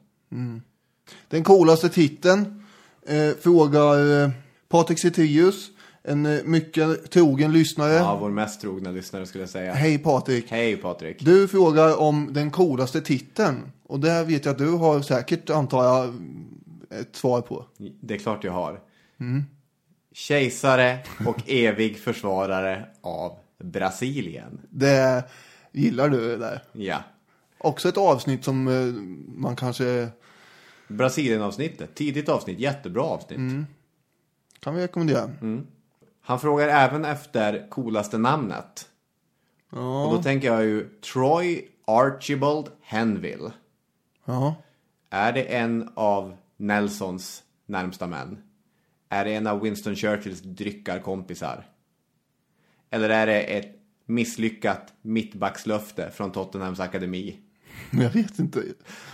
[1.28, 2.64] Den coolaste titeln
[3.06, 4.30] eh, frågar eh,
[4.68, 5.70] Patrik Cetelius.
[6.02, 7.92] En eh, mycket trogen lyssnare.
[7.92, 9.72] Ja, vår mest trogna lyssnare skulle jag säga.
[9.72, 10.50] Hej Patrik.
[10.50, 11.24] Hej Patrik.
[11.24, 13.72] Du frågar om den coolaste titeln.
[13.86, 16.14] Och det vet jag att du har säkert, antar jag,
[17.00, 17.64] ett svar på.
[17.78, 18.80] Det är klart jag har.
[20.12, 24.60] Kejsare och evig försvarare av Brasilien.
[24.70, 25.24] Det
[25.72, 26.62] gillar du där.
[26.72, 27.02] Ja.
[27.58, 28.94] Också ett avsnitt som eh,
[29.40, 30.08] man kanske
[30.88, 31.94] Brasilien-avsnittet.
[31.94, 32.58] Tidigt avsnitt.
[32.58, 33.66] Jättebra avsnitt.
[34.60, 35.30] kan vi rekommendera.
[36.20, 38.88] Han frågar även efter coolaste namnet.
[39.72, 40.04] Ja.
[40.04, 43.52] Och då tänker jag ju Troy Archibald Henville.
[44.24, 44.54] ja.
[45.10, 48.38] Är det en av Nelsons närmsta män?
[49.08, 51.66] Är det en av Winston Churchills dryckarkompisar?
[52.96, 53.74] Eller är det ett
[54.06, 57.36] misslyckat mittbackslöfte från Tottenhams akademi?
[57.90, 58.62] Jag vet inte.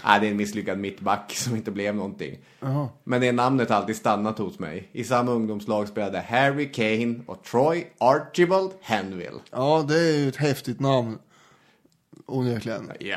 [0.05, 2.39] Nej, det är en misslyckad mittback som inte blev någonting.
[3.05, 4.89] Men det namnet har alltid stannat hos mig.
[4.93, 9.41] I samma ungdomslag spelade Harry Kane och Troy Archibald Henville.
[9.51, 11.19] Ja, det är ju ett häftigt namn.
[12.27, 12.93] Onekligen.
[13.01, 13.17] Ja.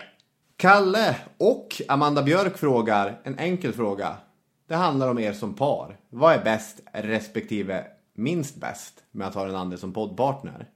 [0.57, 4.17] Kalle och Amanda Björk frågar en enkel fråga.
[4.67, 5.97] Det handlar om er som par.
[6.09, 7.83] Vad är bäst respektive
[8.15, 10.69] minst bäst med att ha den andra som poddpartner?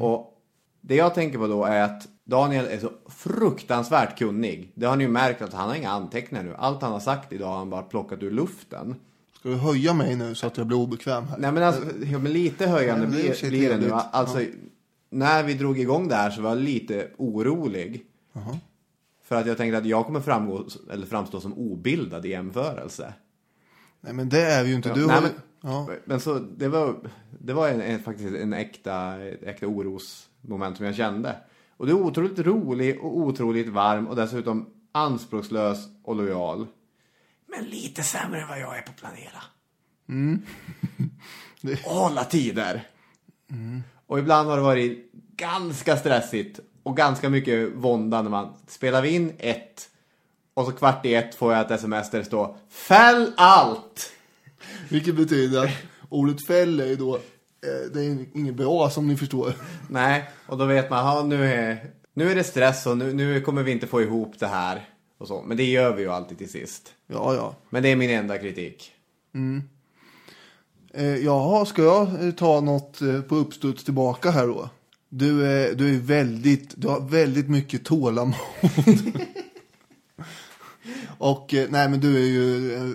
[0.00, 0.40] Och
[0.80, 4.72] det jag tänker på då är att Daniel är så fruktansvärt kunnig.
[4.74, 6.54] Det har ni ju märkt att han har inga anteckningar nu.
[6.58, 8.94] Allt han har sagt idag har han bara plockat ur luften.
[9.38, 11.38] Ska du höja mig nu så att jag blir obekväm här?
[11.38, 11.82] Nej men alltså,
[12.12, 13.90] ja, men lite höjande Nej, det blir, det nu.
[13.92, 14.48] Alltså, Ja.
[15.10, 18.04] när vi drog igång det här så var jag lite orolig.
[19.24, 23.12] För att jag tänkte att jag kommer framgå, eller framstå som obildad i jämförelse.
[24.00, 24.94] Nej, men det är vi ju inte.
[24.94, 25.22] Du Nej, har...
[25.22, 25.30] men,
[25.64, 25.88] ja.
[26.04, 26.96] men så, det var,
[27.40, 31.36] det var en, en, faktiskt en äkta, äkta orosmoment som jag kände.
[31.76, 36.66] Och du är otroligt rolig och otroligt varm och dessutom anspråkslös och lojal.
[37.46, 39.42] Men lite sämre än vad jag är på att planera.
[41.84, 42.88] Och hålla tider.
[44.06, 49.32] Och ibland har det varit ganska stressigt och ganska mycket vånda när man spelar in
[49.38, 49.90] ett
[50.54, 54.13] och så kvart i ett får jag ett sms där det står Fäll allt!
[54.88, 55.70] Vilket betyder att
[56.08, 57.14] ordet fäll är ju då...
[57.16, 57.20] eh,
[57.94, 59.52] Det är inget bra som ni förstår.
[59.88, 63.40] Nej, och då vet man, ja, nu, är, nu är det stress och nu, nu
[63.40, 64.88] kommer vi inte få ihop det här.
[65.18, 65.42] Och så.
[65.42, 66.92] Men det gör vi ju alltid till sist.
[67.06, 67.54] Ja, ja.
[67.70, 68.90] Men det är min enda kritik.
[70.94, 74.68] Eh, jaha, ska jag eh, ta något eh, på uppstuds tillbaka här då?
[75.08, 78.34] Du är, du är väldigt, du har väldigt mycket tålamod.
[81.18, 82.90] Och eh, nej men du är ju eh,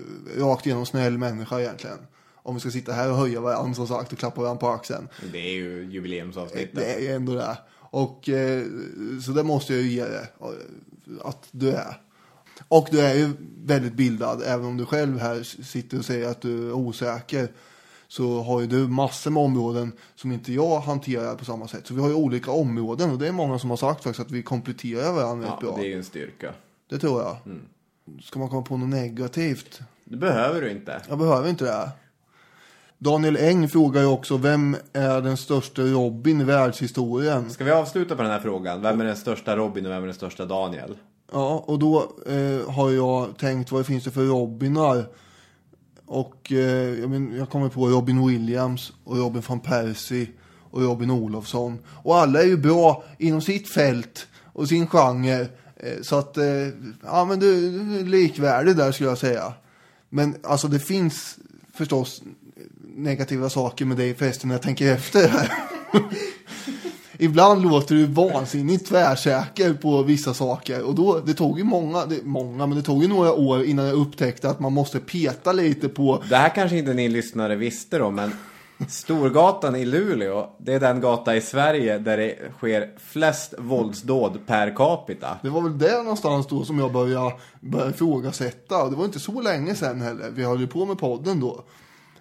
[0.46, 1.98] rakt igenom snäll människa egentligen.
[2.36, 5.08] Om vi ska sitta här och höja varandra som sagt och klappa varandra på axeln.
[5.32, 6.76] Det är ju jubileumsavsnittet.
[6.76, 7.58] Det är ju ändå det.
[7.92, 8.64] Och eh,
[9.26, 10.26] så det måste jag ju ge dig.
[11.24, 12.02] Att du är.
[12.68, 13.30] Och du är ju
[13.64, 14.42] väldigt bildad.
[14.46, 17.48] Även om du själv här sitter och säger att du är osäker.
[18.08, 21.88] Så har ju du massor med områden som inte jag hanterar på samma sätt.
[21.88, 23.12] Så vi har ju olika områden.
[23.12, 25.76] Och det är många som har sagt faktiskt att vi kompletterar varandra Ja, bra.
[25.76, 26.54] det är ju en styrka.
[26.90, 27.38] Det tror jag.
[28.24, 29.80] Ska man komma på något negativt?
[30.04, 31.02] Det behöver du inte.
[31.10, 31.90] Jag behöver inte det.
[32.98, 37.50] Daniel Eng frågar ju också, vem är den största Robin i världshistorien?
[37.50, 38.82] Ska vi avsluta på den här frågan?
[38.82, 40.98] Vem är den största Robin och vem är den största Daniel?
[41.32, 45.06] Ja, och då eh, har jag tänkt vad det finns det för Robinar.
[46.06, 50.28] Och eh, jag, men, jag kommer på Robin Williams och Robin van Persie
[50.72, 51.80] och Robin Olofsson.
[52.04, 55.48] Och alla är ju bra inom sitt fält och sin genre.
[55.80, 56.68] Eh, så att, eh,
[57.04, 59.54] ja men du, du är likvärdig där skulle jag säga.
[60.10, 61.38] Men alltså det finns
[61.74, 62.22] förstås
[62.96, 65.52] negativa saker med dig förresten när jag tänker efter här.
[67.22, 70.84] Ibland låter du vansinnigt tvärsäker på vissa saker.
[70.84, 73.86] Och då, det tog ju många, det, många, men det tog ju några år innan
[73.86, 77.98] jag upptäckte att man måste peta lite på Det här kanske inte ni lyssnare visste
[77.98, 78.32] då, men
[78.88, 84.76] Storgatan i Luleå, det är den gata i Sverige där det sker flest våldsdåd per
[84.76, 85.40] capita.
[85.44, 88.90] Det var väl där någonstans då som jag började, började ifrågasätta.
[88.90, 90.30] Det var inte så länge sedan heller.
[90.30, 91.64] Vi höll ju på med podden då.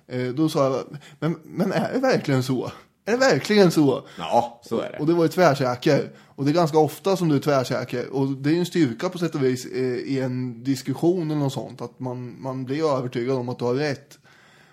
[0.06, 2.70] Eh, då sa jag, men, men är det verkligen så?
[3.05, 4.02] Är det verkligen så?
[4.18, 4.98] Ja, så är det.
[4.98, 6.10] Och det var ju tvärsäker.
[6.26, 8.09] Och det är ganska ofta som du är tvärsäker.
[8.09, 11.40] Och det är ju en styrka på sätt och vis eh, i en diskussion eller
[11.40, 11.80] något sånt.
[11.80, 14.18] Att man, man blir övertygad om att du har rätt.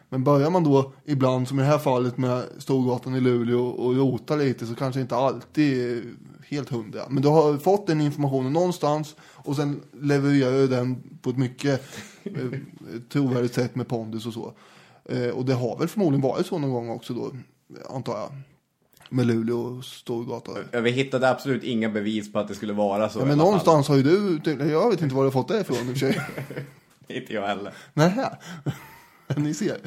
[0.10, 3.96] Men börjar man då ibland, som i det här fallet med Storgatan i Luleå och
[3.96, 6.04] rota lite så kanske inte alltid
[6.50, 7.02] helt hundra.
[7.10, 11.82] Men du har fått den informationen någonstans och sen levererar du den på ett mycket
[12.24, 12.34] eh,
[13.10, 14.54] trovärdigt sätt med pondus och så.
[15.10, 17.32] Eh, och det har väl förmodligen varit så någon gång också då,
[17.90, 18.30] antar jag.
[19.10, 20.56] Med Luleå och Storgatan.
[20.72, 23.46] Ja, Vi hittade absolut inga bevis på att det skulle vara så Ja, men fall.
[23.46, 24.40] någonstans har ju du,
[24.72, 26.22] jag vet inte var du har fått det ifrån i och för sig.
[27.18, 27.74] Inte jag heller.
[27.94, 28.26] Nej,
[29.38, 29.78] ni ser.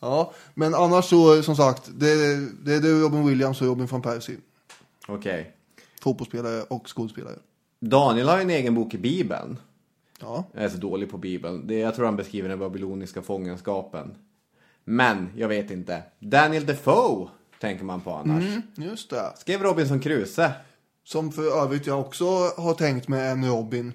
[0.00, 4.02] Ja, men annars så som sagt, det, det är du Robin Williams och Robin van
[4.02, 4.36] Persie.
[5.08, 5.56] Okej.
[6.00, 7.38] Fotbollsspelare och skådespelare.
[7.80, 9.58] Daniel har ju en egen bok i Bibeln.
[10.20, 10.44] Ja.
[10.52, 11.66] Jag är så dålig på Bibeln.
[11.66, 14.14] Det, jag tror han beskriver den babyloniska fångenskapen.
[14.84, 16.02] Men, jag vet inte.
[16.18, 17.28] Daniel Defoe
[17.60, 18.44] tänker man på annars.
[18.44, 19.32] Mm, just det.
[19.36, 20.52] Skrev Robinson Crusoe.
[21.04, 22.24] Som för övrigt jag också
[22.56, 23.92] har tänkt med en Robin.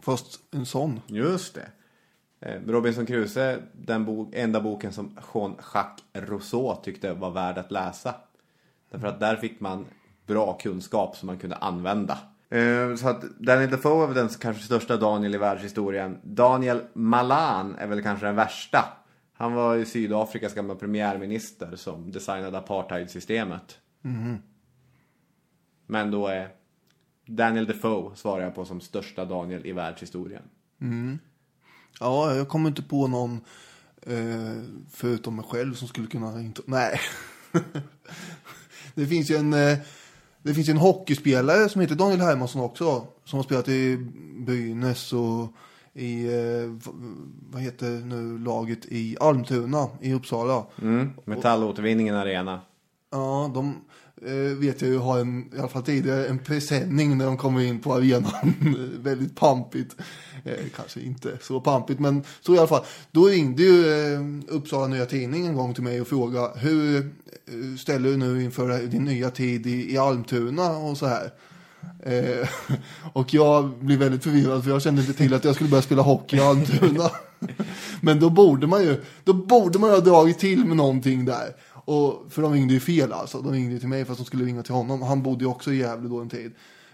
[0.00, 1.00] Fast en sån.
[1.06, 1.68] Just det.
[2.44, 8.14] Eh, Robinson Crusoe, den bo enda boken som Jean-Jacques Rousseau tyckte var värd att läsa.
[8.90, 9.86] Därför att där fick man
[10.26, 12.18] bra kunskap som man kunde använda.
[12.50, 16.18] Eh, Så att Daniel Defoe är den kanske största Daniel i världshistorien.
[16.22, 18.84] Daniel Malan är väl kanske den värsta.
[19.32, 23.78] Han var ju Sydafrikas gamla premiärminister som designade apartheidsystemet.
[25.86, 26.48] Men då är
[27.26, 30.42] Daniel Defoe svarar jag på som största Daniel i världshistorien.
[32.00, 33.40] Ja, jag kommer inte på någon
[34.02, 36.62] eh, förutom mig själv som skulle kunna inte...
[36.64, 37.00] Nej.
[38.94, 39.52] det finns ju en...
[39.52, 39.78] Eh,
[40.42, 43.06] det finns en hockeyspelare som heter Daniel Hermansson också.
[43.24, 43.96] Som har spelat i
[44.38, 45.48] Brynäs och
[45.94, 46.90] i, eh,
[47.50, 50.66] vad heter nu laget i Almtuna i Uppsala.
[50.82, 51.10] Mm.
[51.24, 52.60] Metallåtervinningen arena.
[53.10, 53.74] Ja, de
[54.26, 57.60] Eh, vet jag ju har en, i alla fall tidigare, en presenning när de kommer
[57.60, 58.54] in på arenan.
[59.02, 59.96] Väldigt pampigt.
[60.44, 62.84] Eh, kanske inte så pampigt, men så i alla fall.
[63.10, 67.76] Då ringde ju eh, Uppsala Nya Tidning en gång till mig och frågade hur eh,
[67.78, 71.30] ställer du nu inför din nya tid i, i Almtuna och så här.
[72.02, 72.48] Eh,
[73.12, 76.02] och jag blev väldigt förvirrad för jag kände inte till att jag skulle börja spela
[76.02, 77.10] hockey i Almtuna.
[78.00, 81.54] Men då borde man ju, då borde man ju ha dragit till med någonting där.
[81.84, 83.40] Och, för de ringde ju fel alltså.
[83.40, 85.02] De ringde ju till mig fast de skulle ringa till honom.
[85.02, 86.52] Han bodde ju också i Gävle då en tid.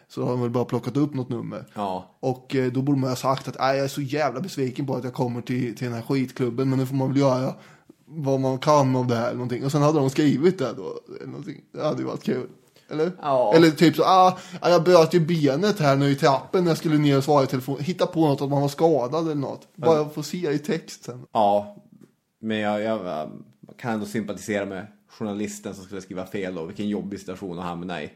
[0.08, 1.66] Så har de väl bara plockat upp något nummer.
[1.74, 2.16] Ja.
[2.20, 4.96] Och eh, då borde man ha sagt att "Nej, jag är så jävla besviken på
[4.96, 6.70] att jag kommer till, till den här skitklubben.
[6.70, 7.54] Men nu får man väl göra
[8.06, 9.32] vad man kan av det här.
[9.32, 9.64] Någonting.
[9.64, 10.98] Och sen hade de skrivit det då.
[11.26, 11.60] Någonting.
[11.72, 12.46] Det hade ju varit kul.
[12.90, 13.12] Eller?
[13.22, 13.52] Ja.
[13.54, 16.98] Eller typ så, ah, jag bröt ju benet här nu i trappen när jag skulle
[16.98, 17.80] ner och svara i telefon.
[17.80, 19.68] Hitta på något att man var skadad eller något.
[19.76, 21.22] Bara få se i texten.
[21.32, 21.76] Ja,
[22.40, 23.30] men jag, jag
[23.70, 27.64] äh, kan ändå sympatisera med journalisten som skulle skriva fel och vilken jobbig situation att
[27.64, 28.10] hamna i.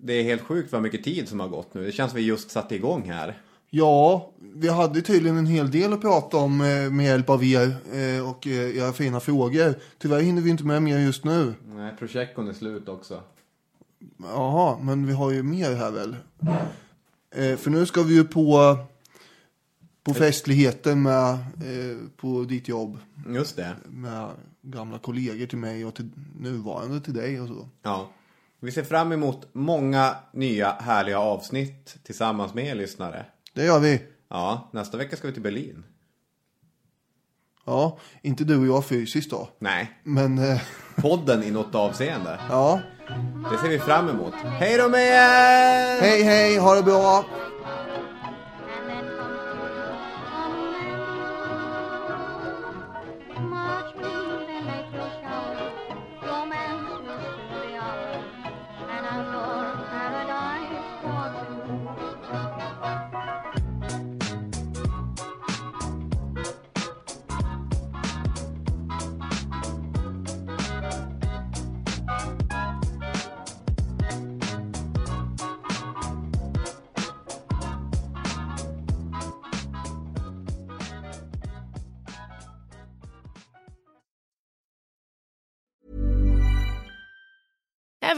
[0.00, 1.84] Det är helt sjukt vad mycket tid som har gått nu.
[1.84, 3.36] Det känns som vi just satte igång här.
[3.72, 7.76] Ja, vi hade tydligen en hel del att prata om eh, med hjälp av er
[7.92, 9.74] eh, och eh, era fina frågor.
[9.98, 11.54] Tyvärr hinner vi inte med mer just nu.
[11.66, 13.22] Nej, projekten är slut också.
[14.18, 16.16] Jaha, men vi har ju mer här väl.
[17.56, 18.78] För nu ska vi ju på,
[20.02, 21.38] på festligheter med,
[22.16, 22.98] på ditt jobb.
[23.28, 23.76] Just det.
[23.88, 24.30] Med
[24.62, 27.68] gamla kollegor till mig och till nuvarande till dig och så.
[27.82, 28.10] Ja.
[28.60, 33.26] Vi ser fram emot många nya härliga avsnitt tillsammans med er lyssnare.
[33.54, 34.02] Det gör vi.
[34.28, 35.84] Ja, nästa vecka ska vi till Berlin.
[37.66, 39.48] Ja, inte du och jag fysiskt då.
[39.58, 40.60] Nej, Men eh,
[40.96, 42.40] podden i något avseende.
[42.50, 42.80] ja,
[43.50, 44.34] Det ser vi fram emot.
[44.34, 46.00] Hej då med er!
[46.00, 47.24] hej hej, ha det bra.